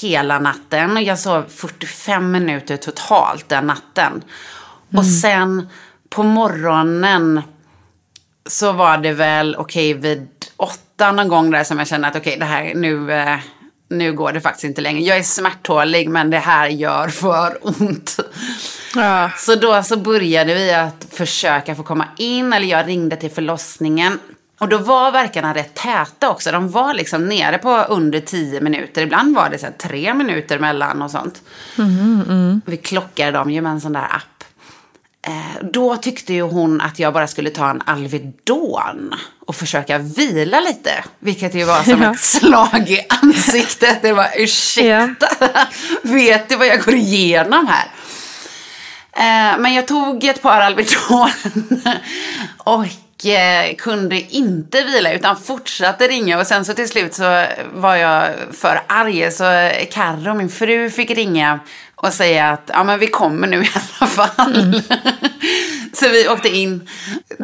hela 0.00 0.38
natten. 0.38 0.96
Och 0.96 1.02
jag 1.02 1.18
sov 1.18 1.44
45 1.48 2.30
minuter 2.30 2.76
totalt 2.76 3.48
den 3.48 3.66
natten. 3.66 4.22
Och 4.96 5.06
sen 5.06 5.68
på 6.08 6.22
morgonen 6.22 7.42
så 8.46 8.72
var 8.72 8.98
det 8.98 9.12
väl 9.12 9.56
okej 9.56 9.94
vid 9.94 10.28
åtta 10.56 11.12
någon 11.12 11.28
gång 11.28 11.50
där 11.50 11.64
som 11.64 11.78
jag 11.78 11.88
kände 11.88 12.08
att 12.08 12.16
okej 12.16 12.36
det 12.38 12.44
här 12.44 12.74
nu, 12.74 13.12
eh, 13.12 13.38
nu 13.88 14.12
går 14.12 14.32
det 14.32 14.40
faktiskt 14.40 14.64
inte 14.64 14.80
längre. 14.80 15.00
Jag 15.00 15.18
är 15.18 15.22
smärttålig 15.22 16.08
men 16.08 16.30
det 16.30 16.38
här 16.38 16.68
gör 16.68 17.08
för 17.08 17.58
ont. 17.60 18.16
Ja. 18.94 19.30
Så 19.36 19.54
då 19.54 19.82
så 19.82 19.96
började 19.96 20.54
vi 20.54 20.72
att 20.74 21.06
försöka 21.12 21.74
få 21.74 21.82
komma 21.82 22.04
in, 22.16 22.52
eller 22.52 22.66
jag 22.66 22.88
ringde 22.88 23.16
till 23.16 23.30
förlossningen. 23.30 24.18
Och 24.60 24.68
då 24.68 24.78
var 24.78 25.10
verkarna 25.10 25.54
rätt 25.54 25.74
täta 25.74 26.30
också. 26.30 26.52
De 26.52 26.70
var 26.70 26.94
liksom 26.94 27.26
nere 27.28 27.58
på 27.58 27.70
under 27.88 28.20
tio 28.20 28.60
minuter. 28.60 29.02
Ibland 29.02 29.36
var 29.36 29.48
det 29.50 29.58
så 29.58 29.66
tre 29.78 30.14
minuter 30.14 30.58
mellan 30.58 31.02
och 31.02 31.10
sånt. 31.10 31.42
Vi 32.66 32.76
klockade 32.76 33.30
dem 33.30 33.50
ju 33.50 33.60
med 33.60 33.72
en 33.72 33.80
sån 33.80 33.92
där 33.92 34.02
app. 34.04 34.44
Eh, 35.26 35.64
då 35.72 35.96
tyckte 35.96 36.32
ju 36.34 36.42
hon 36.42 36.80
att 36.80 36.98
jag 36.98 37.12
bara 37.12 37.26
skulle 37.26 37.50
ta 37.50 37.70
en 37.70 37.82
Alvedon 37.86 39.14
och 39.46 39.56
försöka 39.56 39.98
vila 39.98 40.60
lite. 40.60 41.04
Vilket 41.18 41.54
ju 41.54 41.64
var 41.64 41.82
som 41.82 42.02
Ja. 42.02 42.12
ett 42.12 42.20
slag 42.20 42.90
i 42.90 43.00
ansiktet. 43.08 44.02
Det 44.02 44.12
var 44.12 44.28
ursäkta, 44.36 45.28
vet 46.02 46.48
du 46.48 46.56
vad 46.56 46.66
jag 46.66 46.82
går 46.82 46.94
igenom 46.94 47.66
här? 47.66 47.86
Eh, 49.12 49.58
men 49.58 49.74
jag 49.74 49.88
tog 49.88 50.24
ett 50.24 50.42
par 50.42 50.60
Alvedon 50.60 51.30
och 52.58 53.26
eh, 53.26 53.74
kunde 53.74 54.20
inte 54.20 54.82
vila 54.82 55.12
utan 55.12 55.36
fortsatte 55.36 56.08
ringa 56.08 56.38
och 56.38 56.46
sen 56.46 56.64
så 56.64 56.74
till 56.74 56.88
slut 56.88 57.14
så 57.14 57.44
var 57.72 57.96
jag 57.96 58.30
för 58.52 58.80
arg 58.86 59.30
så 59.30 59.70
Carro, 59.90 60.34
min 60.34 60.48
fru, 60.48 60.90
fick 60.90 61.10
ringa 61.10 61.60
och 61.94 62.12
säga 62.12 62.50
att 62.50 62.70
ja 62.72 62.84
men 62.84 62.98
vi 62.98 63.06
kommer 63.06 63.46
nu 63.46 63.62
i 63.62 63.70
alla 63.74 64.10
fall. 64.10 64.82
så 65.92 66.08
vi 66.08 66.28
åkte 66.28 66.48
in. 66.48 66.88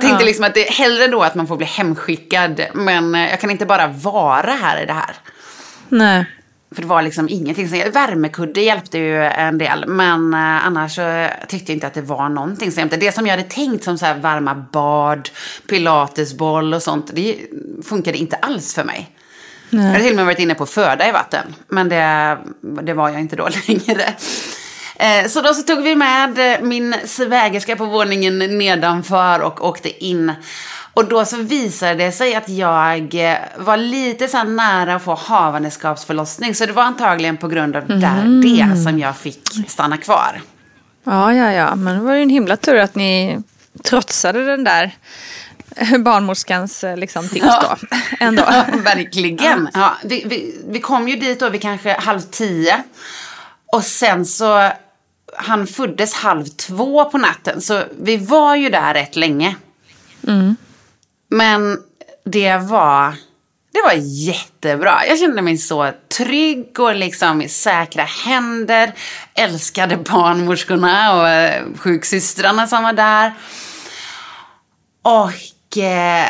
Tänkte 0.01 0.25
liksom 0.25 0.45
att 0.45 0.55
det 0.55 0.69
är 0.69 0.73
hellre 0.73 1.07
då 1.07 1.23
att 1.23 1.35
man 1.35 1.47
får 1.47 1.57
bli 1.57 1.67
hemskickad 1.67 2.61
men 2.75 3.15
eh, 3.15 3.31
jag 3.31 3.41
kan 3.41 3.51
inte 3.51 3.67
bara 3.67 3.87
vara 3.87 4.53
här 4.53 4.83
i 4.83 4.87
det 4.87 4.93
här. 4.93 5.15
Nej. 5.89 6.27
För 6.75 6.83
det 6.83 6.89
var 6.89 7.03
liksom 7.03 7.29
ingenting. 7.29 7.69
Så 7.69 7.91
värmekudde 7.91 8.61
hjälpte 8.61 8.99
ju 8.99 9.25
en 9.25 9.59
del. 9.59 9.85
Men 9.89 10.35
eh, 10.35 10.67
annars 10.67 10.95
så 10.95 11.29
tyckte 11.49 11.73
jag 11.73 11.77
inte 11.77 11.87
att 11.87 11.95
det 11.95 12.03
var 12.03 12.29
någonting 12.29 12.73
som 12.73 12.81
hjälpte. 12.81 12.97
Det 12.97 13.13
som 13.13 13.27
jag 13.27 13.37
hade 13.37 13.49
tänkt 13.49 13.85
som 13.85 13.99
så 13.99 14.07
här 14.07 14.19
varma 14.19 14.55
bad, 14.55 15.29
pilatesboll 15.69 16.75
och 16.75 16.83
sånt. 16.83 17.11
Det 17.15 17.37
funkade 17.85 18.19
inte 18.19 18.37
alls 18.37 18.75
för 18.75 18.85
mig. 18.85 19.11
Jag 19.71 19.81
hade 19.81 20.01
till 20.01 20.11
och 20.11 20.17
med 20.17 20.25
varit 20.25 20.39
inne 20.39 20.55
på 20.55 20.67
föda 20.67 21.09
i 21.09 21.13
vatten. 21.13 21.55
Men 21.69 21.89
det, 21.89 22.39
det 22.83 22.95
var 22.95 23.09
jag 23.09 23.21
inte 23.21 23.37
då 23.37 23.49
längre. 23.69 24.15
Eh, 24.97 25.29
Så 25.29 25.41
då 25.41 25.55
så 25.55 25.63
tog 25.63 25.83
vi 25.83 25.95
med 25.97 26.59
min 26.63 26.95
svägerska 27.05 27.77
på 27.77 27.85
våningen 27.85 28.39
nedanför 28.39 29.41
och 29.41 29.65
åkte 29.69 30.05
in. 30.05 30.33
Och 30.95 31.05
då 31.09 31.25
så 31.25 31.37
visade 31.37 31.95
det 31.95 32.13
sig 32.13 32.35
att 32.35 32.49
jag 32.49 33.15
eh, 33.15 33.39
var 33.59 33.77
lite 33.77 34.29
så 34.29 34.45
nära 34.45 34.95
att 34.95 35.03
få 35.03 35.15
havandeskapsförlossning. 35.15 36.55
Så 36.55 36.67
det 36.67 36.73
var 36.73 36.83
antagligen 36.83 37.37
på 37.37 37.49
grund 37.49 37.77
av 37.77 37.87
där, 37.89 38.43
det 38.43 38.83
som 38.83 38.99
jag 38.99 39.17
fick 39.17 39.41
stanna 39.69 39.97
kvar. 39.97 40.41
Ja, 41.05 41.35
ja, 41.35 41.53
ja. 41.53 41.75
Men 41.75 41.95
det 41.99 42.03
var 42.05 42.15
ju 42.15 42.23
en 42.23 42.31
himla 42.31 42.57
tur 42.57 42.77
att 42.77 42.95
ni 42.95 43.39
trotsade 43.83 44.45
den 44.45 44.65
där 44.65 44.91
barnmorskans 45.99 46.85
eh, 46.85 46.97
liksom, 46.97 47.29
tips 47.29 47.47
Ja. 47.47 47.77
då. 47.81 47.97
Ändå. 48.21 48.43
Ja, 48.51 48.65
verkligen. 48.85 49.69
Ja, 49.75 49.95
vi, 50.05 50.23
vi, 50.27 50.61
vi 50.69 50.81
kom 50.81 51.09
ju 51.09 51.17
dit 51.17 51.41
då 51.41 51.49
vid 51.49 51.63
kanske 51.63 51.93
halv 52.01 52.21
tio. 52.21 52.83
Och 53.73 53.85
sen 53.85 54.27
så, 54.27 54.71
han 55.37 55.67
föddes 55.67 56.15
halv 56.15 56.45
två 56.45 57.05
på 57.05 57.19
natten. 57.19 57.61
Så 57.61 57.83
vi 58.01 58.17
var 58.17 58.57
ju 58.57 58.69
där 58.71 58.95
rätt 58.95 59.17
länge. 59.17 59.57
Men 61.35 61.79
det 62.25 62.57
var, 62.57 63.15
det 63.73 63.83
var 63.85 63.93
jättebra. 64.03 65.07
Jag 65.07 65.19
kände 65.19 65.43
mig 65.43 65.59
så 65.59 65.91
trygg 66.17 66.81
och 66.81 66.95
liksom 66.95 67.43
i 67.43 67.49
säkra 67.49 68.03
händer. 68.03 68.95
Älskade 69.35 69.97
barnmorskorna 69.97 71.15
och 71.15 71.29
eh, 71.29 71.65
sjuksystrarna 71.79 72.67
som 72.67 72.83
var 72.83 72.93
där. 72.93 73.35
Och 75.03 75.79
eh, 75.79 76.27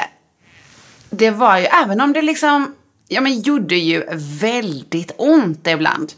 det 1.10 1.30
var 1.30 1.58
ju, 1.58 1.64
även 1.64 2.00
om 2.00 2.12
det 2.12 2.22
liksom, 2.22 2.74
ja 3.08 3.20
men 3.20 3.40
gjorde 3.40 3.76
ju 3.76 4.04
väldigt 4.40 5.12
ont 5.18 5.66
ibland. 5.66 6.12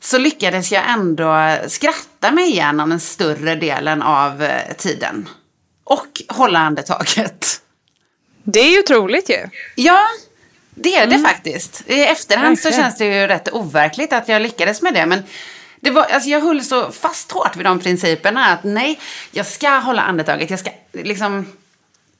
Så 0.00 0.18
lyckades 0.18 0.72
jag 0.72 0.90
ändå 0.90 1.56
skratta 1.68 2.30
mig 2.30 2.50
igenom 2.50 2.90
den 2.90 3.00
större 3.00 3.54
delen 3.54 4.02
av 4.02 4.42
eh, 4.42 4.74
tiden. 4.76 5.28
Och 5.84 6.22
hålla 6.28 6.58
andetaget. 6.58 7.59
Det 8.44 8.60
är 8.60 8.70
ju 8.70 8.78
otroligt 8.78 9.30
ju. 9.30 9.46
Ja, 9.74 10.00
det 10.74 10.96
är 10.96 11.06
det 11.06 11.18
faktiskt. 11.18 11.82
I 11.86 12.02
efterhand 12.04 12.58
så 12.58 12.68
Verkligen. 12.68 12.84
känns 12.84 12.98
det 12.98 13.04
ju 13.04 13.26
rätt 13.26 13.48
overkligt 13.52 14.12
att 14.12 14.28
jag 14.28 14.42
lyckades 14.42 14.82
med 14.82 14.94
det. 14.94 15.06
Men 15.06 15.22
det 15.80 15.90
var, 15.90 16.02
alltså 16.02 16.28
jag 16.28 16.40
höll 16.40 16.64
så 16.64 16.92
fast 16.92 17.32
hårt 17.32 17.56
vid 17.56 17.66
de 17.66 17.80
principerna 17.80 18.46
att 18.46 18.64
nej, 18.64 19.00
jag 19.30 19.46
ska 19.46 19.68
hålla 19.68 20.02
andetaget. 20.02 20.50
Jag 20.50 20.58
ska 20.58 20.70
liksom... 20.92 21.52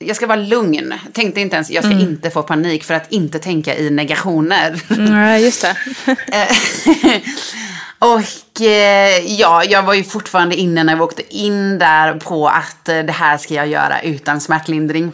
Jag 0.03 0.15
ska 0.15 0.27
vara 0.27 0.39
lugn. 0.39 0.93
Tänkte 1.13 1.41
inte 1.41 1.55
ens, 1.55 1.69
jag 1.69 1.83
ska 1.83 1.93
inte 1.93 2.31
få 2.31 2.43
panik 2.43 2.83
för 2.83 2.93
att 2.93 3.11
inte 3.11 3.39
tänka 3.39 3.75
i 3.75 3.89
negationer. 3.89 4.81
Nej, 4.97 5.43
just 5.43 5.61
det. 5.61 5.75
Och 7.99 8.61
eh, 8.61 9.25
ja, 9.25 9.63
jag 9.63 9.83
var 9.83 9.93
ju 9.93 10.03
fortfarande 10.03 10.55
inne 10.55 10.83
när 10.83 10.95
vi 10.95 11.01
åkte 11.01 11.35
in 11.35 11.79
där 11.79 12.13
på 12.13 12.47
att 12.47 12.89
eh, 12.89 12.99
det 12.99 13.11
här 13.11 13.37
ska 13.37 13.53
jag 13.53 13.67
göra 13.67 14.01
utan 14.01 14.41
smärtlindring. 14.41 15.11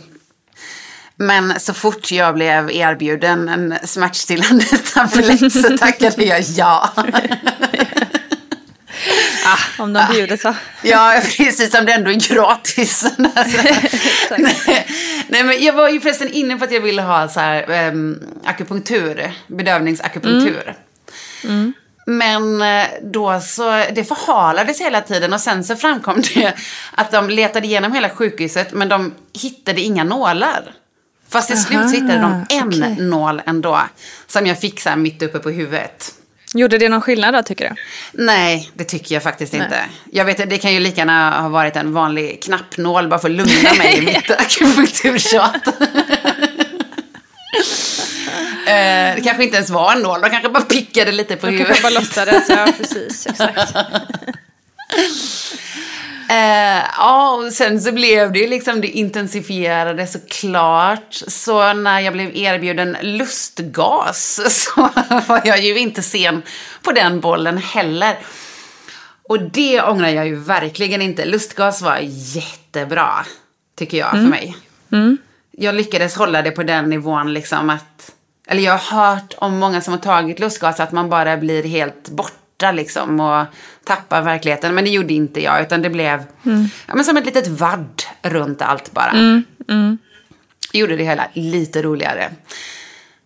Men 1.20 1.60
så 1.60 1.74
fort 1.74 2.12
jag 2.12 2.36
blev 2.36 2.72
erbjuden 2.72 3.50
en 3.50 3.76
smärtstillande 3.84 4.66
tablett 4.94 5.54
så 5.54 5.78
tackade 5.78 6.24
jag 6.24 6.42
ja. 6.42 6.94
Ah, 9.46 9.84
om 9.84 9.94
de 9.94 10.06
bjuder 10.12 10.38
så. 10.38 10.56
Ja, 10.82 11.22
precis 11.38 11.72
som 11.72 11.86
det 11.86 11.94
ändå 11.94 12.12
är 12.12 12.34
gratis. 12.36 13.06
nej, 13.18 14.88
nej, 15.28 15.44
men 15.44 15.64
jag 15.64 15.74
var 15.74 15.90
ju 15.90 16.00
förresten 16.00 16.32
inne 16.32 16.58
på 16.58 16.64
att 16.64 16.72
jag 16.72 16.82
ville 16.82 17.02
ha 17.02 17.28
så 17.28 17.40
här, 17.40 17.90
um, 17.92 18.24
akupunktur, 18.46 19.32
bedövningsakupunktur. 19.48 20.76
Men 22.06 22.62
eh, 22.62 22.88
då 23.02 23.40
så, 23.40 23.84
det 23.94 24.04
förhalades 24.04 24.82
hela 24.82 25.02
tiden 25.02 25.34
och 25.34 25.42
sen 25.42 25.64
så 25.64 25.76
framkom 25.76 26.22
det 26.22 26.54
att 26.96 27.12
de 27.12 27.30
letade 27.30 27.68
igenom 27.68 27.94
hela 27.94 28.10
sjukhuset 28.10 28.74
men 28.74 28.90
de 28.90 29.14
hittade 29.34 29.82
inga 29.82 30.04
nålar. 30.04 30.74
Fast 31.30 31.48
till 31.48 31.62
slut 31.64 31.94
hittade 31.94 32.20
de 32.20 32.46
en 32.50 32.68
okej. 32.68 32.96
nål 33.00 33.42
ändå. 33.46 33.82
Som 34.28 34.46
jag 34.48 34.62
fick 34.62 34.80
så 34.80 34.90
här 34.90 34.96
mitt 34.96 35.22
uppe 35.22 35.40
på 35.40 35.50
huvudet. 35.50 36.14
Gjorde 36.54 36.78
det 36.78 36.90
någon 36.90 37.02
skillnad 37.02 37.34
då, 37.34 37.44
tycker 37.44 37.70
du? 37.70 37.76
Nej, 38.24 38.72
det 38.74 38.84
tycker 38.84 39.16
jag 39.16 39.24
faktiskt 39.24 39.54
inte. 39.54 39.86
Jag 40.12 40.26
vet, 40.26 40.50
det 40.50 40.58
kan 40.58 40.74
ju 40.74 40.80
lika 40.80 40.98
gärna 41.02 41.42
ha 41.42 41.50
varit 41.50 41.76
en 41.76 41.94
vanlig 41.94 42.44
knappnål 42.44 43.08
bara 43.08 43.20
för 43.20 43.30
att 43.30 43.36
lugna 43.36 43.74
mig 43.78 43.98
i 43.98 44.02
mitt 44.02 44.32
akupunktурtjat. 44.40 45.68
eh, 45.68 45.74
det 49.16 49.22
kanske 49.24 49.44
inte 49.44 49.56
ens 49.58 49.70
var 49.70 49.94
en 49.94 50.00
nål, 50.02 50.22
de 50.22 50.30
kanske 50.30 50.50
bara 50.50 50.64
pickade 50.64 51.12
lite 51.12 51.36
på 51.36 51.46
De 51.46 51.52
huvudet. 51.52 51.68
kanske 51.68 51.84
bara 51.84 52.00
låtsades. 52.00 52.50
Ja, 52.50 52.68
precis. 52.78 53.28
Exakt. 53.32 53.74
Eh, 56.30 56.84
ja, 56.98 57.36
och 57.36 57.54
sen 57.54 57.82
så 57.82 57.92
blev 57.92 58.32
det 58.32 58.40
ju 58.40 58.48
liksom, 58.48 58.82
det 58.82 58.88
intensifierade 58.88 60.08
såklart. 60.08 61.14
Så 61.28 61.74
när 61.74 62.00
jag 62.00 62.14
blev 62.14 62.36
erbjuden 62.36 62.98
lustgas 63.02 64.40
så 64.50 64.90
var 65.28 65.42
jag 65.46 65.60
ju 65.60 65.80
inte 65.80 66.02
sen 66.02 66.42
på 66.82 66.92
den 66.92 67.20
bollen 67.20 67.58
heller. 67.58 68.18
Och 69.30 69.42
det 69.42 69.82
ångrar 69.82 70.10
jag 70.10 70.28
ju 70.28 70.36
verkligen 70.36 71.02
inte. 71.02 71.26
Lustgas 71.26 71.82
var 71.82 71.98
jättebra, 72.02 73.26
tycker 73.78 73.98
jag, 73.98 74.12
för 74.12 74.18
mig. 74.18 74.58
Jag 75.52 75.76
lyckades 75.76 76.16
hålla 76.16 76.42
det 76.42 76.52
på 76.52 76.64
den 76.64 76.90
nivån 76.90 77.34
liksom 77.34 77.70
att... 77.70 78.12
Eller 78.48 78.62
jag 78.62 78.78
har 78.78 78.98
hört 79.06 79.34
om 79.38 79.58
många 79.58 79.82
som 79.82 79.94
har 79.94 80.00
tagit 80.00 80.40
lustgas 80.40 80.80
att 80.80 80.92
man 80.92 81.10
bara 81.10 81.38
blir 81.38 81.64
helt 81.64 82.10
borta 82.10 82.34
liksom 82.72 83.20
och 83.20 83.46
tappar 83.84 84.22
verkligheten. 84.22 84.76
Men 84.76 84.84
det 84.84 84.90
gjorde 84.90 85.14
inte 85.14 85.44
jag, 85.44 85.62
utan 85.62 85.82
det 85.82 85.90
blev 85.90 86.24
ja, 86.88 86.96
men 86.96 87.04
som 87.04 87.18
ett 87.18 87.26
litet 87.26 87.48
vadd 87.48 88.04
runt 88.22 88.62
allt 88.62 88.92
bara. 88.92 89.42
Gjorde 90.74 90.96
det 90.96 91.04
hela 91.04 91.28
lite 91.34 91.82
roligare. 91.82 92.32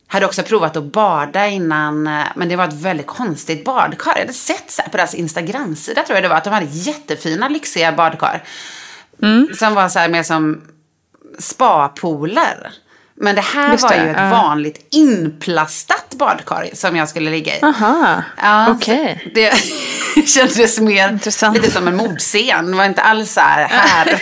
Hade 0.08 0.26
också 0.26 0.44
provat 0.44 0.78
att 0.78 0.84
bada 0.84 1.48
innan, 1.48 2.04
men 2.36 2.50
det 2.50 2.56
var 2.56 2.68
ett 2.68 2.82
väldigt 2.82 3.08
konstigt 3.08 3.66
badkar. 3.66 4.12
Jag 4.16 4.20
hade 4.20 4.34
sett 4.34 4.72
så 4.72 4.82
på 4.82 4.98
deras 4.98 5.14
Instagramsida 5.14 6.04
tror 6.04 6.16
jag 6.16 6.24
det 6.24 6.30
var, 6.30 6.36
att 6.36 6.44
de 6.44 6.54
hade 6.54 6.66
jättefina 6.66 7.50
lyxiga 7.50 7.92
badkar. 7.92 8.44
Som 9.58 9.74
var 9.74 9.90
så 9.90 10.00
här 10.00 10.10
mer 10.10 10.24
som 10.24 10.62
spapooler. 11.40 12.72
Men 13.24 13.36
det 13.36 13.42
här 13.42 13.72
Just 13.72 13.84
var 13.84 13.90
det, 13.90 14.04
ju 14.04 14.10
ett 14.10 14.18
ja. 14.18 14.30
vanligt 14.30 14.86
inplastat 14.92 16.16
badkar 16.16 16.70
som 16.74 16.96
jag 16.96 17.10
skulle 17.10 17.30
ligga 17.32 17.58
i. 17.58 17.60
Aha, 17.64 18.24
Ja, 18.42 18.72
okej. 18.72 19.22
så 19.24 19.30
Det 19.34 20.28
kändes 20.28 20.80
mer 20.80 21.10
Intressant. 21.10 21.58
lite 21.58 21.72
som 21.72 21.88
en 21.88 21.96
mordscen. 21.96 22.72
Det 22.72 22.78
var 22.78 22.86
inte 22.86 23.02
alls 23.02 23.34
så 23.34 23.40
här, 23.40 23.68
här 23.68 24.20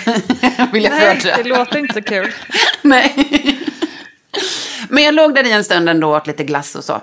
vill 0.71 0.83
jag 0.83 0.91
Nej, 0.93 1.19
det 1.37 1.43
låter 1.43 1.77
inte 1.79 1.93
så 1.93 2.01
kul. 2.01 2.33
Nej. 2.81 3.59
Men 4.89 5.03
jag 5.03 5.13
låg 5.13 5.35
där 5.35 5.43
i 5.43 5.51
en 5.51 5.63
stund 5.63 5.89
ändå 5.89 6.09
och 6.09 6.15
åt 6.15 6.27
lite 6.27 6.43
glass 6.43 6.75
och 6.75 6.83
så. 6.83 7.01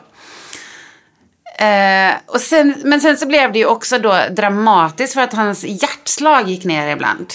Eh, 1.64 2.14
och 2.26 2.40
sen, 2.40 2.74
men 2.84 3.00
sen 3.00 3.16
så 3.16 3.26
blev 3.26 3.52
det 3.52 3.58
ju 3.58 3.66
också 3.66 3.98
då 3.98 4.18
dramatiskt 4.30 5.14
för 5.14 5.20
att 5.20 5.32
hans 5.32 5.64
hjärtslag 5.64 6.48
gick 6.48 6.64
ner 6.64 6.88
ibland. 6.92 7.32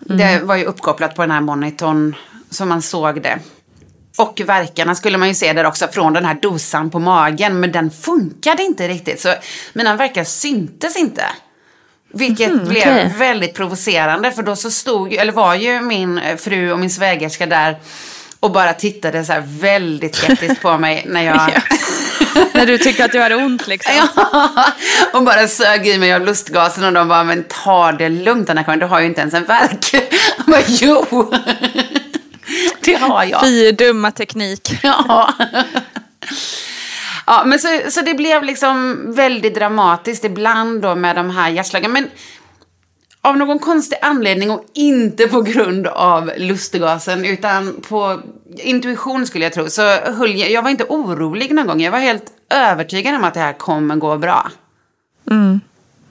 Det 0.00 0.40
var 0.42 0.56
ju 0.56 0.64
uppkopplat 0.64 1.14
på 1.14 1.22
den 1.22 1.30
här 1.30 1.40
monitorn 1.40 2.14
som 2.50 2.68
man 2.68 2.82
såg 2.82 3.22
det. 3.22 3.38
Och 4.16 4.40
verkarna 4.46 4.94
skulle 4.94 5.18
man 5.18 5.28
ju 5.28 5.34
se 5.34 5.52
där 5.52 5.64
också 5.66 5.88
från 5.88 6.12
den 6.12 6.24
här 6.24 6.34
dosan 6.34 6.90
på 6.90 6.98
magen. 6.98 7.60
Men 7.60 7.72
den 7.72 7.90
funkade 7.90 8.62
inte 8.62 8.88
riktigt. 8.88 9.20
Så 9.20 9.34
mina 9.72 9.96
verkar 9.96 10.24
syntes 10.24 10.96
inte. 10.96 11.24
Vilket 12.12 12.52
Mhm, 12.52 12.68
blev 12.68 13.16
väldigt 13.16 13.54
provocerande. 13.54 14.32
För 14.32 14.42
då 14.42 14.56
så 14.56 14.70
stod, 14.70 15.12
eller 15.12 15.32
var 15.32 15.54
ju 15.54 15.80
min 15.80 16.18
eh, 16.18 16.36
fru 16.36 16.72
och 16.72 16.78
min 16.78 16.90
svägerska 16.90 17.46
där. 17.46 17.76
Och 18.40 18.50
bara 18.52 18.72
tittade 18.72 19.24
så 19.24 19.32
här 19.32 19.44
väldigt 19.46 20.16
skeptiskt 20.16 20.62
på 20.62 20.78
mig 20.78 21.04
när 21.06 21.22
jag... 21.22 21.50
När 22.54 22.66
du 22.66 22.78
tycker 22.78 23.04
att 23.04 23.12
du 23.12 23.20
hade 23.20 23.34
ont 23.34 23.66
liksom. 23.66 23.92
Ja, 23.96 24.64
och 25.12 25.22
bara 25.22 25.48
sög 25.48 25.86
i 25.88 25.98
mig 25.98 26.14
av 26.14 26.24
lustgasen 26.24 26.84
och 26.84 26.92
de 26.92 27.08
bara, 27.08 27.24
men 27.24 27.44
ta 27.64 27.92
det 27.92 28.08
lugnt 28.08 28.50
Anna-Karin, 28.50 28.78
du 28.78 28.86
har 28.86 29.00
ju 29.00 29.06
inte 29.06 29.20
ens 29.20 29.34
en 29.34 29.44
verk. 29.44 29.92
Jag 30.36 30.46
bara, 30.46 30.62
jo, 30.66 31.32
det 32.92 32.96
har 32.96 33.24
jag. 33.24 33.40
Fy 33.40 33.72
dumma 33.72 34.10
teknik. 34.10 34.70
Ja. 34.82 35.34
Ja, 37.26 37.42
men 37.46 37.58
så, 37.58 37.68
så 37.88 38.00
det 38.00 38.14
blev 38.14 38.42
liksom 38.44 39.04
väldigt 39.14 39.54
dramatiskt 39.54 40.24
ibland 40.24 40.82
då 40.82 40.94
med 40.94 41.16
de 41.16 41.30
här 41.30 41.50
hjärtslagen. 41.50 41.92
Men 41.92 42.10
av 43.22 43.36
någon 43.36 43.58
konstig 43.58 43.98
anledning 44.02 44.50
och 44.50 44.64
inte 44.74 45.28
på 45.28 45.42
grund 45.42 45.86
av 45.86 46.30
lustgasen 46.36 47.24
utan 47.24 47.80
på 47.88 48.20
intuition 48.56 49.26
skulle 49.26 49.44
jag 49.44 49.52
tro. 49.52 49.70
Så 49.70 49.82
höll 49.92 50.36
jag, 50.36 50.50
jag 50.50 50.62
var 50.62 50.70
inte 50.70 50.84
orolig 50.84 51.54
någon 51.54 51.66
gång. 51.66 51.80
Jag 51.80 51.92
var 51.92 51.98
helt 51.98 52.32
övertygad 52.50 53.14
om 53.14 53.24
att 53.24 53.34
det 53.34 53.40
här 53.40 53.52
kommer 53.52 53.96
gå 53.96 54.18
bra. 54.18 54.50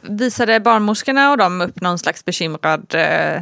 Visade 0.01 0.59
barnmorskorna 0.59 1.31
och 1.31 1.37
de 1.37 1.61
upp 1.61 1.81
någon 1.81 1.99
slags 1.99 2.25
bekymrad 2.25 2.95
eh, 2.95 3.41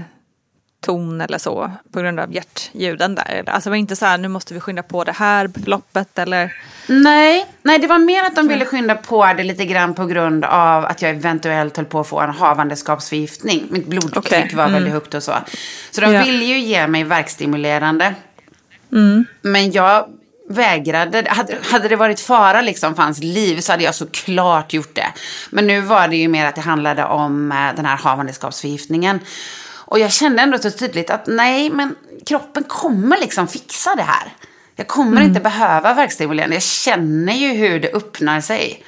ton 0.85 1.21
eller 1.21 1.37
så 1.37 1.71
på 1.91 1.99
grund 1.99 2.19
av 2.19 2.33
hjärtljuden 2.33 3.15
där? 3.15 3.43
Alltså 3.47 3.69
var 3.69 3.75
det 3.75 3.79
inte 3.79 3.95
så 3.95 4.05
här, 4.05 4.17
nu 4.17 4.27
måste 4.27 4.53
vi 4.53 4.59
skynda 4.59 4.83
på 4.83 5.03
det 5.03 5.11
här 5.11 5.49
förloppet 5.63 6.19
eller? 6.19 6.53
Nej, 6.87 7.45
nej, 7.61 7.79
det 7.79 7.87
var 7.87 7.99
mer 7.99 8.23
att 8.23 8.35
de 8.35 8.47
ville 8.47 8.65
skynda 8.65 8.95
på 8.95 9.25
det 9.37 9.43
lite 9.43 9.65
grann 9.65 9.93
på 9.93 10.05
grund 10.05 10.45
av 10.45 10.85
att 10.85 11.01
jag 11.01 11.11
eventuellt 11.11 11.77
höll 11.77 11.85
på 11.85 11.99
att 11.99 12.07
få 12.07 12.19
en 12.19 12.29
havandeskapsförgiftning. 12.29 13.67
Mitt 13.69 13.87
blodtryck 13.87 14.17
Okej, 14.17 14.51
var 14.53 14.63
mm. 14.63 14.73
väldigt 14.73 14.93
högt 14.93 15.13
och 15.13 15.23
så. 15.23 15.33
Så 15.91 16.01
de 16.01 16.13
Ja. 16.13 16.23
ville 16.23 16.45
ju 16.45 16.59
ge 16.59 16.87
mig 16.87 17.03
verkstimulerande. 17.03 18.15
Men 19.41 19.71
jag 19.71 20.07
vägrade. 20.49 21.25
Hade, 21.29 21.57
hade 21.71 21.87
det 21.87 21.95
varit 21.95 22.19
fara 22.19 22.61
liksom 22.61 22.95
för 22.95 23.03
hans 23.03 23.19
liv 23.19 23.59
så 23.59 23.71
hade 23.71 23.83
jag 23.83 23.95
såklart 23.95 24.73
gjort 24.73 24.95
det. 24.95 25.07
Men 25.49 25.67
nu 25.67 25.81
var 25.81 26.07
det 26.07 26.15
ju 26.15 26.27
mer 26.27 26.45
att 26.45 26.55
det 26.55 26.61
handlade 26.61 27.05
om 27.05 27.51
eh, 27.51 27.75
den 27.75 27.85
här 27.85 27.97
havandeskapsförgiftningen. 27.97 29.19
Och 29.85 29.99
jag 29.99 30.11
kände 30.11 30.41
ändå 30.41 30.57
så 30.57 30.71
tydligt 30.71 31.09
att 31.09 31.27
nej, 31.27 31.69
men 31.69 31.95
kroppen 32.25 32.63
kommer 32.63 33.17
liksom 33.17 33.47
fixa 33.47 33.95
det 33.95 34.03
här. 34.03 34.33
Jag 34.75 34.87
kommer 34.87 35.21
inte 35.21 35.39
behöva 35.39 35.93
verkstimulerande. 35.93 36.55
Jag 36.55 36.63
känner 36.63 37.33
ju 37.33 37.53
hur 37.53 37.79
det 37.79 37.93
öppnar 37.93 38.41
sig. 38.41 38.83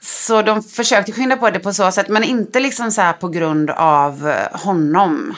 Så 0.00 0.42
de 0.42 0.62
försökte 0.62 1.12
skynda 1.12 1.36
på 1.36 1.50
det 1.50 1.58
på 1.58 1.72
så 1.72 1.92
sätt, 1.92 2.08
men 2.08 2.24
inte 2.24 2.60
liksom 2.60 2.92
så 2.92 3.00
här 3.00 3.12
på 3.12 3.28
grund 3.28 3.70
av 3.70 4.28
eh, 4.28 4.60
honom. 4.60 5.34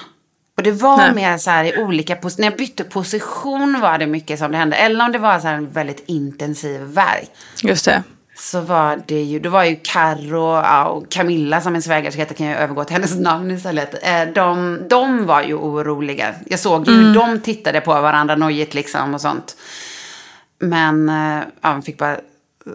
Och 0.57 0.63
det 0.63 0.71
var 0.71 0.97
Nej. 0.97 1.15
mer 1.15 1.39
så 1.39 1.51
här 1.51 1.65
i 1.65 1.83
olika 1.83 2.17
positioner. 2.17 2.51
När 2.51 2.51
jag 2.51 2.59
bytte 2.59 2.85
position 2.85 3.81
var 3.81 3.99
det 3.99 4.07
mycket 4.07 4.39
som 4.39 4.53
det 4.53 4.59
hände. 4.59 4.77
Eller 4.77 5.05
om 5.05 5.13
det 5.13 5.19
var 5.19 5.41
så 5.41 5.47
här 5.47 5.55
en 5.55 5.71
väldigt 5.71 6.05
intensiv 6.07 6.81
verk. 6.81 7.31
Just 7.63 7.85
det. 7.85 8.03
Så 8.45 8.61
var 8.61 9.03
det 9.07 9.23
ju, 9.23 9.39
då 9.39 9.51
var 9.51 9.65
ju 9.65 9.77
Carro 9.83 10.55
ja, 10.55 10.85
och 10.85 11.11
Camilla 11.11 11.61
som 11.61 11.75
en 11.75 11.83
svägerska 11.83 12.21
heter, 12.21 12.35
kan 12.35 12.47
jag 12.47 12.61
övergå 12.61 12.85
till 12.85 12.95
hennes 12.95 13.19
namn 13.19 13.51
istället. 13.51 13.95
Eh, 14.03 14.33
De, 14.35 14.81
de 14.89 15.27
var 15.27 15.43
ju 15.43 15.55
oroliga. 15.55 16.35
Jag 16.47 16.59
såg 16.59 16.89
ju 16.89 16.95
hur 16.95 17.15
de 17.15 17.41
tittade 17.41 17.81
på 17.81 17.91
varandra 18.01 18.37
nojigt 18.37 18.75
liksom 18.75 19.15
och 19.15 19.21
sånt. 19.21 19.57
Men 20.59 21.09
eh, 21.09 21.43
ja, 21.61 21.69
de 21.69 21.83
fick 21.83 21.99
bara 21.99 22.17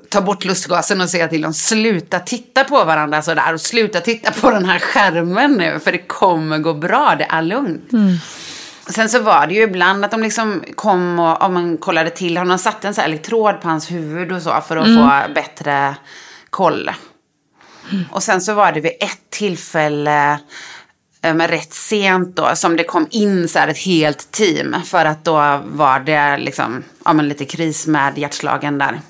ta 0.10 0.22
bort 0.22 0.46
lustgasen 0.46 1.02
och 1.02 1.10
säga 1.10 1.28
till 1.28 1.42
dem 1.42 1.54
sluta 1.54 2.20
titta 2.20 2.64
på 2.64 2.84
varandra 2.84 3.22
sådär 3.22 3.54
och 3.54 3.62
sluta 3.62 4.02
titta 4.02 4.32
på 4.32 4.52
den 4.52 4.66
här 4.66 4.80
skärmen 4.80 5.52
nu 5.52 5.80
för 5.80 5.92
det 5.92 5.98
kommer 5.98 6.58
gå 6.58 6.74
bra, 6.74 7.16
det 7.18 7.28
är 7.30 7.42
lugnt. 7.42 7.90
Sen 8.90 9.10
så 9.10 9.20
var 9.20 9.48
det 9.48 9.54
ju 9.54 9.62
ibland 9.62 10.06
att 10.06 10.12
de 10.12 10.22
liksom 10.22 10.64
kom 10.76 11.20
och 11.20 11.42
om 11.42 11.54
man 11.54 11.78
kollade 11.78 12.10
till 12.10 12.38
honom, 12.38 12.58
satte 12.58 12.88
en 12.88 12.94
så 12.94 13.02
här 13.02 13.08
elektrod 13.08 13.62
på 13.62 13.68
hans 13.68 13.92
huvud 13.92 14.32
och 14.32 14.42
så 14.42 14.62
för 14.62 14.78
att 14.78 14.86
få 14.86 15.34
bättre 15.34 15.96
koll. 16.50 16.92
Och 18.12 18.24
sen 18.24 18.42
så 18.42 18.54
var 18.54 18.72
det 18.72 18.82
vid 18.82 18.92
ett 19.00 19.30
tillfälle, 19.30 20.40
eh, 21.22 21.34
men 21.34 21.48
rätt 21.48 21.74
sent 21.74 22.36
då, 22.36 22.50
som 22.56 22.78
det 22.78 22.84
kom 22.84 23.08
in 23.10 23.48
så 23.48 23.60
här 23.60 23.68
ett 23.68 23.78
helt 23.78 24.32
team. 24.32 24.76
För 24.86 25.06
att 25.06 25.26
då 25.26 25.62
var 25.66 26.00
det 26.00 26.38
liksom, 26.38 26.84
ja 27.06 27.14
men 27.14 27.28
lite 27.28 27.46
kris 27.46 27.88
med 27.88 28.18
hjärtslagen 28.18 28.78
där. 28.78 29.02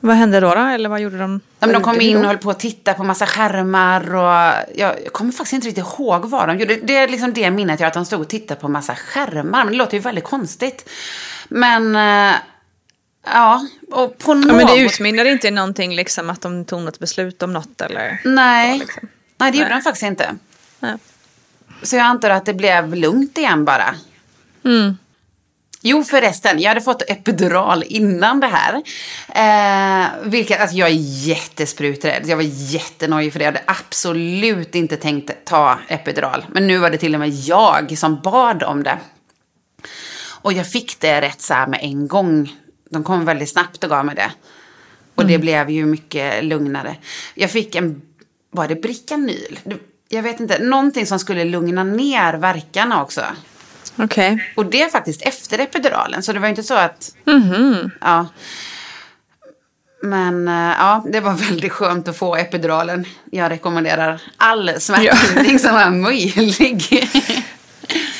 Vad 0.00 0.16
hände 0.16 0.40
då? 0.40 0.54
då? 0.54 0.60
Eller 0.60 0.88
vad 0.88 1.00
gjorde 1.00 1.18
de? 1.18 1.40
Ja, 1.60 1.66
men 1.66 1.72
de 1.72 1.82
kom 1.82 2.00
in 2.00 2.16
och 2.16 2.24
höll 2.24 2.38
på 2.38 2.50
att 2.50 2.60
titta 2.60 2.94
på 2.94 3.04
massa 3.04 3.26
skärmar 3.26 4.14
och 4.14 4.54
jag, 4.74 4.94
jag 5.04 5.12
kommer 5.12 5.32
faktiskt 5.32 5.52
inte 5.52 5.68
riktigt 5.68 5.84
ihåg 5.86 6.24
vad 6.24 6.48
de 6.48 6.58
gjorde. 6.58 6.76
Det 6.76 6.96
är 6.96 7.08
liksom 7.08 7.32
det 7.32 7.50
minnet 7.50 7.80
jag 7.80 7.84
har, 7.84 7.88
att 7.88 7.94
de 7.94 8.04
stod 8.04 8.20
och 8.20 8.28
tittade 8.28 8.60
på 8.60 8.68
massa 8.68 8.94
skärmar. 8.94 9.64
Men 9.64 9.72
det 9.72 9.78
låter 9.78 9.94
ju 9.94 10.00
väldigt 10.00 10.24
konstigt. 10.24 10.90
Men, 11.48 11.96
eh, 11.96 12.34
ja, 13.26 13.66
och 13.90 14.18
på 14.18 14.34
något... 14.34 14.46
Ja, 14.46 14.52
men 14.52 14.66
det 14.66 14.76
utmynnade 14.76 15.30
inte 15.30 15.48
i 15.48 15.50
någonting 15.50 15.94
liksom 15.94 16.30
att 16.30 16.40
de 16.40 16.64
tog 16.64 16.82
något 16.82 16.98
beslut 16.98 17.42
om 17.42 17.52
något 17.52 17.80
eller? 17.80 18.20
Nej, 18.24 18.72
så, 18.72 18.84
liksom. 18.84 19.08
nej 19.38 19.52
det 19.52 19.58
gjorde 19.58 19.70
Nej. 19.70 19.78
de 19.78 19.82
faktiskt 19.82 20.02
inte. 20.02 20.34
Nej. 20.80 20.94
Så 21.82 21.96
jag 21.96 22.04
antar 22.04 22.30
att 22.30 22.46
det 22.46 22.54
blev 22.54 22.94
lugnt 22.94 23.38
igen 23.38 23.64
bara. 23.64 23.94
Mm. 24.64 24.96
Jo 25.90 26.04
förresten, 26.04 26.60
jag 26.60 26.68
hade 26.68 26.80
fått 26.80 27.02
epidural 27.10 27.84
innan 27.86 28.40
det 28.40 28.46
här. 28.46 28.82
Eh, 29.28 30.10
vilket, 30.24 30.60
alltså 30.60 30.76
jag 30.76 30.88
är 30.88 31.26
jättespruträdd. 31.26 32.22
Jag 32.26 32.36
var 32.36 32.44
jättenojig 32.46 33.32
för 33.32 33.38
det. 33.38 33.44
Jag 33.44 33.52
hade 33.52 33.64
absolut 33.66 34.74
inte 34.74 34.96
tänkt 34.96 35.30
ta 35.44 35.78
epidural. 35.88 36.46
Men 36.48 36.66
nu 36.66 36.78
var 36.78 36.90
det 36.90 36.98
till 36.98 37.14
och 37.14 37.20
med 37.20 37.30
jag 37.30 37.98
som 37.98 38.20
bad 38.20 38.62
om 38.62 38.82
det. 38.82 38.98
Och 40.40 40.52
jag 40.52 40.70
fick 40.70 41.00
det 41.00 41.20
rätt 41.20 41.40
så 41.40 41.54
med 41.54 41.78
en 41.82 42.08
gång. 42.08 42.52
De 42.90 43.04
kom 43.04 43.24
väldigt 43.24 43.50
snabbt 43.50 43.84
och 43.84 43.90
gav 43.90 44.04
mig 44.04 44.14
det. 44.14 44.30
Och 45.14 45.26
det 45.26 45.38
blev 45.38 45.70
ju 45.70 45.86
mycket 45.86 46.44
lugnare. 46.44 46.96
Jag 47.34 47.50
fick 47.50 47.74
en, 47.74 48.02
var 48.50 48.68
det 48.68 48.74
Bricanyl? 48.74 49.58
Jag 50.08 50.22
vet 50.22 50.40
inte, 50.40 50.58
någonting 50.58 51.06
som 51.06 51.18
skulle 51.18 51.44
lugna 51.44 51.84
ner 51.84 52.34
verkarna 52.34 53.02
också. 53.02 53.22
Okej. 53.98 54.52
Och 54.54 54.66
det 54.66 54.82
är 54.82 54.88
faktiskt 54.88 55.22
efter 55.22 55.58
epiduralen, 55.58 56.22
så 56.22 56.32
det 56.32 56.38
var 56.38 56.48
inte 56.48 56.62
så 56.62 56.74
att... 56.74 57.14
Ja. 58.00 58.26
Men 60.02 60.48
eh, 60.48 60.74
ja, 60.78 61.04
det 61.12 61.20
var 61.20 61.32
väldigt 61.48 61.72
skönt 61.72 62.08
att 62.08 62.16
få 62.16 62.36
epiduralen. 62.36 63.04
Jag 63.30 63.50
rekommenderar 63.50 64.22
all 64.36 64.80
smärtlindring 64.80 65.58
som 65.58 65.76
är 65.76 65.90
möjlig. 65.90 67.08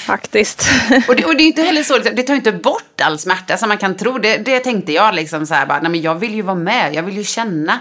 Faktiskt. 0.06 0.68
och, 1.08 1.16
det, 1.16 1.24
och 1.24 1.36
det 1.36 1.42
är 1.42 1.46
inte 1.46 1.62
heller 1.62 1.82
så, 1.82 1.98
det 1.98 2.22
tar 2.22 2.34
inte 2.34 2.52
bort 2.52 3.00
all 3.00 3.18
smärta 3.18 3.56
som 3.56 3.68
man 3.68 3.78
kan 3.78 3.96
tro. 3.96 4.18
Det, 4.18 4.36
det 4.36 4.60
tänkte 4.60 4.92
jag 4.92 5.14
liksom 5.14 5.46
så 5.46 5.54
här 5.54 5.66
bara, 5.66 5.80
nej 5.80 5.90
men 5.90 6.02
jag 6.02 6.14
vill 6.14 6.34
ju 6.34 6.42
vara 6.42 6.56
med, 6.56 6.94
jag 6.94 7.02
vill 7.02 7.16
ju 7.16 7.24
känna. 7.24 7.72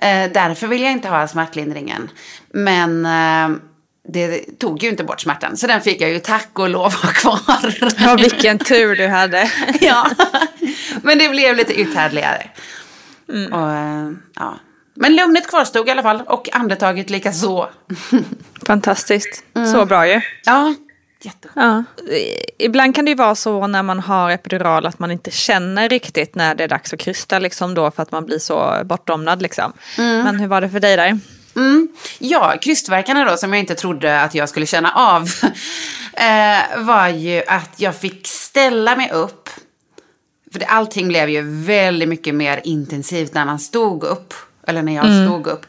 Eh, 0.00 0.30
därför 0.32 0.66
vill 0.66 0.82
jag 0.82 0.92
inte 0.92 1.08
ha 1.08 1.28
smärtlindringen. 1.28 2.10
Men 2.52 3.06
eh, 3.06 3.58
det 4.08 4.58
tog 4.58 4.82
ju 4.82 4.88
inte 4.88 5.04
bort 5.04 5.20
smärtan, 5.20 5.56
så 5.56 5.66
den 5.66 5.80
fick 5.80 6.00
jag 6.00 6.10
ju 6.10 6.18
tack 6.18 6.58
och 6.58 6.68
lov 6.68 6.92
ha 6.94 7.12
kvar. 7.12 7.94
Ja, 7.98 8.16
vilken 8.16 8.58
tur 8.58 8.96
du 8.96 9.08
hade. 9.08 9.50
ja, 9.80 10.06
men 11.02 11.18
det 11.18 11.28
blev 11.28 11.56
lite 11.56 11.80
uthärdligare. 11.80 12.50
Mm. 13.28 13.52
Och, 13.52 13.70
eh, 13.70 14.10
ja. 14.34 14.58
Men 14.94 15.16
lugnet 15.16 15.48
kvarstod 15.48 15.88
i 15.88 15.90
alla 15.90 16.02
fall 16.02 16.22
och 16.26 16.48
andetaget 16.52 17.10
lika 17.10 17.32
så. 17.32 17.68
Fantastiskt. 18.66 19.44
Mm. 19.54 19.68
Så 19.68 19.84
bra 19.84 20.08
ju. 20.08 20.20
ja. 20.44 20.74
Ja. 21.54 21.84
Ibland 22.58 22.94
kan 22.94 23.04
det 23.04 23.10
ju 23.10 23.14
vara 23.14 23.34
så 23.34 23.66
när 23.66 23.82
man 23.82 24.00
har 24.00 24.30
epidural 24.30 24.86
att 24.86 24.98
man 24.98 25.10
inte 25.10 25.30
känner 25.30 25.88
riktigt 25.88 26.34
när 26.34 26.54
det 26.54 26.64
är 26.64 26.68
dags 26.68 26.92
att 26.92 27.00
krysta 27.00 27.38
liksom 27.38 27.74
då 27.74 27.90
för 27.90 28.02
att 28.02 28.12
man 28.12 28.26
blir 28.26 28.38
så 28.38 28.82
bortdomnad 28.84 29.42
liksom. 29.42 29.72
Men 29.96 30.40
hur 30.40 30.46
var 30.46 30.60
det 30.60 30.70
för 30.70 30.80
dig 30.80 30.96
där? 30.96 31.18
Mm. 31.56 31.88
Ja, 32.18 32.54
krystvärkarna 32.62 33.24
då 33.24 33.36
som 33.36 33.52
jag 33.52 33.60
inte 33.60 33.74
trodde 33.74 34.20
att 34.20 34.34
jag 34.34 34.48
skulle 34.48 34.66
känna 34.66 34.92
av 34.92 35.22
eh, 36.12 36.84
var 36.84 37.08
ju 37.08 37.42
att 37.46 37.74
jag 37.76 37.96
fick 37.96 38.26
ställa 38.26 38.96
mig 38.96 39.10
upp. 39.10 39.48
För 40.52 40.58
det, 40.58 40.66
allting 40.66 41.08
blev 41.08 41.30
ju 41.30 41.42
väldigt 41.64 42.08
mycket 42.08 42.34
mer 42.34 42.60
intensivt 42.64 43.34
när 43.34 43.44
man 43.44 43.58
stod 43.58 44.04
upp. 44.04 44.34
Eller 44.66 44.82
när 44.82 44.94
jag 44.94 45.04
stod 45.04 45.46
upp. 45.46 45.66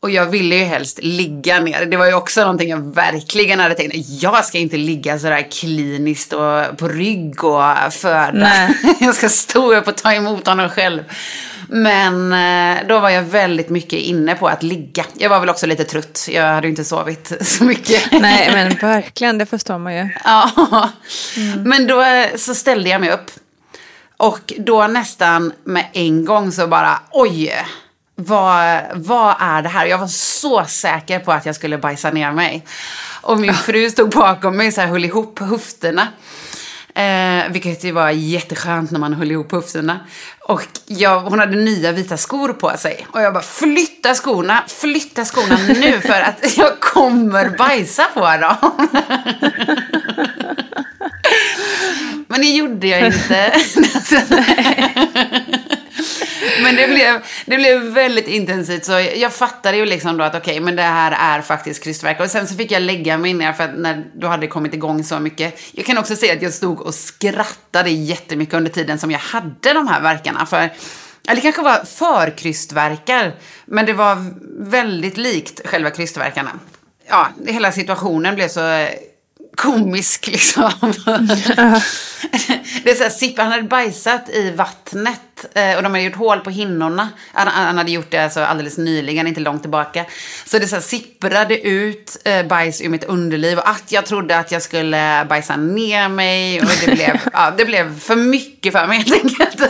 Och 0.00 0.10
jag 0.10 0.26
ville 0.26 0.54
ju 0.54 0.64
helst 0.64 0.98
ligga 1.02 1.60
ner. 1.60 1.86
Det 1.86 1.96
var 1.96 2.06
ju 2.06 2.14
också 2.14 2.40
någonting 2.40 2.70
jag 2.70 2.94
verkligen 2.94 3.60
hade 3.60 3.74
tänkt. 3.74 3.94
Jag 4.22 4.44
ska 4.44 4.58
inte 4.58 4.76
ligga 4.76 5.18
sådär 5.18 5.50
kliniskt 5.50 6.32
och 6.32 6.78
på 6.78 6.88
rygg 6.88 7.44
och 7.44 7.92
föda. 7.92 8.30
Nej. 8.32 8.74
Jag 9.00 9.14
ska 9.14 9.28
stå 9.28 9.74
upp 9.74 9.88
och 9.88 9.96
ta 9.96 10.12
emot 10.12 10.46
honom 10.46 10.68
själv. 10.68 11.04
Men 11.68 12.32
eh, 12.32 12.86
då 12.88 12.98
var 12.98 13.10
jag 13.10 13.22
väldigt 13.22 13.68
mycket 13.68 13.98
inne 13.98 14.34
på 14.34 14.48
att 14.48 14.62
ligga. 14.62 15.04
Jag 15.14 15.30
var 15.30 15.40
väl 15.40 15.48
också 15.48 15.66
lite 15.66 15.84
trött. 15.84 16.28
Jag 16.30 16.42
hade 16.42 16.66
ju 16.66 16.70
inte 16.70 16.84
sovit 16.84 17.32
så 17.40 17.64
mycket. 17.64 18.12
Nej, 18.12 18.50
men 18.52 18.74
verkligen, 18.76 19.38
det 19.38 19.46
förstår 19.46 19.78
man 19.78 19.96
ju. 19.96 20.08
Ja, 20.24 20.50
men 21.64 21.86
då 21.86 22.02
eh, 22.02 22.36
så 22.36 22.54
ställde 22.54 22.88
jag 22.90 23.00
mig 23.00 23.10
upp. 23.10 23.30
Och 24.16 24.52
då 24.58 24.86
nästan 24.86 25.52
med 25.64 25.86
en 25.92 26.24
gång 26.24 26.52
så 26.52 26.66
bara, 26.66 27.00
oj, 27.10 27.52
vad, 28.14 28.82
vad 28.94 29.34
är 29.40 29.62
det 29.62 29.68
här? 29.68 29.86
Jag 29.86 29.98
var 29.98 30.06
så 30.06 30.64
säker 30.64 31.18
på 31.18 31.32
att 31.32 31.46
jag 31.46 31.54
skulle 31.54 31.78
bajsa 31.78 32.10
ner 32.10 32.32
mig. 32.32 32.66
Och 33.22 33.40
min 33.40 33.54
fru 33.54 33.90
stod 33.90 34.10
bakom 34.10 34.56
mig 34.56 34.72
så 34.72 34.80
här 34.80 34.88
höll 34.88 35.04
ihop 35.04 35.38
höfterna. 35.38 36.08
Eh, 36.96 37.50
vilket 37.50 37.84
ju 37.84 37.92
var 37.92 38.10
jätteskönt 38.10 38.90
när 38.90 39.00
man 39.00 39.12
höll 39.12 39.30
ihop 39.30 39.52
höfterna. 39.52 40.00
Och 40.40 40.62
jag, 40.86 41.20
hon 41.20 41.38
hade 41.38 41.56
nya 41.56 41.92
vita 41.92 42.16
skor 42.16 42.52
på 42.52 42.72
sig. 42.76 43.06
Och 43.10 43.22
jag 43.22 43.32
bara, 43.32 43.42
flytta 43.42 44.14
skorna, 44.14 44.64
flytta 44.68 45.24
skorna 45.24 45.58
nu 45.80 46.00
för 46.00 46.20
att 46.20 46.56
jag 46.56 46.80
kommer 46.80 47.58
bajsa 47.58 48.04
på 48.14 48.20
dem. 48.20 48.88
Men 52.28 52.40
det 52.40 52.46
gjorde 52.46 52.86
jag 52.86 53.06
inte. 53.06 53.52
Men 56.62 56.76
det 56.76 56.88
blev, 56.88 57.22
det 57.46 57.56
blev 57.56 57.82
väldigt 57.82 58.28
intensivt. 58.28 58.84
Så 58.84 58.92
jag 59.16 59.32
fattade 59.32 59.76
ju 59.76 59.86
liksom 59.86 60.16
då 60.16 60.24
att 60.24 60.34
okej, 60.34 60.52
okay, 60.52 60.60
men 60.60 60.76
det 60.76 60.82
här 60.82 61.38
är 61.38 61.42
faktiskt 61.42 61.84
krystvärk. 61.84 62.20
Och 62.20 62.30
sen 62.30 62.48
så 62.48 62.54
fick 62.54 62.70
jag 62.70 62.82
lägga 62.82 63.18
mig 63.18 63.34
ner 63.34 63.52
för 63.52 63.64
att 63.64 63.78
när 63.78 64.04
du 64.14 64.26
hade 64.26 64.46
kommit 64.46 64.74
igång 64.74 65.04
så 65.04 65.18
mycket. 65.18 65.60
Jag 65.72 65.86
kan 65.86 65.98
också 65.98 66.16
säga 66.16 66.32
att 66.32 66.42
jag 66.42 66.54
stod 66.54 66.80
och 66.80 66.94
skrattade 66.94 67.90
jättemycket 67.90 68.54
under 68.54 68.70
tiden 68.70 68.98
som 68.98 69.10
jag 69.10 69.18
hade 69.18 69.72
de 69.72 69.88
här 69.88 70.00
verkarna. 70.00 70.46
För, 70.46 70.58
eller 70.58 71.36
det 71.36 71.40
kanske 71.40 71.62
var 71.62 71.84
för 71.84 72.38
krystverkar. 72.38 73.32
Men 73.64 73.86
det 73.86 73.92
var 73.92 74.16
väldigt 74.70 75.16
likt 75.16 75.66
själva 75.66 75.90
krystverkarna. 75.90 76.50
Ja, 77.08 77.28
hela 77.46 77.72
situationen 77.72 78.34
blev 78.34 78.48
så 78.48 78.88
komisk 79.56 80.26
liksom. 80.26 80.70
det 82.84 82.90
är 82.90 82.94
så 82.94 83.02
här, 83.02 83.10
Sippa, 83.10 83.42
han 83.42 83.52
hade 83.52 83.62
bajsat 83.62 84.28
i 84.28 84.50
vattnet 84.50 85.20
eh, 85.54 85.76
och 85.76 85.82
de 85.82 85.92
hade 85.92 86.02
gjort 86.02 86.16
hål 86.16 86.40
på 86.40 86.50
hinnorna. 86.50 87.08
Han, 87.32 87.48
han 87.48 87.78
hade 87.78 87.90
gjort 87.90 88.10
det 88.10 88.18
alltså 88.18 88.40
alldeles 88.40 88.78
nyligen, 88.78 89.26
inte 89.26 89.40
långt 89.40 89.62
tillbaka. 89.62 90.04
Så 90.44 90.58
det 90.58 90.68
så 90.68 90.76
här, 90.76 90.82
sipprade 90.82 91.68
ut 91.68 92.16
eh, 92.24 92.46
bajs 92.46 92.80
ur 92.80 92.88
mitt 92.88 93.04
underliv 93.04 93.58
och 93.58 93.68
att 93.68 93.92
jag 93.92 94.06
trodde 94.06 94.38
att 94.38 94.52
jag 94.52 94.62
skulle 94.62 95.26
bajsa 95.28 95.56
ner 95.56 96.08
mig. 96.08 96.60
Och 96.60 96.70
det 96.86 96.92
blev, 96.94 97.20
ja, 97.32 97.54
det 97.56 97.64
blev 97.64 98.00
för 98.00 98.16
mycket 98.16 98.72
för 98.72 98.86
mig 98.86 98.98
helt 98.98 99.12
enkelt. 99.12 99.60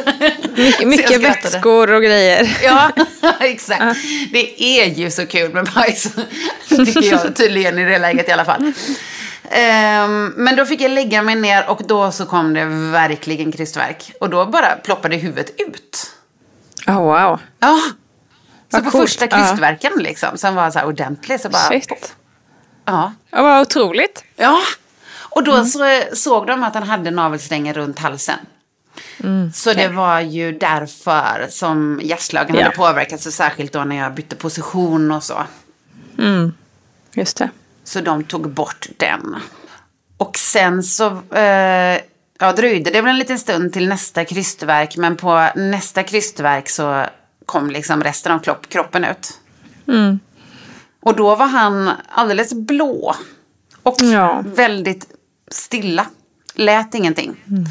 Mycket, 0.57 0.89
mycket 0.89 1.21
vätskor 1.21 1.93
och 1.93 2.03
grejer. 2.03 2.59
Ja, 2.63 2.91
exakt. 3.41 3.81
Ja. 3.81 3.95
Det 4.33 4.63
är 4.63 4.87
ju 4.87 5.11
så 5.11 5.27
kul 5.27 5.53
med 5.53 5.65
bajs. 5.75 6.07
Tycker 6.69 7.03
jag 7.03 7.37
tydligen 7.37 7.79
i 7.79 7.85
det 7.85 7.99
läget 7.99 8.29
i 8.29 8.33
alla 8.33 8.45
fall. 8.45 8.73
Um, 9.51 10.33
men 10.37 10.57
då 10.57 10.67
fick 10.67 10.81
jag 10.81 10.91
lägga 10.91 11.23
mig 11.23 11.35
ner 11.35 11.71
och 11.71 11.83
då 11.87 12.13
så 12.13 12.27
kom 12.27 12.55
det 12.55 12.65
verkligen 12.93 13.53
krystverk. 13.53 14.13
Och 14.21 14.31
då 14.31 14.47
bara 14.47 14.77
ploppade 14.77 15.17
huvudet 15.17 15.61
ut. 15.61 16.13
Oh, 16.87 17.03
wow. 17.03 17.41
Ja. 17.59 17.81
Så 18.71 18.83
på 18.83 18.91
coolt. 18.91 19.05
första 19.05 19.27
krystverken 19.27 19.93
ja. 19.97 20.03
liksom, 20.03 20.39
som 20.39 20.55
var 20.55 20.71
så 20.71 20.79
här 20.79 20.87
ordentlig, 20.87 21.41
så 21.41 21.49
bara... 21.49 21.69
Shit. 21.69 22.17
Ja. 22.85 23.13
Ja, 23.31 23.43
vad 23.43 23.61
otroligt. 23.61 24.25
Ja. 24.37 24.61
Och 25.19 25.45
då 25.45 25.53
mm. 25.53 25.67
så 25.67 26.03
såg 26.13 26.47
de 26.47 26.63
att 26.63 26.75
han 26.75 26.83
hade 26.83 27.11
navelsträngen 27.11 27.75
runt 27.75 27.99
halsen. 27.99 28.39
Mm, 29.21 29.53
så 29.53 29.73
det 29.73 29.89
var 29.89 30.21
ju 30.21 30.53
därför 30.53 31.47
som 31.51 32.01
jazzlagen 32.03 32.57
ja. 32.57 32.63
hade 32.63 32.77
påverkat 32.77 33.21
så 33.21 33.31
särskilt 33.31 33.73
då 33.73 33.85
när 33.85 33.97
jag 33.97 34.15
bytte 34.15 34.37
position 34.37 35.11
och 35.11 35.23
så. 35.23 35.43
Mm. 36.19 36.53
Just 37.13 37.37
det. 37.37 37.51
Så 37.87 38.01
de 38.01 38.25
tog 38.25 38.51
bort 38.51 38.87
den. 38.97 39.37
Och 40.17 40.39
sen 40.39 40.83
så 40.83 41.07
eh, 41.35 42.01
ja, 42.39 42.53
dröjde 42.57 42.91
det 42.91 43.01
väl 43.01 43.11
en 43.11 43.19
liten 43.19 43.39
stund 43.39 43.73
till 43.73 43.89
nästa 43.89 44.25
krystverk. 44.25 44.97
Men 44.97 45.17
på 45.17 45.49
nästa 45.55 46.03
krystverk 46.03 46.69
så 46.69 47.07
kom 47.47 47.71
liksom 47.71 48.03
resten 48.03 48.33
av 48.33 48.39
kropp, 48.39 48.69
kroppen 48.69 49.05
ut. 49.05 49.41
Mm. 49.89 50.19
Och 51.01 51.17
då 51.17 51.35
var 51.35 51.47
han 51.47 51.91
alldeles 52.09 52.55
blå. 52.55 53.15
Och 53.83 53.97
ja. 54.03 54.43
väldigt 54.47 55.07
stilla. 55.51 56.07
Lät 56.55 56.95
ingenting. 56.95 57.37
Mm. 57.49 57.67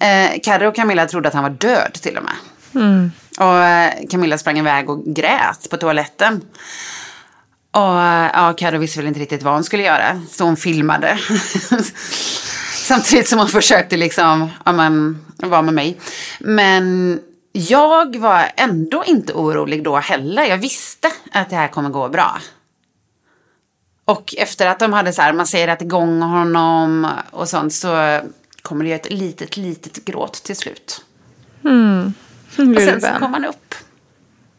Eh, 0.00 0.40
Carro 0.42 0.68
och 0.68 0.76
Camilla 0.76 1.06
trodde 1.06 1.28
att 1.28 1.34
han 1.34 1.42
var 1.42 1.50
död 1.50 1.92
till 1.92 2.16
och 2.16 2.24
med. 2.24 2.36
Mm. 2.74 3.12
Och 3.38 3.58
eh, 3.58 3.92
Camilla 4.10 4.38
sprang 4.38 4.58
iväg 4.58 4.90
och 4.90 5.04
grät 5.04 5.70
på 5.70 5.76
toaletten. 5.76 6.40
Och 7.74 7.80
ja, 8.34 8.54
Carro 8.56 8.78
visste 8.78 8.98
väl 8.98 9.06
inte 9.06 9.20
riktigt 9.20 9.42
vad 9.42 9.54
hon 9.54 9.64
skulle 9.64 9.82
göra. 9.82 10.20
Så 10.30 10.44
hon 10.44 10.56
filmade. 10.56 11.18
Samtidigt 12.72 13.28
som 13.28 13.38
hon 13.38 13.48
försökte 13.48 13.96
liksom, 13.96 14.50
ja 14.64 14.72
men, 14.72 15.24
vara 15.36 15.62
med 15.62 15.74
mig. 15.74 16.00
Men 16.40 17.20
jag 17.52 18.16
var 18.16 18.52
ändå 18.56 19.04
inte 19.04 19.32
orolig 19.32 19.84
då 19.84 19.96
heller. 19.96 20.44
Jag 20.44 20.58
visste 20.58 21.08
att 21.32 21.50
det 21.50 21.56
här 21.56 21.68
kommer 21.68 21.90
gå 21.90 22.08
bra. 22.08 22.38
Och 24.04 24.34
efter 24.38 24.66
att 24.66 24.78
de 24.78 24.92
hade 24.92 25.12
så 25.12 25.22
här, 25.22 25.32
man 25.32 25.46
säger 25.46 25.68
att 25.68 25.82
igång 25.82 26.22
honom 26.22 27.08
och 27.30 27.48
sånt 27.48 27.74
så 27.74 28.20
kommer 28.62 28.84
det 28.84 28.92
ett 28.92 29.12
litet, 29.12 29.56
litet 29.56 30.04
gråt 30.04 30.42
till 30.42 30.56
slut. 30.56 31.04
Mm. 31.64 32.14
Och 32.56 32.82
sen 32.82 33.00
så 33.00 33.08
kom 33.18 33.34
han 33.34 33.44
upp. 33.44 33.74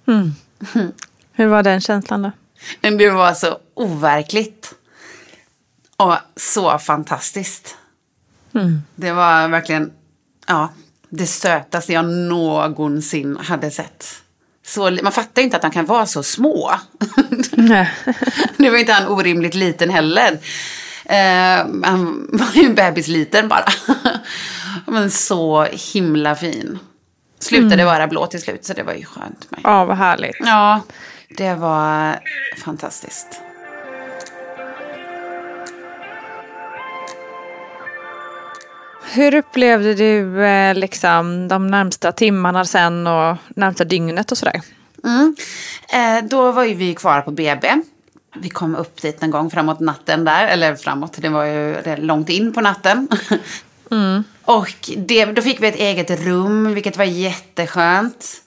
Mm. 0.07 0.31
Hur 1.31 1.47
var 1.47 1.63
den 1.63 1.81
känslan 1.81 2.21
då? 2.21 2.31
Men 2.81 2.97
det 2.97 3.09
var 3.09 3.33
så 3.33 3.57
overkligt. 3.73 4.73
Och 5.97 6.15
så 6.35 6.77
fantastiskt. 6.79 7.75
Mm. 8.53 8.81
Det 8.95 9.11
var 9.11 9.47
verkligen 9.47 9.91
ja, 10.47 10.69
det 11.09 11.27
sötaste 11.27 11.93
jag 11.93 12.05
någonsin 12.05 13.37
hade 13.37 13.71
sett. 13.71 14.21
Så, 14.65 14.91
man 15.03 15.11
fattar 15.11 15.41
inte 15.41 15.55
att 15.55 15.61
de 15.61 15.71
kan 15.71 15.85
vara 15.85 16.05
så 16.05 16.23
små. 16.23 16.71
nu 18.57 18.69
var 18.69 18.77
inte 18.77 18.93
han 18.93 19.07
orimligt 19.07 19.55
liten 19.55 19.89
heller. 19.89 20.31
Uh, 21.05 21.83
han 21.83 22.27
var 22.31 22.53
ju 22.53 22.65
en 22.65 22.75
bebis 22.75 23.07
liten 23.07 23.47
bara. 23.47 23.65
Men 24.85 25.11
så 25.11 25.63
himla 25.63 26.35
fin. 26.35 26.79
Slutade 27.39 27.73
mm. 27.73 27.85
vara 27.85 28.07
blå 28.07 28.25
till 28.27 28.41
slut 28.41 28.65
så 28.65 28.73
det 28.73 28.83
var 28.83 28.93
ju 28.93 29.05
skönt. 29.05 29.47
Ja, 29.63 29.85
vad 29.85 29.97
härligt. 29.97 30.35
Ja. 30.39 30.81
Det 31.29 31.55
var 31.55 32.19
fantastiskt. 32.63 33.41
Hur 39.13 39.35
upplevde 39.35 39.93
du 39.93 40.45
eh, 40.45 40.75
liksom, 40.75 41.47
de 41.47 41.67
närmsta 41.67 42.11
timmarna 42.11 42.65
sen 42.65 43.07
och 43.07 43.37
närmsta 43.55 43.83
dygnet 43.83 44.31
och 44.31 44.37
sådär? 44.37 44.61
Mm. 45.03 45.35
Eh, 45.93 46.29
då 46.29 46.51
var 46.51 46.63
ju 46.63 46.73
vi 46.73 46.95
kvar 46.95 47.21
på 47.21 47.31
BB. 47.31 47.67
Vi 48.35 48.49
kom 48.49 48.75
upp 48.75 49.01
dit 49.01 49.23
en 49.23 49.31
gång 49.31 49.49
framåt 49.49 49.79
natten 49.79 50.25
där, 50.25 50.47
eller 50.47 50.75
framåt, 50.75 51.17
det 51.17 51.29
var 51.29 51.43
ju 51.43 51.95
långt 51.97 52.29
in 52.29 52.53
på 52.53 52.61
natten. 52.61 53.07
Mm. 53.91 54.23
Och 54.41 54.89
det, 54.97 55.25
då 55.25 55.41
fick 55.41 55.61
vi 55.61 55.67
ett 55.67 55.75
eget 55.75 56.25
rum, 56.25 56.73
vilket 56.73 56.97
var 56.97 57.05
jätteskönt. 57.05 58.41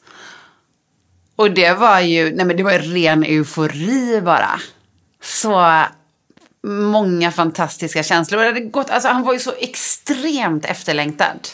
Och 1.39 1.51
det 1.51 1.73
var 1.73 2.01
ju, 2.01 2.35
nej 2.35 2.47
men 2.47 2.57
det 2.57 2.63
var 2.63 2.79
ren 2.79 3.25
eufori 3.25 4.21
bara. 4.21 4.61
Så 5.23 5.85
många 6.63 7.33
fantastiska 7.33 8.03
känslor. 8.03 8.41
Det 8.41 8.47
hade 8.47 8.61
gått, 8.61 8.91
alltså 8.91 9.09
han 9.09 9.23
var 9.23 9.33
ju 9.33 9.39
så 9.39 9.53
extremt 9.59 10.65
efterlängtad. 10.65 11.49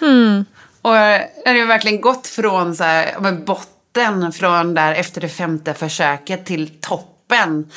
Mm. 0.00 0.44
Och 0.82 0.92
det 0.92 1.30
hade 1.46 1.58
ju 1.58 1.66
verkligen 1.66 2.00
gått 2.00 2.26
från 2.26 2.76
så 2.76 2.84
här, 2.84 3.20
med 3.20 3.44
botten 3.44 4.32
från 4.32 4.74
där 4.74 4.92
efter 4.92 5.20
det 5.20 5.28
femte 5.28 5.74
försöket 5.74 6.46
till 6.46 6.80
toppen. 6.80 7.70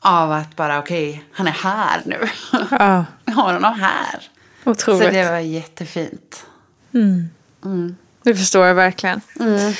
Av 0.00 0.32
att 0.32 0.56
bara 0.56 0.78
okej, 0.78 1.10
okay, 1.10 1.22
han 1.32 1.46
är 1.46 1.52
här 1.52 2.02
nu. 2.04 2.28
Ja. 2.70 3.04
Vi 3.24 3.32
har 3.36 3.52
honom 3.52 3.80
här. 3.80 4.28
Otroligt. 4.64 5.02
Så 5.02 5.10
det 5.10 5.30
var 5.30 5.38
jättefint. 5.38 6.46
Mm. 6.94 7.28
Mm. 7.64 7.96
Det 8.22 8.34
förstår 8.34 8.66
jag 8.66 8.74
verkligen. 8.74 9.20
Mm. 9.40 9.72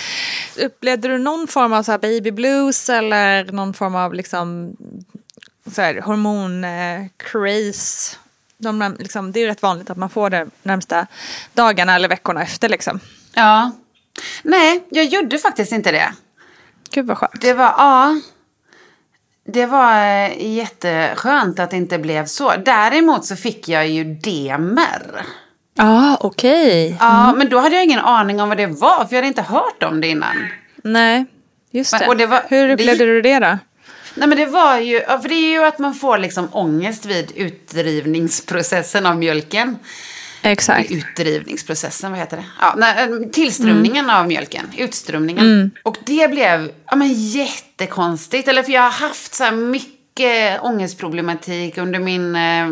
Upplevde 0.57 1.09
du 1.09 1.19
någon 1.19 1.49
form 1.49 1.73
av 1.73 1.83
så 1.83 1.99
baby 1.99 2.31
blues 2.31 2.89
eller 2.89 3.45
någon 3.45 3.75
form 3.75 3.95
av 3.95 4.15
liksom, 4.15 4.77
så 5.75 5.83
här, 5.83 6.01
hormoncraze? 6.01 8.17
De, 8.59 8.97
liksom, 8.99 9.33
det 9.33 9.41
är 9.41 9.47
rätt 9.47 9.63
vanligt 9.63 9.91
att 9.91 9.97
man 9.97 10.11
får 10.11 10.31
det 10.31 10.47
närmsta 10.63 11.07
dagarna 11.53 11.95
eller 11.95 12.09
veckorna 12.09 12.43
efter. 12.43 12.69
Liksom. 12.69 13.01
Ja. 13.35 13.73
Nej, 14.43 14.85
jag 14.91 15.05
gjorde 15.05 15.39
faktiskt 15.39 15.73
inte 15.73 15.93
det. 15.93 16.13
Gud 16.91 17.07
vad 17.07 17.19
skönt. 17.19 17.41
Det 17.41 17.55
var, 17.55 17.75
ja. 17.79 18.21
Det 19.47 19.67
var 19.67 20.29
jätteskönt 20.29 21.59
att 21.59 21.71
det 21.71 21.77
inte 21.77 21.99
blev 21.99 22.27
så. 22.27 22.57
Däremot 22.57 23.27
så 23.27 23.37
fick 23.37 23.69
jag 23.69 23.89
ju 23.89 24.05
demer. 24.05 25.27
Ja, 25.81 26.17
okej. 26.21 26.97
Ja, 27.01 27.33
men 27.37 27.49
då 27.49 27.59
hade 27.59 27.75
jag 27.75 27.85
ingen 27.85 27.99
aning 28.01 28.41
om 28.41 28.49
vad 28.49 28.59
det 28.59 28.67
var, 28.67 28.97
för 29.05 29.09
jag 29.11 29.17
hade 29.17 29.27
inte 29.27 29.43
hört 29.43 29.83
om 29.83 30.01
det 30.01 30.07
innan. 30.09 30.37
Nej, 30.85 31.25
just 31.71 31.93
Men- 31.93 32.09
det. 32.09 32.15
det 32.15 32.27
var- 32.27 32.43
Hur 32.49 32.67
det 32.69 32.75
upplevde 32.75 32.93
gick- 32.93 32.99
du 32.99 33.23
det 33.23 33.39
då? 33.39 33.59
Nej 34.15 34.29
men 34.29 34.39
det 34.39 34.47
var 34.47 34.79
ju, 34.79 35.01
för 35.01 35.29
det 35.29 35.35
är 35.35 35.51
ju 35.51 35.65
att 35.65 35.79
man 35.79 35.95
får 35.95 36.19
liksom 36.19 36.49
ångest 36.53 37.07
vid 37.07 37.33
utdrivningsprocessen 37.37 39.07
av 39.07 39.17
mjölken. 39.19 39.77
Exakt. 40.43 40.91
Utdrivningsprocessen, 40.91 42.11
vad 42.11 42.21
heter 42.21 42.37
det? 42.37 42.45
Ja, 42.61 42.89
eh, 43.03 43.31
tillströmningen 43.33 44.05
Mm. 44.05 44.17
av 44.17 44.27
mjölken, 44.29 44.65
utströmningen. 44.77 45.71
Och 45.83 45.97
det 46.07 46.31
blev 46.31 46.71
ja, 46.87 46.97
men 46.97 47.13
jättekonstigt. 47.13 48.49
Eller 48.49 48.63
för 48.63 48.73
jag 48.73 48.83
har 48.83 48.91
haft 48.91 49.35
så 49.35 49.45
här 49.45 49.53
mycket 49.53 50.61
ångestproblematik 50.63 51.79
under 51.79 51.99
min 51.99 52.37
eh, 52.37 52.69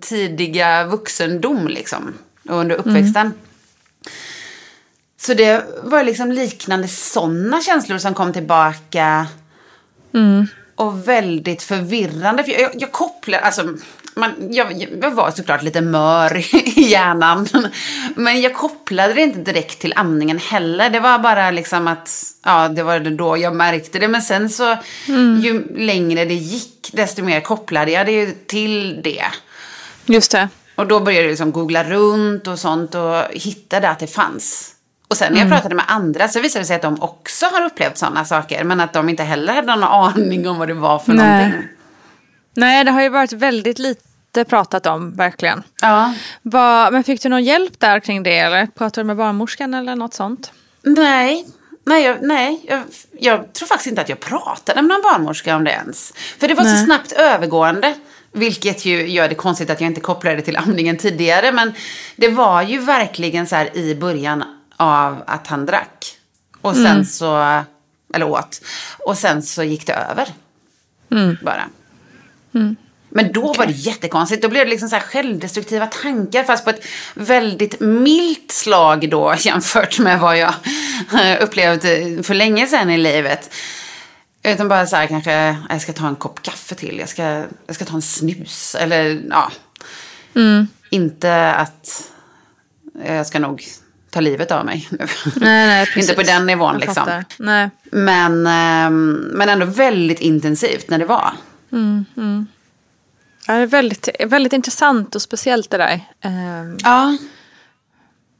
tidiga 0.00 0.84
vuxendom 0.84 1.68
liksom. 1.68 2.14
Och 2.50 2.56
under 2.56 2.76
uppväxten. 2.76 3.32
Så 5.20 5.34
det 5.34 5.64
var 5.82 6.04
liksom 6.04 6.32
liknande 6.32 6.88
sådana 6.88 7.60
känslor 7.60 7.98
som 7.98 8.14
kom 8.14 8.32
tillbaka. 8.32 9.26
Och 10.74 11.08
väldigt 11.08 11.62
förvirrande. 11.62 12.44
För 12.44 12.52
jag, 12.52 12.60
jag, 12.60 12.70
jag 12.74 12.92
kopplar, 12.92 13.38
alltså, 13.38 13.74
man, 14.14 14.30
jag, 14.50 14.86
jag 15.02 15.10
var 15.10 15.30
såklart 15.30 15.62
lite 15.62 15.80
mör 15.80 16.36
i 16.78 16.80
hjärnan. 16.80 17.48
Men 18.14 18.40
jag 18.40 18.54
kopplade 18.54 19.14
det 19.14 19.20
inte 19.20 19.52
direkt 19.52 19.78
till 19.78 19.92
amningen 19.96 20.38
heller. 20.38 20.90
Det 20.90 21.00
var 21.00 21.18
bara 21.18 21.50
liksom 21.50 21.88
att, 21.88 22.22
ja, 22.44 22.68
det 22.68 22.82
var 22.82 23.00
då 23.00 23.38
jag 23.38 23.56
märkte 23.56 23.98
det. 23.98 24.08
Men 24.08 24.22
sen 24.22 24.50
så, 24.50 24.76
ju 25.42 25.76
längre 25.76 26.24
det 26.24 26.34
gick, 26.34 26.90
desto 26.92 27.22
mer 27.22 27.40
kopplade 27.40 27.90
jag 27.90 28.06
det 28.06 28.46
till 28.46 29.02
det. 29.02 29.24
Just 30.06 30.30
det. 30.30 30.48
Och 30.80 30.86
då 30.86 31.00
började 31.00 31.22
jag 31.24 31.30
liksom 31.30 31.52
googla 31.52 31.84
runt 31.84 32.46
och 32.46 32.58
sånt 32.58 32.94
och 32.94 33.22
hittade 33.30 33.88
att 33.90 33.98
det 33.98 34.06
fanns. 34.06 34.74
Och 35.08 35.16
sen 35.16 35.32
när 35.32 35.40
jag 35.40 35.50
pratade 35.50 35.74
med 35.74 35.84
andra 35.88 36.28
så 36.28 36.40
visade 36.40 36.62
det 36.62 36.66
sig 36.66 36.76
att 36.76 36.82
de 36.82 37.02
också 37.02 37.46
har 37.46 37.64
upplevt 37.64 37.98
sådana 37.98 38.24
saker. 38.24 38.64
Men 38.64 38.80
att 38.80 38.92
de 38.92 39.08
inte 39.08 39.22
heller 39.22 39.52
hade 39.54 39.76
någon 39.76 39.84
aning 39.84 40.48
om 40.48 40.58
vad 40.58 40.68
det 40.68 40.74
var 40.74 40.98
för 40.98 41.12
Nej. 41.12 41.42
någonting. 41.48 41.68
Nej, 42.54 42.84
det 42.84 42.90
har 42.90 43.02
ju 43.02 43.08
varit 43.08 43.32
väldigt 43.32 43.78
lite 43.78 44.44
pratat 44.48 44.86
om, 44.86 45.16
verkligen. 45.16 45.62
Ja. 45.82 46.14
Vad- 46.42 46.92
men 46.92 47.04
fick 47.04 47.22
du 47.22 47.28
någon 47.28 47.44
hjälp 47.44 47.80
där 47.80 48.00
kring 48.00 48.22
det? 48.22 48.38
Eller 48.38 48.66
pratade 48.66 49.00
du 49.02 49.06
med 49.06 49.16
barnmorskan 49.16 49.74
eller 49.74 49.96
något 49.96 50.14
sånt? 50.14 50.52
Nej, 50.82 51.46
nej, 51.86 52.04
jag, 52.04 52.16
nej 52.22 52.64
jag, 52.68 52.82
jag 53.18 53.52
tror 53.52 53.66
faktiskt 53.66 53.86
inte 53.86 54.00
att 54.00 54.08
jag 54.08 54.20
pratade 54.20 54.82
med 54.82 54.88
någon 54.88 55.02
barnmorska 55.02 55.56
om 55.56 55.64
det 55.64 55.70
ens. 55.70 56.12
För 56.38 56.48
det 56.48 56.54
var 56.54 56.64
så 56.64 56.84
snabbt 56.84 57.12
övergående. 57.12 57.94
Vilket 58.32 58.84
ju 58.84 59.08
gör 59.08 59.28
det 59.28 59.34
konstigt 59.34 59.70
att 59.70 59.80
jag 59.80 59.90
inte 59.90 60.00
kopplade 60.00 60.36
det 60.36 60.42
till 60.42 60.56
amningen 60.56 60.96
tidigare. 60.96 61.52
Men 61.52 61.72
det 62.16 62.28
var 62.28 62.62
ju 62.62 62.78
verkligen 62.78 63.46
så 63.46 63.56
här 63.56 63.76
i 63.76 63.94
början 63.94 64.44
av 64.76 65.22
att 65.26 65.46
han 65.46 65.66
drack. 65.66 66.16
Och 66.60 66.76
sen 66.76 67.06
så, 67.06 67.62
eller 68.14 68.28
åt. 68.28 68.60
Och 68.98 69.18
sen 69.18 69.42
så 69.42 69.62
gick 69.62 69.86
det 69.86 69.94
över. 69.94 70.28
Bara. 71.42 71.68
Men 73.08 73.32
då 73.32 73.52
var 73.52 73.66
det 73.66 73.72
jättekonstigt. 73.72 74.42
Då 74.42 74.48
blev 74.48 74.66
det 74.66 74.70
liksom 74.70 74.88
så 74.88 74.96
här 74.96 75.02
självdestruktiva 75.02 75.86
tankar 75.86 76.44
fast 76.44 76.64
på 76.64 76.70
ett 76.70 76.86
väldigt 77.14 77.80
milt 77.80 78.52
slag 78.52 79.10
då 79.10 79.34
jämfört 79.38 79.98
med 79.98 80.20
vad 80.20 80.38
jag 80.38 80.54
upplevt 81.40 81.82
för 82.26 82.34
länge 82.34 82.66
sedan 82.66 82.90
i 82.90 82.98
livet. 82.98 83.54
Utan 84.42 84.68
bara 84.68 84.86
så 84.86 84.96
här 84.96 85.06
kanske, 85.06 85.56
jag 85.68 85.80
ska 85.82 85.92
ta 85.92 86.08
en 86.08 86.16
kopp 86.16 86.42
kaffe 86.42 86.74
till, 86.74 86.98
jag 86.98 87.08
ska, 87.08 87.22
jag 87.66 87.74
ska 87.74 87.84
ta 87.84 87.94
en 87.94 88.02
snus 88.02 88.74
eller 88.74 89.22
ja. 89.30 89.52
Inte 90.90 91.52
att 91.54 92.10
jag 93.06 93.26
ska 93.26 93.38
nog 93.38 93.64
ta 94.10 94.20
livet 94.20 94.50
av 94.52 94.64
mig 94.64 94.88
nu. 94.90 95.06
Nej, 95.36 95.66
nej. 95.66 95.88
Inte 95.96 96.14
på 96.14 96.22
den 96.22 96.46
nivån 96.46 96.72
Jag 96.72 96.80
liksom. 96.80 97.04
Men, 97.90 98.46
ehm, 98.46 99.12
men 99.12 99.48
ändå 99.48 99.66
väldigt 99.66 100.20
intensivt 100.20 100.88
när 100.88 100.98
det 100.98 101.04
var. 101.04 101.32
Ja, 103.46 103.54
det 103.54 103.60
är 103.62 103.66
väldigt, 103.66 104.08
väldigt 104.26 104.52
intressant 104.52 105.14
och 105.14 105.22
speciellt 105.22 105.70
det 105.70 105.76
där. 105.76 106.00
Ehm, 106.20 106.78
Ja. 106.82 107.16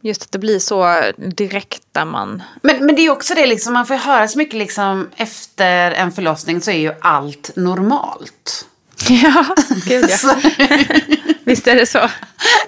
Just 0.02 0.22
att 0.22 0.32
det 0.32 0.38
blir 0.38 0.58
så 0.58 1.00
direkt 1.16 1.82
där 1.92 2.04
man... 2.04 2.42
Men, 2.62 2.86
men 2.86 2.94
det 2.96 3.02
är 3.06 3.10
också 3.10 3.34
det, 3.34 3.46
liksom, 3.46 3.72
man 3.72 3.86
får 3.86 3.96
ju 3.96 4.02
höra 4.02 4.28
så 4.28 4.38
mycket 4.38 4.54
liksom, 4.58 5.08
efter 5.16 5.90
en 5.92 6.12
förlossning 6.12 6.60
så 6.60 6.70
är 6.70 6.78
ju 6.78 6.92
allt 7.00 7.50
normalt. 7.56 8.66
Ja, 9.08 9.44
gud 9.86 10.04
ja. 10.10 10.16
Så, 10.16 10.34
Visst 11.44 11.66
är 11.66 11.74
det 11.76 11.86
så. 11.86 12.10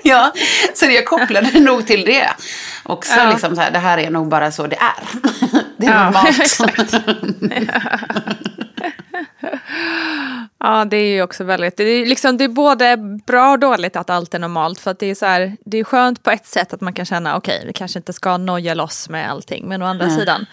ja, 0.03 0.33
så 0.74 0.87
jag 0.87 1.07
kopplade 1.07 1.61
nog 1.61 1.87
till 1.87 2.05
det. 2.05 2.30
Också 2.83 3.12
Ja. 3.16 3.30
liksom 3.30 3.55
så 3.57 3.61
här, 3.62 3.70
det 3.70 3.78
här 3.78 3.99
är 3.99 4.11
nog 4.11 4.28
bara 4.28 4.53
så 4.53 4.66
det 4.66 4.76
är. 4.76 5.09
Det 5.76 5.87
är 5.87 5.91
Ja, 5.91 6.05
normalt. 6.05 6.41
exakt. 6.41 6.95
Ja, 10.58 10.84
det 10.84 10.96
är 10.96 11.14
ju 11.14 11.22
också 11.22 11.44
väldigt... 11.44 11.76
Det 11.76 11.84
är, 11.84 12.06
liksom, 12.06 12.36
det 12.36 12.44
är 12.44 12.48
både 12.48 12.96
bra 13.26 13.50
och 13.52 13.58
dåligt 13.58 13.96
att 13.96 14.10
allt 14.10 14.34
är 14.34 14.38
normalt. 14.38 14.80
För 14.80 14.90
att 14.90 14.98
det 14.98 15.06
är 15.06 15.14
så 15.14 15.26
här, 15.26 15.56
det 15.64 15.78
är 15.78 15.84
skönt 15.84 16.22
på 16.22 16.30
ett 16.30 16.46
sätt 16.46 16.72
att 16.72 16.80
man 16.80 16.92
kan 16.92 17.04
känna 17.04 17.36
okej, 17.36 17.62
vi 17.66 17.72
kanske 17.72 17.98
inte 17.98 18.12
ska 18.12 18.36
noja 18.36 18.74
loss 18.74 19.08
med 19.08 19.30
allting. 19.30 19.68
Men 19.68 19.82
å 19.82 19.86
andra 19.86 20.10
sidan, 20.10 20.46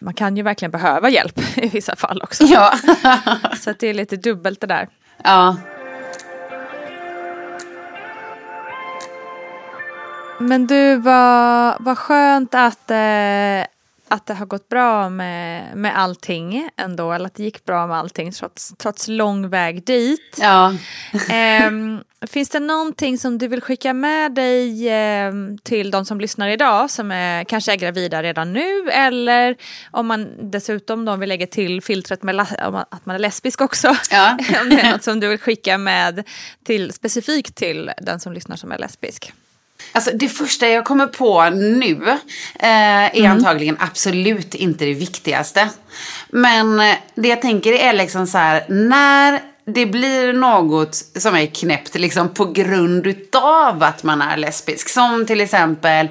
man 0.00 0.14
kan 0.14 0.36
ju 0.36 0.42
verkligen 0.42 0.70
behöva 0.70 1.10
hjälp 1.10 1.38
i 1.56 1.68
vissa 1.68 1.96
fall 1.96 2.22
också. 2.22 2.44
Ja. 2.44 2.74
Så 3.56 3.74
det 3.78 3.86
är 3.86 3.94
lite 3.94 4.16
dubbelt 4.16 4.60
det 4.60 4.66
där. 4.66 4.88
ja. 5.24 5.56
Men 10.40 10.66
du, 10.66 10.96
vad, 10.96 11.76
vad 11.80 11.98
skönt 11.98 12.54
att, 12.54 12.90
eh, 12.90 13.66
att 14.08 14.26
det 14.26 14.34
har 14.34 14.46
gått 14.46 14.68
bra 14.68 15.08
med, 15.08 15.76
med 15.76 15.98
allting 15.98 16.68
ändå. 16.76 17.12
Eller 17.12 17.26
att 17.26 17.34
det 17.34 17.42
gick 17.42 17.64
bra 17.64 17.86
med 17.86 17.96
allting 17.96 18.32
trots, 18.32 18.74
trots 18.78 19.08
lång 19.08 19.48
väg 19.48 19.84
dit. 19.84 20.38
ja. 20.40 20.74
Ehm, 21.30 22.00
finns 22.26 22.48
det 22.48 22.60
någonting 22.60 23.18
som 23.18 23.38
du 23.38 23.48
vill 23.48 23.60
skicka 23.60 23.94
med 23.94 24.34
dig 24.34 24.88
ehm, 24.88 25.58
till 25.58 25.90
de 25.90 26.04
som 26.04 26.20
lyssnar 26.20 26.48
idag 26.48 26.90
som 26.90 27.10
är, 27.10 27.44
kanske 27.44 27.72
är 27.72 27.76
gravida 27.76 28.22
redan 28.22 28.52
nu 28.52 28.90
eller 28.90 29.56
om 29.90 30.06
man 30.06 30.50
dessutom 30.50 31.04
då 31.04 31.16
vill 31.16 31.28
lägga 31.28 31.46
till 31.46 31.82
filtret 31.82 32.22
med 32.22 32.40
att 32.90 33.06
man 33.06 33.14
är 33.14 33.18
lesbisk 33.18 33.60
också. 33.60 33.96
Ja. 34.10 34.30
om 34.62 34.70
det 34.70 34.80
är 34.80 34.92
något 34.92 35.02
som 35.02 35.20
du 35.20 35.28
vill 35.28 35.38
skicka 35.38 35.78
med 35.78 36.24
till, 36.64 36.92
specifikt 36.92 37.54
till 37.56 37.90
den 38.02 38.20
som 38.20 38.32
lyssnar 38.32 38.56
som 38.56 38.72
är 38.72 38.78
lesbisk. 38.78 39.32
Alltså 39.92 40.10
det 40.14 40.28
första 40.28 40.68
jag 40.68 40.84
kommer 40.84 41.06
på 41.06 41.50
nu 41.50 42.10
eh, 42.54 43.20
är 43.22 43.28
antagligen 43.28 43.76
absolut 43.80 44.54
inte 44.54 44.84
det 44.84 44.94
viktigaste. 44.94 45.68
Men 46.28 46.80
eh, 46.80 46.94
det 47.14 47.28
jag 47.28 47.42
tänker 47.42 47.72
är 47.72 47.92
liksom 47.92 48.26
så 48.26 48.38
här, 48.38 48.64
när 48.68 49.40
det 49.74 49.86
blir 49.86 50.32
något 50.32 50.94
som 50.94 51.34
är 51.36 51.46
knäppt 51.46 51.94
liksom 51.94 52.28
på 52.28 52.44
grund 52.44 53.06
utav 53.06 53.82
att 53.82 54.02
man 54.02 54.22
är 54.22 54.36
lesbisk. 54.36 54.88
Som 54.88 55.26
till 55.26 55.40
exempel, 55.40 56.08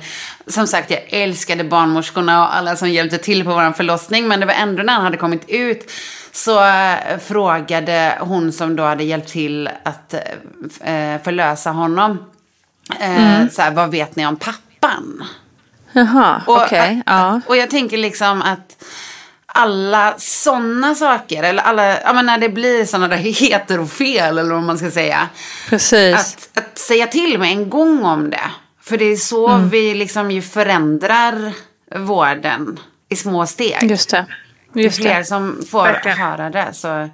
som 0.48 0.68
sagt 0.68 0.92
jag 0.92 1.04
älskade 1.10 1.64
barnmorskorna 1.64 2.44
och 2.44 2.56
alla 2.56 2.76
som 2.76 2.90
hjälpte 2.90 3.18
till 3.18 3.44
på 3.44 3.50
vår 3.50 3.72
förlossning. 3.72 4.28
Men 4.28 4.40
det 4.40 4.46
var 4.46 4.54
ändå 4.54 4.84
när 4.84 4.94
han 4.94 5.04
hade 5.04 5.18
kommit 5.18 5.46
ut 5.48 5.92
så 6.32 6.66
eh, 6.66 7.18
frågade 7.26 8.18
hon 8.22 8.52
som 8.52 8.76
då 8.76 8.84
hade 8.84 9.04
hjälpt 9.04 9.30
till 9.30 9.70
att 9.84 10.14
eh, 10.14 11.22
förlösa 11.24 11.72
honom. 11.72 12.18
Eh, 13.00 13.48
så 13.52 13.62
här, 13.62 13.72
vad 13.72 13.92
vet 13.92 14.16
ni 14.16 14.28
om 14.28 14.36
pappan? 14.36 15.24
Jaha, 15.92 16.42
okej. 16.48 17.02
ja. 17.06 17.42
och 17.48 17.58
jag 17.58 17.70
tänker 17.70 17.98
liksom 17.98 18.42
att 18.42 18.84
alla 19.46 20.14
sådana 20.18 20.96
saker, 20.96 21.44
eller 21.44 21.64
alla, 21.64 22.02
ja 22.02 22.14
men 22.14 22.26
när 22.26 22.38
det 22.38 22.50
blir 22.50 22.86
sådana 22.86 23.08
där 23.08 23.18
heterofel 23.42 24.38
eller 24.38 24.54
vad 24.54 24.64
man 24.64 24.78
ska 24.78 24.92
säga. 24.92 25.30
Precis. 25.70 26.16
Att, 26.16 26.58
att 26.58 26.78
säga 26.78 27.08
till 27.08 27.40
med 27.40 27.50
en 27.52 27.70
gång 27.70 28.04
om 28.06 28.30
det. 28.30 28.52
För 28.82 28.98
det 28.98 29.06
är 29.06 29.16
så 29.16 29.48
Mm. 29.50 29.70
vi 29.70 29.94
liksom 29.96 30.32
ju 30.32 30.42
förändrar 30.42 31.54
vården 31.96 32.80
i 33.10 33.16
små 33.16 33.48
steg. 33.48 33.92
Just 33.92 34.10
det. 34.10 34.26
Det 34.74 34.80
är 34.80 34.84
Just 34.84 34.98
fler 34.98 35.18
det. 35.18 35.26
som 35.26 35.64
får 35.72 35.84
Verkligen. 35.84 36.18
höra 36.18 36.50
det. 36.50 36.68
Så. 36.74 37.10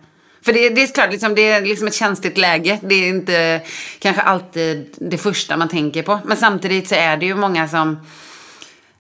För 0.46 0.54
det, 0.54 0.70
det 0.70 0.84
är 0.84 0.88
klart, 0.88 1.12
liksom, 1.12 1.36
det 1.36 1.50
är 1.50 1.62
liksom 1.62 1.88
ett 1.88 1.94
känsligt 1.94 2.38
läge. 2.38 2.80
Det 2.82 2.96
är 2.96 3.08
inte 3.08 3.62
kanske 4.00 4.22
alltid 4.22 4.96
det 4.98 5.18
första 5.18 5.58
man 5.58 5.70
tänker 5.70 6.04
på. 6.04 6.20
Men 6.26 6.38
samtidigt 6.38 6.88
så 6.88 6.96
är 6.96 7.18
det 7.18 7.26
ju 7.26 7.36
många 7.36 7.68
som, 7.68 8.00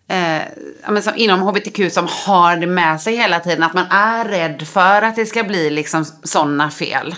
eh, 0.08 1.02
som 1.02 1.14
inom 1.16 1.42
hbtq 1.42 1.94
som 1.94 2.08
har 2.10 2.58
det 2.58 2.68
med 2.68 3.02
sig 3.02 3.16
hela 3.16 3.40
tiden. 3.40 3.64
Att 3.64 3.74
man 3.74 3.86
är 3.90 4.26
rädd 4.26 4.68
för 4.68 5.02
att 5.02 5.16
det 5.16 5.26
ska 5.26 5.44
bli 5.44 5.70
liksom 5.70 6.06
sådana 6.24 6.72
fel. 6.72 7.16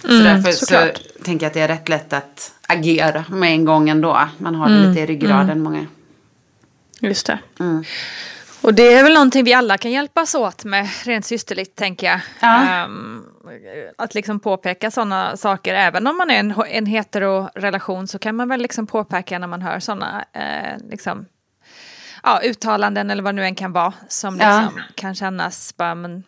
Så 0.00 0.08
därför 0.08 0.52
så 0.52 0.90
tänker 1.22 1.46
jag 1.46 1.48
att 1.50 1.54
det 1.54 1.60
är 1.60 1.68
rätt 1.68 1.88
lätt 1.88 2.12
att 2.12 2.52
agera 2.66 3.24
med 3.28 3.50
en 3.50 3.64
gång 3.64 3.88
ändå. 3.88 4.28
Man 4.38 4.54
har 4.54 4.68
det 4.68 4.86
lite 4.86 5.00
i 5.00 5.06
ryggraden 5.06 5.62
många. 5.62 5.86
Just 7.00 7.26
det. 7.26 7.38
Mm. 7.60 7.84
Och 8.60 8.74
det 8.74 8.92
är 8.94 9.02
väl 9.02 9.14
någonting 9.14 9.44
vi 9.44 9.52
alla 9.52 9.78
kan 9.78 9.90
hjälpas 9.90 10.34
åt 10.34 10.64
med 10.64 10.88
rent 11.04 11.26
systerligt 11.26 11.76
tänker 11.76 12.06
jag. 12.06 12.20
Ja. 12.40 12.62
Ehm, 12.62 13.22
att 13.98 14.14
liksom 14.14 14.40
påpeka 14.40 14.90
sådana 14.90 15.36
saker. 15.36 15.74
Även 15.74 16.06
om 16.06 16.16
man 16.16 16.30
är 16.30 16.40
en, 16.40 16.54
en 16.68 16.86
hetero-relation 16.86 18.06
så 18.08 18.18
kan 18.18 18.36
man 18.36 18.48
väl 18.48 18.60
liksom 18.60 18.86
påpeka 18.86 19.38
när 19.38 19.46
man 19.46 19.62
hör 19.62 19.80
sådana 19.80 20.24
eh, 20.32 20.78
liksom, 20.90 21.26
ja, 22.22 22.40
uttalanden 22.42 23.10
eller 23.10 23.22
vad 23.22 23.34
det 23.34 23.36
nu 23.36 23.44
än 23.44 23.54
kan 23.54 23.72
vara. 23.72 23.92
Som 24.08 24.34
liksom 24.34 24.72
ja. 24.76 24.82
kan 24.94 25.14
kännas, 25.14 25.76
bara, 25.76 25.94
men, 25.94 26.24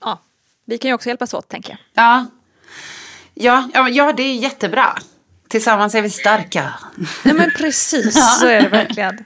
ja, 0.00 0.18
vi 0.64 0.78
kan 0.78 0.88
ju 0.88 0.94
också 0.94 1.08
hjälpas 1.08 1.34
åt 1.34 1.48
tänker 1.48 1.70
jag. 1.70 2.04
Ja, 2.04 2.26
ja, 3.34 3.68
ja, 3.74 3.88
ja 3.88 4.12
det 4.12 4.22
är 4.22 4.34
jättebra. 4.34 4.94
Tillsammans 5.50 5.94
är 5.94 6.02
vi 6.02 6.10
starka. 6.10 6.74
Ja 7.24 7.34
men 7.34 7.50
precis, 7.56 8.16
ja. 8.16 8.22
så 8.22 8.46
är 8.46 8.62
det 8.62 8.68
verkligen. 8.68 9.24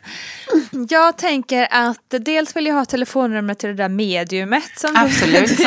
Jag 0.88 1.18
tänker 1.18 1.68
att 1.70 2.14
dels 2.20 2.56
vill 2.56 2.66
jag 2.66 2.74
ha 2.74 2.84
telefonnumret 2.84 3.58
till 3.58 3.68
det 3.68 3.74
där 3.74 3.88
mediumet 3.88 4.78
som 4.78 4.96
Absolut. 4.96 5.56
du, 5.56 5.64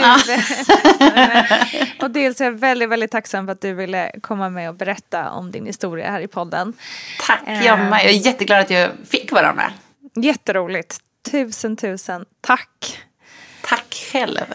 Och 2.05 2.12
dels 2.12 2.41
är 2.41 2.45
jag 2.45 2.51
väldigt, 2.51 2.89
väldigt 2.89 3.12
tacksam 3.12 3.45
för 3.45 3.51
att 3.51 3.62
du 3.62 3.74
ville 3.74 4.12
komma 4.22 4.49
med 4.49 4.70
och 4.70 4.76
berätta 4.76 5.30
om 5.30 5.51
din 5.51 5.66
historia 5.66 6.12
här 6.12 6.22
i 6.22 6.28
podden. 6.28 6.74
Tack, 7.28 7.41
jag, 7.45 7.80
med. 7.80 7.91
jag 7.91 8.05
är 8.05 8.26
jätteglad 8.26 8.60
att 8.60 8.70
jag 8.70 8.91
fick 9.10 9.32
vara 9.32 9.53
med. 9.53 9.72
Jätteroligt. 10.26 10.97
Tusen, 11.32 11.78
tusen 11.78 12.26
tack. 12.41 12.99
Tack 13.62 13.93
själv. 14.12 14.45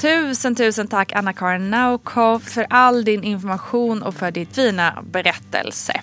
Tusen, 0.00 0.54
tusen 0.54 0.88
tack 0.88 1.12
Anna-Karin 1.12 1.70
Naukhoff 1.70 2.42
för 2.42 2.66
all 2.70 3.04
din 3.04 3.24
information 3.24 4.02
och 4.02 4.14
för 4.14 4.30
ditt 4.30 4.54
fina 4.54 5.02
berättelse. 5.02 6.00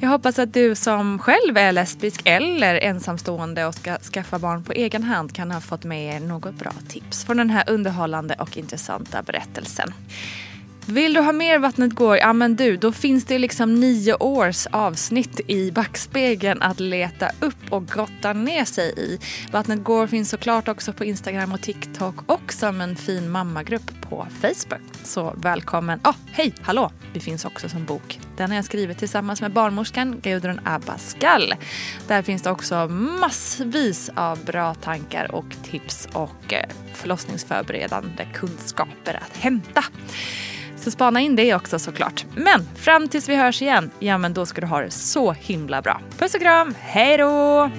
Jag 0.00 0.08
hoppas 0.08 0.38
att 0.38 0.54
du 0.54 0.74
som 0.74 1.18
själv 1.18 1.56
är 1.56 1.72
lesbisk 1.72 2.22
eller 2.24 2.74
ensamstående 2.74 3.66
och 3.66 3.74
ska 3.74 3.98
skaffa 3.98 4.38
barn 4.38 4.64
på 4.64 4.72
egen 4.72 5.02
hand 5.02 5.34
kan 5.34 5.50
ha 5.50 5.60
fått 5.60 5.84
med 5.84 6.16
er 6.16 6.20
något 6.20 6.54
bra 6.54 6.72
tips 6.88 7.24
från 7.24 7.36
den 7.36 7.50
här 7.50 7.70
underhållande 7.70 8.34
och 8.34 8.56
intressanta 8.56 9.22
berättelsen. 9.22 9.92
Vill 10.90 11.14
du 11.14 11.20
ha 11.20 11.32
mer 11.32 11.58
Vattnet 11.58 11.92
går? 11.92 12.16
Ja 12.16 12.32
men 12.32 12.56
du, 12.56 12.76
då 12.76 12.92
finns 12.92 13.24
det 13.24 13.38
liksom 13.38 13.80
nio 13.80 14.14
års 14.14 14.66
avsnitt 14.66 15.40
i 15.46 15.70
backspegeln 15.70 16.62
att 16.62 16.80
leta 16.80 17.30
upp 17.40 17.72
och 17.72 17.88
grotta 17.88 18.32
ner 18.32 18.64
sig 18.64 18.94
i. 18.96 19.18
Vattnet 19.52 19.84
går 19.84 20.06
finns 20.06 20.30
såklart 20.30 20.68
också 20.68 20.92
på 20.92 21.04
Instagram 21.04 21.52
och 21.52 21.60
TikTok 21.60 22.14
och 22.26 22.52
som 22.52 22.80
en 22.80 22.96
fin 22.96 23.30
mammagrupp 23.30 24.00
på 24.00 24.26
Facebook. 24.40 24.80
Så 25.04 25.34
välkommen. 25.36 26.00
Ja, 26.04 26.10
oh, 26.10 26.16
hej, 26.32 26.54
hallå! 26.62 26.90
Vi 27.12 27.20
finns 27.20 27.44
också 27.44 27.68
som 27.68 27.84
bok. 27.84 28.20
Den 28.36 28.50
har 28.50 28.56
jag 28.56 28.64
skrivit 28.64 28.98
tillsammans 28.98 29.40
med 29.40 29.52
barnmorskan 29.52 30.20
Gudrun 30.22 30.60
Abascal. 30.64 31.54
Där 32.06 32.22
finns 32.22 32.42
det 32.42 32.50
också 32.50 32.88
massvis 32.88 34.10
av 34.14 34.44
bra 34.44 34.74
tankar 34.74 35.34
och 35.34 35.56
tips 35.62 36.08
och 36.12 36.52
eh, 36.52 36.68
förlossningsförberedande 36.94 38.26
kunskaper 38.34 39.20
att 39.22 39.36
hämta. 39.36 39.84
Så 40.80 40.90
spana 40.90 41.20
in 41.20 41.36
det 41.36 41.54
också 41.54 41.78
såklart. 41.78 42.26
Men 42.36 42.68
fram 42.76 43.08
tills 43.08 43.28
vi 43.28 43.36
hörs 43.36 43.62
igen, 43.62 43.90
ja 43.98 44.18
men 44.18 44.34
då 44.34 44.46
ska 44.46 44.60
du 44.60 44.66
ha 44.66 44.80
det 44.80 44.90
så 44.90 45.32
himla 45.32 45.82
bra. 45.82 46.00
Puss 46.18 46.34
och 46.34 46.40
kram, 46.40 46.74
hej 46.78 47.18
då! 47.18 47.70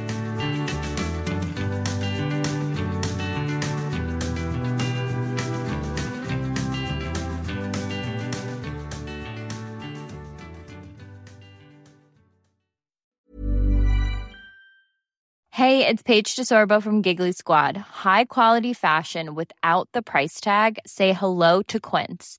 Hey, 15.60 15.86
it's 15.86 16.02
Paige 16.02 16.36
DeSorbo 16.38 16.82
from 16.82 17.02
Giggly 17.02 17.34
Squad. 17.34 17.76
High 17.78 18.24
quality 18.24 18.72
fashion 18.72 19.36
without 19.36 19.90
the 19.92 20.02
price 20.02 20.40
tag. 20.40 20.80
Say 20.86 21.12
hello 21.12 21.62
to 21.64 21.82
Quince. 21.82 22.39